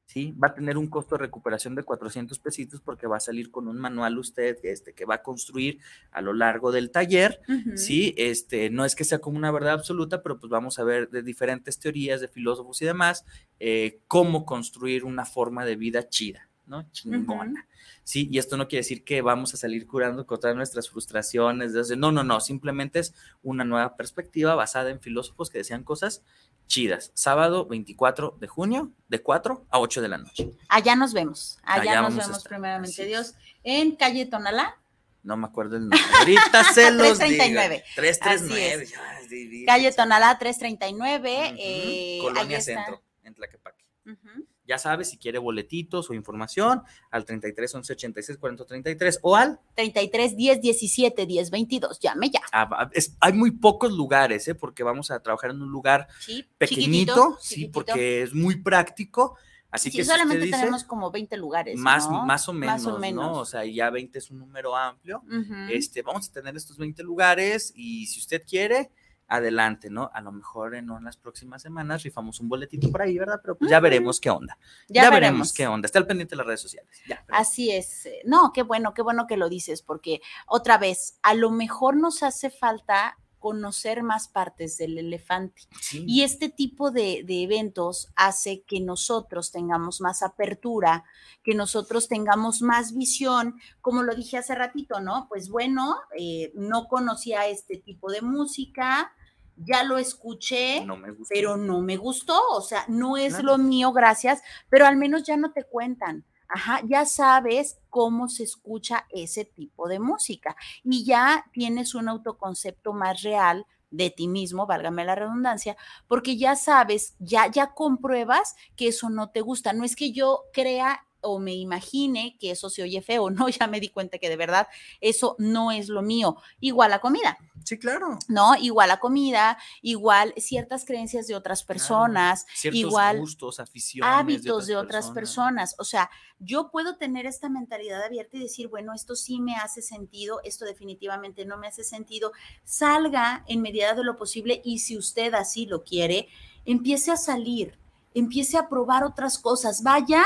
¿Sí? 0.05 0.33
Va 0.33 0.49
a 0.49 0.53
tener 0.53 0.77
un 0.77 0.87
costo 0.87 1.15
de 1.15 1.19
recuperación 1.23 1.75
de 1.75 1.83
400 1.83 2.39
pesitos 2.39 2.79
porque 2.81 3.07
va 3.07 3.17
a 3.17 3.19
salir 3.19 3.51
con 3.51 3.67
un 3.67 3.77
manual 3.77 4.17
usted 4.17 4.57
este, 4.63 4.93
que 4.93 5.05
va 5.05 5.15
a 5.15 5.23
construir 5.23 5.79
a 6.11 6.21
lo 6.21 6.33
largo 6.33 6.71
del 6.71 6.91
taller. 6.91 7.41
¿sí? 7.75 8.13
Este, 8.17 8.69
no 8.69 8.85
es 8.85 8.95
que 8.95 9.03
sea 9.03 9.19
como 9.19 9.37
una 9.37 9.51
verdad 9.51 9.73
absoluta, 9.73 10.21
pero 10.23 10.39
pues 10.39 10.49
vamos 10.49 10.79
a 10.79 10.83
ver 10.83 11.09
de 11.09 11.23
diferentes 11.23 11.79
teorías 11.79 12.21
de 12.21 12.27
filósofos 12.27 12.81
y 12.81 12.85
demás, 12.85 13.25
eh, 13.59 13.99
cómo 14.07 14.45
construir 14.45 15.03
una 15.05 15.25
forma 15.25 15.65
de 15.65 15.75
vida 15.75 16.07
chida, 16.07 16.49
¿no? 16.67 16.89
Chingona. 16.91 17.67
Sí, 18.03 18.27
y 18.31 18.37
esto 18.37 18.55
no 18.57 18.67
quiere 18.67 18.81
decir 18.81 19.03
que 19.03 19.21
vamos 19.23 19.53
a 19.55 19.57
salir 19.57 19.87
curando 19.87 20.25
con 20.27 20.39
todas 20.39 20.55
nuestras 20.55 20.89
frustraciones. 20.89 21.73
desde- 21.73 21.95
no, 21.97 22.11
no, 22.11 22.23
no, 22.23 22.39
simplemente 22.39 22.99
es 22.99 23.13
una 23.41 23.63
nueva 23.65 23.95
perspectiva 23.97 24.53
basada 24.55 24.91
en 24.91 24.99
filósofos 24.99 25.49
que 25.49 25.57
decían 25.59 25.83
cosas 25.83 26.23
chidas. 26.67 27.11
Sábado 27.13 27.65
24 27.67 28.37
de 28.39 28.47
junio, 28.47 28.91
de 29.07 29.21
4 29.21 29.65
a 29.69 29.79
8 29.79 30.01
de 30.01 30.07
la 30.07 30.17
noche. 30.17 30.51
Allá 30.69 30.95
nos 30.95 31.13
vemos. 31.13 31.59
Allá, 31.63 31.81
Allá 31.91 32.01
nos 32.01 32.15
vemos 32.15 32.43
primeramente 32.43 33.01
así 33.01 33.05
Dios. 33.05 33.35
En 33.63 33.95
calle 33.95 34.25
Tonalá, 34.25 34.77
No 35.23 35.37
me 35.37 35.47
acuerdo 35.47 35.77
el 35.77 35.83
nombre. 35.89 35.99
Ahorita 36.19 36.63
se 36.73 36.91
los 36.91 37.17
339. 37.17 37.75
digo. 37.75 37.85
339. 37.95 38.83
Así 38.83 38.83
es. 38.83 38.93
Ay, 39.31 39.65
calle 39.65 39.91
Tonalá 39.91 40.37
339. 40.37 41.31
Ujú. 41.47 41.55
eh, 41.59 42.17
Colonia. 42.21 42.61
Centro, 42.61 43.01
en 43.23 43.33
Tlaquepaque. 43.33 43.83
Ujú. 44.05 44.44
Ya 44.67 44.77
sabes, 44.77 45.09
si 45.09 45.17
quiere 45.17 45.37
boletitos 45.37 46.09
o 46.09 46.13
información, 46.13 46.81
al 47.11 47.23
33 47.25 47.75
11 47.75 47.93
86 47.93 48.37
40 48.39 48.65
33 48.65 49.19
o 49.21 49.35
al. 49.35 49.59
33 49.75 50.35
10 50.35 50.61
17 50.61 51.25
10 51.25 51.51
22. 51.51 51.99
Llame 51.99 52.29
ya. 52.31 52.41
ah, 52.51 52.89
es- 52.93 53.15
hay 53.19 53.33
muy 53.33 53.51
pocos 53.51 53.91
lugares, 53.91 54.47
¿eh? 54.47 54.55
porque 54.55 54.83
vamos 54.83 55.11
a 55.11 55.19
trabajar 55.21 55.51
en 55.51 55.61
un 55.61 55.69
lugar 55.69 56.07
Sí, 56.19 56.45
pequeñito, 56.57 56.85
chiquitito, 57.13 57.37
sí, 57.41 57.49
chiquitito. 57.55 57.71
porque 57.73 58.21
es 58.23 58.33
muy 58.33 58.55
práctico. 58.61 59.37
Así 59.71 59.91
Sí, 59.91 59.97
que 59.97 60.03
si 60.05 60.09
solamente 60.09 60.45
dice, 60.45 60.57
tenemos 60.57 60.85
como 60.85 61.11
20 61.11 61.35
lugares. 61.35 61.77
más, 61.77 62.09
¿no? 62.09 62.25
más 62.25 62.47
o 62.47 62.53
menos, 62.53 62.75
Más 62.83 62.85
o 62.85 62.97
menos. 62.97 63.25
¿no? 63.25 63.39
O 63.41 63.45
sea, 63.45 63.65
ya 63.65 63.89
20 63.89 64.19
es 64.19 64.31
un 64.31 64.39
número 64.39 64.73
amplio. 64.75 65.21
Este, 65.69 66.01
vamos 66.01 66.29
a 66.29 66.31
tener 66.31 66.55
estos 66.55 66.77
20 66.77 67.03
lugares 67.03 67.73
y 67.75 68.05
si 68.07 68.19
usted 68.21 68.41
quiere, 68.47 68.89
adelante, 69.27 69.89
¿no? 69.89 70.09
A 70.13 70.21
lo 70.21 70.31
mejor 70.31 70.75
en 70.75 70.87
las 71.03 71.17
próximas 71.17 71.61
semanas 71.61 72.03
rifamos 72.03 72.39
un 72.39 72.49
boletito 72.49 72.91
por 72.91 73.01
ahí, 73.01 73.17
¿verdad? 73.17 73.39
Pero 73.41 73.57
pues 73.57 73.69
ya 73.69 73.79
veremos 73.79 74.19
qué 74.19 74.29
onda. 74.29 74.57
ya, 74.87 75.03
Ya, 75.03 75.09
veremos 75.09 75.21
veremos 75.21 75.53
qué 75.53 75.67
onda. 75.67 75.85
Está 75.85 75.99
al 75.99 76.07
pendiente 76.07 76.33
de 76.33 76.37
las 76.37 76.47
redes 76.47 76.61
sociales. 76.61 76.89
Ya. 77.07 77.25
Así 77.29 77.71
es. 77.71 78.07
No, 78.25 78.51
qué 78.53 78.63
bueno, 78.63 78.93
qué 78.93 79.01
bueno 79.01 79.25
que 79.27 79.37
lo 79.37 79.49
dices, 79.49 79.81
porque 79.81 80.21
otra 80.47 80.77
vez, 80.77 81.19
a 81.23 81.33
lo 81.33 81.51
mejor 81.51 81.97
nos 81.97 82.23
hace 82.23 82.49
falta 82.49 83.17
conocer 83.45 84.01
más 84.01 84.27
partes 84.27 84.75
del 84.79 84.97
elefante. 84.97 85.61
Sí. 85.79 86.03
Y 86.07 86.23
este 86.23 86.49
tipo 86.49 86.89
de, 86.89 87.21
de 87.27 87.43
eventos 87.43 88.07
hace 88.15 88.63
que 88.63 88.79
nosotros 88.79 89.51
tengamos 89.51 90.01
más 90.01 90.23
apertura, 90.23 91.03
que 91.43 91.53
nosotros 91.53 92.07
tengamos 92.07 92.63
más 92.63 92.95
visión, 92.95 93.59
como 93.81 94.01
lo 94.01 94.15
dije 94.15 94.37
hace 94.39 94.55
ratito, 94.55 94.99
¿no? 94.99 95.27
Pues 95.29 95.49
bueno, 95.49 95.95
eh, 96.17 96.51
no 96.55 96.87
conocía 96.87 97.45
este 97.45 97.77
tipo 97.77 98.11
de 98.11 98.23
música, 98.23 99.13
ya 99.57 99.83
lo 99.83 99.99
escuché, 99.99 100.83
no 100.83 100.97
pero 101.29 101.55
no 101.55 101.81
me 101.81 101.97
gustó, 101.97 102.41
o 102.49 102.61
sea, 102.61 102.83
no 102.87 103.15
es 103.15 103.33
Claro. 103.35 103.49
lo 103.49 103.57
mío, 103.59 103.91
gracias, 103.93 104.41
pero 104.69 104.87
al 104.87 104.97
menos 104.97 105.21
ya 105.21 105.37
no 105.37 105.51
te 105.51 105.65
cuentan. 105.65 106.25
Ajá, 106.47 106.81
ya 106.87 107.05
sabes 107.05 107.79
cómo 107.89 108.29
se 108.29 108.43
escucha 108.43 109.05
ese 109.09 109.45
tipo 109.45 109.87
de 109.87 109.99
música 109.99 110.55
y 110.83 111.03
ya 111.05 111.45
tienes 111.53 111.95
un 111.95 112.07
autoconcepto 112.07 112.93
más 112.93 113.23
real 113.23 113.65
de 113.91 114.09
ti 114.09 114.27
mismo, 114.27 114.65
válgame 114.67 115.05
la 115.05 115.15
redundancia, 115.15 115.77
porque 116.07 116.37
ya 116.37 116.55
sabes, 116.55 117.15
ya, 117.19 117.47
ya 117.49 117.73
compruebas 117.73 118.55
que 118.75 118.89
eso 118.89 119.09
no 119.09 119.29
te 119.29 119.41
gusta. 119.41 119.73
No 119.73 119.85
es 119.85 119.95
que 119.95 120.11
yo 120.11 120.41
crea 120.53 121.05
o 121.25 121.39
me 121.39 121.53
imagine 121.53 122.37
que 122.39 122.51
eso 122.51 122.69
se 122.69 122.83
oye 122.83 123.01
feo, 123.01 123.29
no, 123.29 123.47
ya 123.49 123.67
me 123.67 123.79
di 123.79 123.89
cuenta 123.89 124.17
que 124.17 124.29
de 124.29 124.37
verdad 124.37 124.67
eso 125.01 125.35
no 125.39 125.71
es 125.71 125.89
lo 125.89 126.01
mío. 126.01 126.37
Igual 126.59 126.91
la 126.91 126.99
comida. 126.99 127.37
Sí, 127.63 127.79
claro. 127.79 128.19
¿No? 128.27 128.55
Igual 128.55 128.89
la 128.89 128.99
comida, 128.99 129.57
igual 129.81 130.33
ciertas 130.37 130.85
creencias 130.85 131.25
de 131.27 131.35
otras 131.35 131.63
personas, 131.63 132.45
Ciertos 132.53 132.79
igual 132.79 133.19
gustos, 133.19 133.59
aficiones. 133.59 134.13
hábitos 134.13 134.67
de 134.67 134.75
otras 134.77 135.09
personas. 135.09 135.75
O 135.79 135.83
sea, 135.83 136.09
yo 136.39 136.69
puedo 136.69 136.97
tener 136.97 137.25
esta 137.25 137.49
mentalidad 137.49 138.03
abierta 138.03 138.37
y 138.37 138.41
decir, 138.41 138.67
bueno, 138.67 138.93
esto 138.93 139.15
sí 139.15 139.39
me 139.39 139.55
hace 139.55 139.81
sentido, 139.81 140.41
esto 140.43 140.65
definitivamente 140.65 141.45
no 141.45 141.57
me 141.57 141.67
hace 141.67 141.83
sentido. 141.83 142.31
Salga 142.63 143.43
en 143.47 143.61
medida 143.61 143.93
de 143.95 144.03
lo 144.03 144.15
posible 144.15 144.61
y 144.63 144.79
si 144.79 144.97
usted 144.97 145.33
así 145.33 145.65
lo 145.65 145.83
quiere, 145.83 146.27
empiece 146.65 147.11
a 147.11 147.17
salir, 147.17 147.79
empiece 148.13 148.57
a 148.57 148.69
probar 148.69 149.03
otras 149.03 149.39
cosas, 149.39 149.81
vaya 149.81 150.23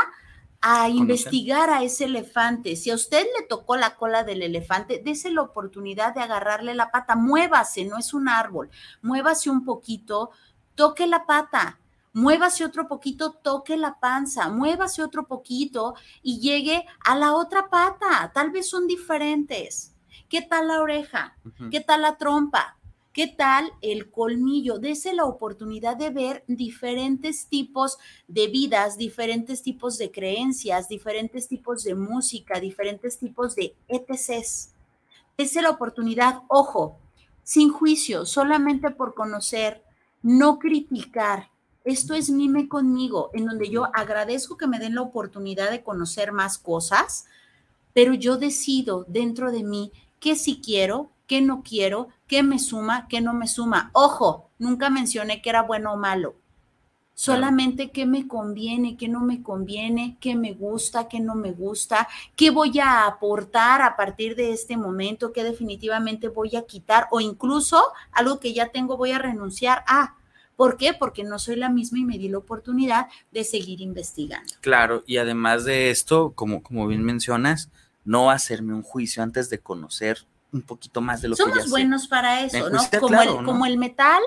a 0.62 0.90
investigar 0.90 1.70
a 1.70 1.84
ese 1.84 2.06
elefante. 2.06 2.76
Si 2.76 2.92
a 2.92 2.96
usted 2.96 3.26
le 3.38 3.46
tocó 3.46 3.78
la 3.78 3.96
cola 3.96 4.24
del 4.24 4.42
elefante, 4.42 5.02
dése 5.04 5.32
la 5.32 5.42
oportunidad 5.42 6.14
de 6.14 6.22
agarrarle 6.22 6.74
la 6.74 6.92
pata, 6.92 7.16
muévase, 7.16 7.86
no 7.86 7.98
es 7.98 8.14
un 8.14 8.28
árbol, 8.28 8.70
muévase 9.02 9.50
un 9.50 9.64
poquito, 9.64 10.32
toque 10.76 11.08
la 11.08 11.26
pata, 11.26 11.80
muévase 12.14 12.66
otro 12.66 12.88
poquito, 12.88 13.34
toque 13.34 13.78
la 13.78 14.00
panza, 14.00 14.50
muévase 14.50 15.02
otro 15.02 15.28
poquito 15.28 15.96
y 16.22 16.40
llegue 16.40 16.86
a 17.06 17.16
la 17.16 17.36
otra 17.36 17.70
pata. 17.70 18.32
Tal 18.34 18.52
vez 18.52 18.70
son 18.70 18.88
diferentes. 18.88 19.96
¿Qué 20.28 20.42
tal 20.42 20.68
la 20.68 20.82
oreja? 20.82 21.38
¿Qué 21.72 21.80
tal 21.80 22.02
la 22.02 22.18
trompa? 22.18 22.79
¿Qué 23.12 23.26
tal 23.26 23.74
el 23.82 24.12
colmillo? 24.12 24.78
Dese 24.78 25.14
la 25.14 25.26
oportunidad 25.26 25.98
de 25.98 26.12
ver 26.12 26.44
diferentes 26.48 27.48
tipos 27.48 27.98
de 28.28 28.48
vidas, 28.48 28.98
diferentes 28.98 29.64
tipos 29.64 29.98
de 29.98 30.12
creencias, 30.12 30.88
diferentes 30.88 31.48
tipos 31.48 31.84
de 31.84 31.96
música, 31.96 32.60
diferentes 32.60 33.18
tipos 33.18 33.56
de 33.56 33.74
ETCs. 33.88 34.74
Dese 35.40 35.62
la 35.64 35.72
oportunidad, 35.72 36.44
ojo, 36.50 36.98
sin 37.44 37.72
juicio, 37.72 38.28
solamente 38.28 38.92
por 38.92 39.16
conocer, 39.16 39.84
no 40.22 40.60
criticar. 40.60 41.50
Esto 41.86 42.14
es 42.14 42.30
mime 42.30 42.68
conmigo, 42.68 43.32
en 43.34 43.46
donde 43.46 43.72
yo 43.72 43.86
agradezco 43.96 44.56
que 44.56 44.68
me 44.68 44.78
den 44.78 44.94
la 44.94 45.02
oportunidad 45.02 45.72
de 45.72 45.82
conocer 45.82 46.32
más 46.32 46.60
cosas, 46.60 47.26
pero 47.94 48.14
yo 48.14 48.38
decido 48.38 49.04
dentro 49.08 49.52
de 49.52 49.64
mí 49.64 49.92
qué 50.20 50.36
sí 50.36 50.62
quiero, 50.64 51.10
qué 51.26 51.42
no 51.42 51.64
quiero, 51.64 52.10
qué 52.30 52.44
me 52.44 52.60
suma, 52.60 53.08
qué 53.10 53.20
no 53.20 53.34
me 53.34 53.48
suma. 53.48 53.90
Ojo, 53.92 54.52
nunca 54.60 54.90
mencioné 54.90 55.42
que 55.42 55.50
era 55.50 55.64
bueno 55.64 55.94
o 55.94 55.98
malo. 55.98 56.36
Solamente 57.16 57.92
qué 57.92 58.06
me 58.06 58.30
conviene, 58.30 58.96
qué 58.96 59.10
no 59.10 59.20
me 59.20 59.44
conviene, 59.44 60.16
qué 60.22 60.36
me 60.36 60.54
gusta, 60.54 61.10
qué 61.10 61.20
no 61.20 61.36
me 61.36 61.52
gusta, 61.52 62.08
qué 62.38 62.50
voy 62.50 62.80
a 62.80 63.06
aportar 63.06 63.82
a 63.82 63.98
partir 63.98 64.38
de 64.38 64.54
este 64.54 64.78
momento, 64.78 65.34
qué 65.34 65.44
definitivamente 65.44 66.30
voy 66.30 66.56
a 66.56 66.66
quitar 66.66 67.08
o 67.12 67.20
incluso 67.20 67.84
algo 68.14 68.40
que 68.40 68.54
ya 68.54 68.70
tengo 68.70 68.96
voy 68.96 69.12
a 69.12 69.20
renunciar 69.20 69.84
a. 69.86 70.16
¿Por 70.56 70.78
qué? 70.78 70.94
Porque 70.94 71.26
no 71.26 71.40
soy 71.40 71.58
la 71.58 71.70
misma 71.70 72.00
y 72.00 72.06
me 72.06 72.18
di 72.18 72.30
la 72.30 72.38
oportunidad 72.38 73.08
de 73.32 73.44
seguir 73.44 73.82
investigando. 73.82 74.54
Claro, 74.62 75.04
y 75.06 75.18
además 75.18 75.66
de 75.66 75.90
esto, 75.90 76.32
como, 76.36 76.64
como 76.64 76.88
bien 76.88 77.04
mencionas, 77.04 77.70
no 78.06 78.30
hacerme 78.30 78.74
un 78.74 78.84
juicio 78.84 79.24
antes 79.24 79.50
de 79.50 79.60
conocer 79.60 80.26
un 80.52 80.62
poquito 80.62 81.02
más 81.02 81.22
de 81.22 81.30
lo 81.30 81.36
Somos 81.36 81.58
que 81.58 81.64
sé. 81.64 81.70
buenos 81.70 82.08
para 82.08 82.42
eso, 82.42 82.70
¿no? 82.70 82.80
Como, 83.00 83.08
claro, 83.08 83.32
el, 83.32 83.38
¿no? 83.38 83.46
como 83.46 83.66
el 83.66 83.78
metal, 83.78 84.22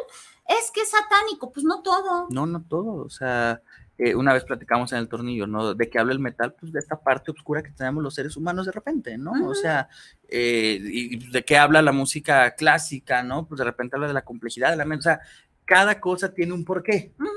es 0.47 0.71
que 0.73 0.83
es 0.83 0.91
satánico, 0.91 1.53
pues 1.53 1.65
no 1.65 1.83
todo. 1.83 2.27
No, 2.31 2.47
no 2.47 2.63
todo. 2.63 3.05
O 3.05 3.11
sea, 3.11 3.63
eh, 3.99 4.15
una 4.15 4.33
vez 4.33 4.45
platicamos 4.45 4.93
en 4.93 4.99
el 4.99 5.09
tornillo, 5.09 5.47
¿no? 5.47 5.75
De 5.75 5.91
qué 5.91 5.99
habla 5.99 6.13
el 6.13 6.19
metal, 6.19 6.55
pues 6.59 6.73
de 6.73 6.79
esta 6.79 7.01
parte 7.01 7.31
oscura 7.31 7.63
que 7.63 7.71
tenemos 7.71 8.03
los 8.03 8.15
seres 8.15 8.37
humanos 8.37 8.67
de 8.67 8.73
repente, 8.73 9.19
¿no? 9.19 9.33
O 9.49 9.55
sea, 9.55 9.89
eh, 10.29 10.79
y 10.83 11.31
de 11.31 11.45
qué 11.45 11.57
habla 11.57 11.83
la 11.83 11.93
música 11.93 12.55
clásica, 12.55 13.23
¿no? 13.23 13.47
Pues 13.47 13.59
de 13.59 13.65
repente 13.65 13.97
habla 13.97 14.09
de 14.09 14.15
la 14.15 14.25
complejidad 14.25 14.71
de 14.71 14.77
la 14.77 14.85
mente. 14.85 15.01
O 15.01 15.11
sea, 15.11 15.21
cada 15.65 16.01
cosa 16.01 16.33
tiene 16.33 16.53
un 16.53 16.65
porqué. 16.65 17.13
Ujú. 17.19 17.29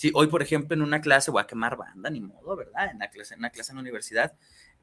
Sí, 0.00 0.10
hoy, 0.14 0.28
por 0.28 0.40
ejemplo, 0.40 0.74
en 0.74 0.80
una 0.80 1.02
clase, 1.02 1.30
voy 1.30 1.42
a 1.42 1.46
quemar 1.46 1.76
banda, 1.76 2.08
ni 2.08 2.22
modo, 2.22 2.56
¿verdad? 2.56 2.90
En, 2.90 2.98
la 2.98 3.10
clase, 3.10 3.34
en 3.34 3.40
una 3.40 3.50
clase 3.50 3.72
en 3.72 3.76
la 3.76 3.82
universidad, 3.82 4.32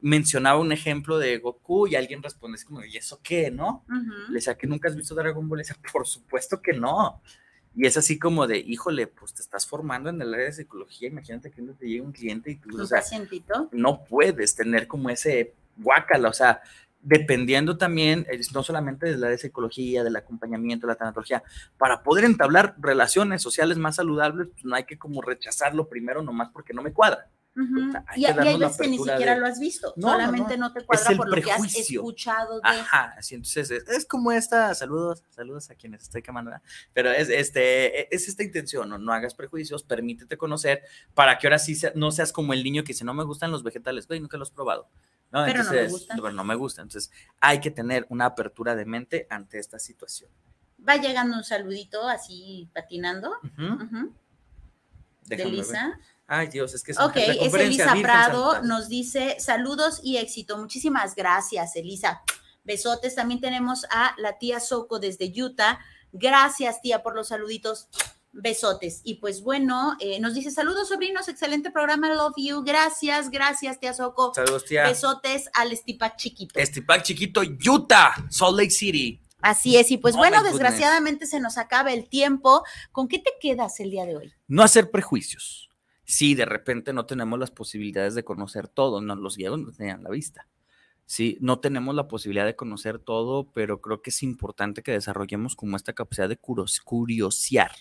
mencionaba 0.02 0.60
un 0.60 0.72
ejemplo 0.72 1.18
de 1.18 1.38
Goku 1.40 1.88
y 1.88 1.96
alguien 1.96 2.22
responde, 2.22 2.58
es 2.58 2.66
como, 2.66 2.84
¿y 2.84 2.98
eso 2.98 3.20
qué, 3.24 3.50
no? 3.52 3.84
Ujú. 3.90 4.30
Le 4.30 4.36
decía, 4.36 4.56
¿que 4.58 4.68
nunca 4.68 4.90
has 4.90 4.96
visto 4.96 5.16
Dragon 5.16 5.48
Ball? 5.48 5.58
Le 5.60 5.64
decía, 5.64 5.78
por 5.92 6.06
supuesto 6.08 6.62
que 6.62 6.74
no. 6.74 7.22
Y 7.76 7.86
es 7.86 7.96
así 7.98 8.18
como 8.18 8.48
de, 8.48 8.58
híjole, 8.58 9.08
pues 9.08 9.34
te 9.34 9.42
estás 9.42 9.68
formando 9.68 10.10
en 10.10 10.22
el 10.22 10.34
área 10.34 10.48
de 10.48 10.54
psicología, 10.54 11.10
imagínate 11.10 11.52
que 11.52 11.62
te 11.62 11.88
llega 11.88 12.04
un 12.04 12.12
cliente 12.12 12.52
y 12.52 12.56
tú, 12.56 12.70
Un 12.74 12.82
o 12.82 12.86
sea, 12.86 13.00
pacientito. 13.00 13.70
no 13.72 14.04
puedes 14.04 14.56
tener 14.56 14.88
como 14.88 15.10
ese 15.10 15.54
guácala, 15.78 16.30
o 16.30 16.34
sea, 16.34 16.62
dependiendo 17.02 17.78
también, 17.78 18.26
eh, 18.32 18.40
no 18.54 18.64
solamente 18.64 19.06
de 19.06 19.18
la 19.18 19.28
de 19.28 19.38
psicología, 19.38 20.04
del 20.04 20.16
acompañamiento, 20.16 20.88
de 20.88 20.94
la 20.94 20.98
tanatología, 20.98 21.44
para 21.78 22.02
poder 22.02 22.26
entablar 22.26 22.76
relaciones 22.80 23.42
sociales 23.44 23.78
más 23.78 23.98
saludables, 23.98 24.48
pues 24.52 24.66
no 24.66 24.76
hay 24.76 24.86
que 24.86 24.98
como 24.98 25.22
rechazarlo 25.22 25.88
primero 25.88 26.24
nomás 26.24 26.50
porque 26.52 26.74
no 26.74 26.82
me 26.82 26.94
cuadra. 26.94 27.30
Hay 28.08 28.22
Y, 28.22 28.22
y 28.22 28.26
hay 28.28 28.58
veces 28.60 28.78
que 28.78 28.88
ni 28.88 28.98
siquiera 28.98 29.34
de- 29.36 29.40
lo 29.42 29.48
has 29.48 29.60
visto, 29.60 29.94
No, 29.96 30.08
no, 30.08 30.14
solamente 30.14 30.58
no, 30.58 30.72
te 30.74 30.86
cuadra 30.86 31.16
por 31.18 31.28
lo 31.30 31.42
que 31.42 31.52
has 31.52 31.76
escuchado 31.76 32.56
de. 32.56 32.62
Ajá, 32.70 33.16
así 33.18 33.36
entonces 33.36 33.72
es, 33.72 33.88
es 33.88 34.06
como 34.06 34.32
esta, 34.32 34.74
saludos, 34.76 35.24
saludos 35.30 35.70
a 35.72 35.76
quienes 35.76 36.04
estoy 36.04 36.22
quemando, 36.22 36.52
pero 36.94 37.10
es, 37.12 37.30
este, 37.30 38.02
e- 38.02 38.08
es 38.12 38.28
esta 38.28 38.44
intención, 38.44 38.88
¿no? 38.90 38.98
no 38.98 39.12
hagas 39.12 39.34
prejuicios, 39.34 39.84
permítete 39.84 40.38
conocer 40.38 40.84
para 41.16 41.38
que 41.40 41.48
ahora 41.48 41.58
sí 41.60 41.74
sea- 41.76 41.94
no 41.96 42.12
seas 42.12 42.32
como 42.32 42.54
el 42.54 42.64
niño 42.64 42.84
que 42.84 42.90
dice, 42.94 43.04
no 43.06 43.14
me 43.14 43.24
gustan 43.24 43.52
los 43.52 43.64
vegetales, 43.64 44.08
güey, 44.08 44.20
nunca 44.20 44.38
los 44.38 44.52
he 44.52 44.54
probado. 44.54 44.88
¿no? 45.32 45.44
Pero 45.46 45.64
no 45.64 45.72
me 45.72 45.78
Entonces, 45.78 45.92
gustan. 45.92 46.18
pero 46.22 46.32
no 46.34 46.44
me 46.46 46.56
gustan. 46.56 46.84
Entonces, 46.84 47.12
hay 47.42 47.60
que 47.60 47.70
tener 47.70 48.06
una 48.10 48.26
apertura 48.28 48.76
de 48.76 48.86
mente 48.86 49.28
ante 49.30 49.60
esta 49.60 49.78
situación. 49.78 50.30
Va 50.88 50.96
llegando 50.96 51.36
un 51.36 51.44
saludito 51.44 52.08
así 52.08 52.70
patinando. 52.74 53.34
De 55.26 55.36
ver. 55.36 56.00
Ay, 56.28 56.48
Dios, 56.48 56.74
es 56.74 56.84
que 56.84 56.92
es 56.92 57.00
Ok, 57.00 57.16
la 57.16 57.22
es 57.34 57.54
Elisa 57.54 57.86
Virgen 57.86 58.02
Prado, 58.02 58.52
Santa. 58.54 58.68
nos 58.68 58.90
dice 58.90 59.38
saludos 59.40 60.02
y 60.04 60.18
éxito. 60.18 60.58
Muchísimas 60.58 61.16
gracias, 61.16 61.76
Elisa. 61.76 62.22
Besotes. 62.66 63.16
También 63.16 63.40
tenemos 63.40 63.86
a 63.90 64.14
la 64.18 64.38
tía 64.38 64.60
Soco 64.60 65.00
desde 65.00 65.32
Utah. 65.42 65.80
Gracias, 66.12 66.82
tía, 66.82 67.02
por 67.02 67.16
los 67.16 67.30
saluditos. 67.30 67.88
Besotes. 68.34 69.02
Y 69.04 69.16
pues 69.16 69.42
bueno, 69.42 69.96
eh, 70.00 70.20
nos 70.20 70.34
dice 70.36 70.52
saludos, 70.52 70.90
sobrinos, 70.90 71.28
excelente 71.28 71.72
programa, 71.72 72.14
love 72.14 72.36
you. 72.38 72.62
Gracias, 72.62 73.32
gracias, 73.32 73.80
tía 73.80 73.94
Soco. 73.94 74.34
Saludos, 74.36 74.66
tía. 74.66 74.84
Besotes 74.84 75.50
al 75.54 75.72
Estipac 75.72 76.18
chiquito. 76.18 76.60
Estipac 76.60 77.02
chiquito, 77.04 77.42
Utah, 77.66 78.14
Salt 78.30 78.58
Lake 78.58 78.70
City. 78.70 79.20
Así 79.42 79.78
es, 79.78 79.90
y 79.92 79.98
pues 79.98 80.14
Oh, 80.16 80.18
bueno, 80.18 80.44
desgraciadamente 80.44 81.26
se 81.26 81.40
nos 81.40 81.58
acaba 81.58 81.94
el 81.94 82.10
tiempo. 82.10 82.64
¿Con 82.92 83.08
qué 83.08 83.20
te 83.20 83.32
quedas 83.40 83.80
el 83.80 83.92
día 83.92 84.06
de 84.06 84.18
hoy? 84.18 84.34
No 84.48 84.62
hacer 84.62 84.92
prejuicios. 84.92 85.67
Si 86.08 86.36
de 86.36 86.46
repente 86.46 86.94
no 86.94 87.06
tenemos 87.06 87.40
las 87.40 87.52
posibilidades 87.52 88.16
de 88.16 88.26
conocer 88.26 88.70
todo, 88.70 89.02
no, 89.02 89.16
los 89.18 89.38
guías 89.38 89.54
no 89.60 89.72
tenían 89.74 90.04
la 90.04 90.12
vista. 90.12 90.48
Sí, 91.06 91.38
no 91.42 91.60
tenemos 91.60 91.96
la 91.96 92.08
posibilidad 92.08 92.46
de 92.46 92.56
conocer 92.56 93.00
todo, 93.00 93.52
pero 93.54 93.82
creo 93.82 94.02
que 94.02 94.12
es 94.12 94.24
importante 94.24 94.84
que 94.84 94.94
desarrollemos 94.94 95.56
como 95.56 95.78
esta 95.78 95.94
capacidad 95.94 96.30
de 96.30 96.40
curos- 96.40 96.82
curiosear. 96.84 97.72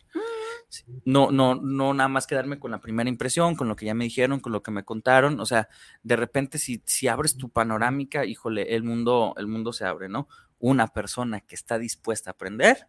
Sí, 0.69 0.85
No, 1.05 1.31
no, 1.31 1.55
no 1.55 1.95
nada 1.95 2.09
más 2.09 2.27
quedarme 2.27 2.59
con 2.59 2.71
la 2.71 2.81
primera 2.81 3.09
impresión, 3.09 3.55
con 3.57 3.69
lo 3.69 3.77
que 3.77 3.87
ya 3.87 3.95
me 3.95 4.05
dijeron, 4.05 4.41
con 4.41 4.53
lo 4.53 4.63
que 4.63 4.71
me 4.71 4.85
contaron. 4.85 5.41
O 5.41 5.47
sea, 5.47 5.69
de 6.03 6.17
repente 6.17 6.59
si, 6.59 6.83
si 6.87 7.09
abres 7.09 7.37
tu 7.37 7.51
panorámica, 7.51 8.25
híjole, 8.27 8.75
el 8.77 8.83
mundo, 8.83 9.35
el 9.39 9.47
mundo 9.47 9.73
se 9.73 9.85
abre, 9.87 10.09
¿no? 10.09 10.29
Una 10.59 10.89
persona 10.89 11.41
que 11.41 11.55
está 11.55 11.79
dispuesta 11.79 12.31
a 12.31 12.33
aprender, 12.33 12.89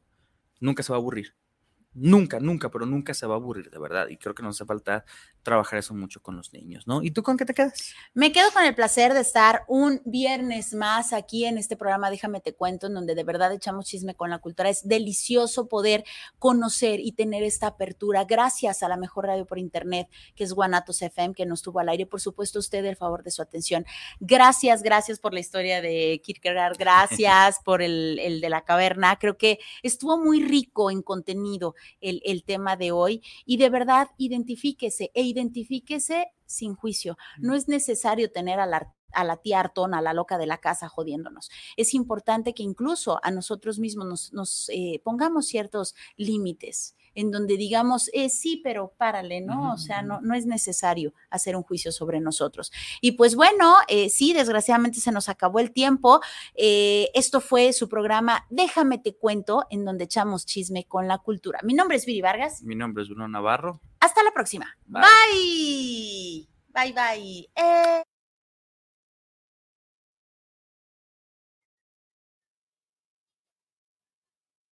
nunca 0.60 0.84
se 0.84 0.92
va 0.94 0.98
a 0.98 1.02
aburrir. 1.02 1.36
Nunca, 2.00 2.39
nunca, 2.39 2.70
pero 2.70 2.86
nunca 2.86 3.16
se 3.16 3.26
va 3.26 3.34
a 3.34 3.38
aburrir, 3.38 3.72
de 3.72 3.80
verdad. 3.80 4.08
Y 4.08 4.18
creo 4.18 4.36
que 4.36 4.43
nos 4.43 4.56
hace 4.56 4.66
falta 4.66 5.04
trabajar 5.41 5.80
eso 5.80 5.95
mucho 5.95 6.22
con 6.22 6.38
los 6.38 6.54
niños, 6.54 6.86
¿no? 6.86 7.02
¿Y 7.02 7.10
tú 7.10 7.24
con 7.24 7.38
qué 7.38 7.45
te 7.45 7.56
quedas? 7.56 7.95
Me 8.14 8.32
quedo 8.32 8.52
con 8.52 8.64
el 8.64 8.76
placer 8.76 9.16
de 9.16 9.22
estar 9.22 9.64
un 9.68 10.02
viernes 10.06 10.76
más 10.76 11.12
aquí 11.12 11.45
en 11.45 11.58
este 11.58 11.76
programa 11.76 12.12
Déjame 12.12 12.39
te 12.39 12.54
cuento, 12.54 12.86
en 12.86 12.93
donde 12.93 13.16
de 13.16 13.24
verdad 13.24 13.52
echamos 13.52 13.86
chisme 13.86 14.14
con 14.14 14.30
la 14.30 14.38
cultura. 14.38 14.70
Es 14.70 14.88
delicioso 14.88 15.68
poder 15.68 16.04
conocer 16.38 17.00
y 17.00 17.14
tener 17.14 17.41
esta 17.41 17.68
apertura 17.68 18.26
gracias 18.26 18.84
a 18.84 18.89
la 18.89 18.98
mejor 18.98 19.26
radio 19.26 19.48
por 19.48 19.58
internet, 19.58 20.08
que 20.36 20.43
es 20.43 20.54
Guanatos 20.54 21.02
FM, 21.02 21.34
que 21.34 21.48
nos 21.48 21.64
tuvo 21.64 21.80
al 21.80 21.89
aire. 21.89 22.06
Por 22.06 22.22
supuesto, 22.22 22.60
usted 22.60 22.86
el 22.86 22.95
favor 22.95 23.24
de 23.24 23.32
su 23.32 23.41
atención. 23.41 23.86
Gracias, 24.20 24.84
gracias 24.84 25.18
por 25.20 25.34
la 25.34 25.39
historia 25.39 25.82
de 25.82 26.22
Kierkegaard, 26.24 26.78
gracias 26.80 27.60
por 27.66 27.82
el, 27.82 28.20
el 28.20 28.39
de 28.39 28.50
la 28.50 28.64
caverna. 28.66 29.18
Creo 29.18 29.36
que 29.36 29.58
estuvo 29.82 30.18
muy 30.18 30.43
rico 30.43 30.91
en 30.91 31.02
contenido 31.02 31.74
el, 32.02 32.22
el 32.26 32.44
tema 32.44 32.76
de 32.76 32.92
hoy 32.92 33.22
y 33.46 33.58
de 33.58 33.70
verdad 33.70 34.10
identifíquese 34.18 35.12
e 35.14 35.24
identifíquese 35.24 36.28
sin 36.46 36.76
juicio. 36.76 37.18
No 37.40 37.56
es 37.56 37.68
necesario 37.68 38.32
tener 38.32 38.60
al 38.60 38.74
artista 38.74 38.98
a 39.14 39.24
la 39.24 39.38
tía 39.38 39.60
Artona, 39.60 40.00
a 40.00 40.02
la 40.02 40.14
loca 40.14 40.38
de 40.38 40.48
la 40.48 40.58
casa 40.58 40.90
jodiéndonos. 40.90 41.50
Es 41.76 41.94
importante 41.94 42.54
que 42.54 42.64
incluso 42.64 43.20
a 43.24 43.32
nosotros 43.32 43.80
mismos 43.80 44.34
nos, 44.34 44.70
eh, 44.70 45.02
pongamos 45.04 45.48
ciertos 45.48 45.96
límites 46.18 46.97
en 47.18 47.32
donde 47.32 47.57
digamos, 47.57 48.11
eh, 48.13 48.30
sí, 48.30 48.61
pero 48.63 48.93
párale, 48.95 49.41
¿no? 49.41 49.74
O 49.74 49.78
sea, 49.78 50.03
no, 50.03 50.22
no 50.22 50.36
es 50.36 50.45
necesario 50.45 51.15
hacer 51.32 51.55
un 51.55 51.63
juicio 51.63 51.91
sobre 51.91 52.20
nosotros. 52.20 52.72
Y 53.01 53.13
pues 53.13 53.36
bueno, 53.36 53.76
eh, 53.88 54.09
sí, 54.11 54.34
desgraciadamente 54.34 54.99
se 54.99 55.11
nos 55.11 55.28
acabó 55.28 55.59
el 55.59 55.72
tiempo. 55.72 56.22
Eh, 56.53 57.09
esto 57.15 57.41
fue 57.41 57.74
su 57.74 57.89
programa 57.89 58.45
Déjame 58.51 58.99
te 58.99 59.15
cuento, 59.15 59.65
en 59.72 59.84
donde 59.84 60.03
echamos 60.03 60.45
chisme 60.45 60.86
con 60.86 61.07
la 61.07 61.18
cultura. 61.18 61.59
Mi 61.63 61.74
nombre 61.74 61.97
es 61.97 62.05
Viri 62.05 62.22
Vargas. 62.22 62.61
Mi 62.61 62.76
nombre 62.76 63.01
es 63.01 63.09
Bruno 63.09 63.28
Navarro. 63.28 63.82
Hasta 63.99 64.22
la 64.24 64.32
próxima. 64.32 64.78
Bye. 64.86 66.47
Bye, 66.72 66.93
bye. 66.93 67.49
Eh. 67.55 68.03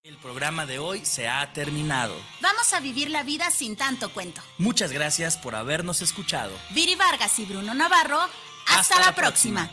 El 0.06 0.18
programa 0.18 0.68
de 0.68 0.78
hoy 0.78 1.04
se 1.04 1.28
ha 1.28 1.52
terminado. 1.52 2.16
Vamos 2.40 2.74
a 2.74 2.80
vivir 2.80 3.10
la 3.10 3.24
vida 3.24 3.50
sin 3.50 3.76
tanto 3.76 4.14
cuento. 4.14 4.40
Muchas 4.60 4.92
gracias 4.92 5.36
por 5.36 5.56
habernos 5.56 6.04
escuchado. 6.04 6.52
Viri 6.76 6.94
Vargas 6.94 7.40
y 7.40 7.46
Bruno 7.46 7.74
Navarro, 7.74 8.20
hasta, 8.68 9.00
la, 9.00 9.16
próxima. 9.16 9.68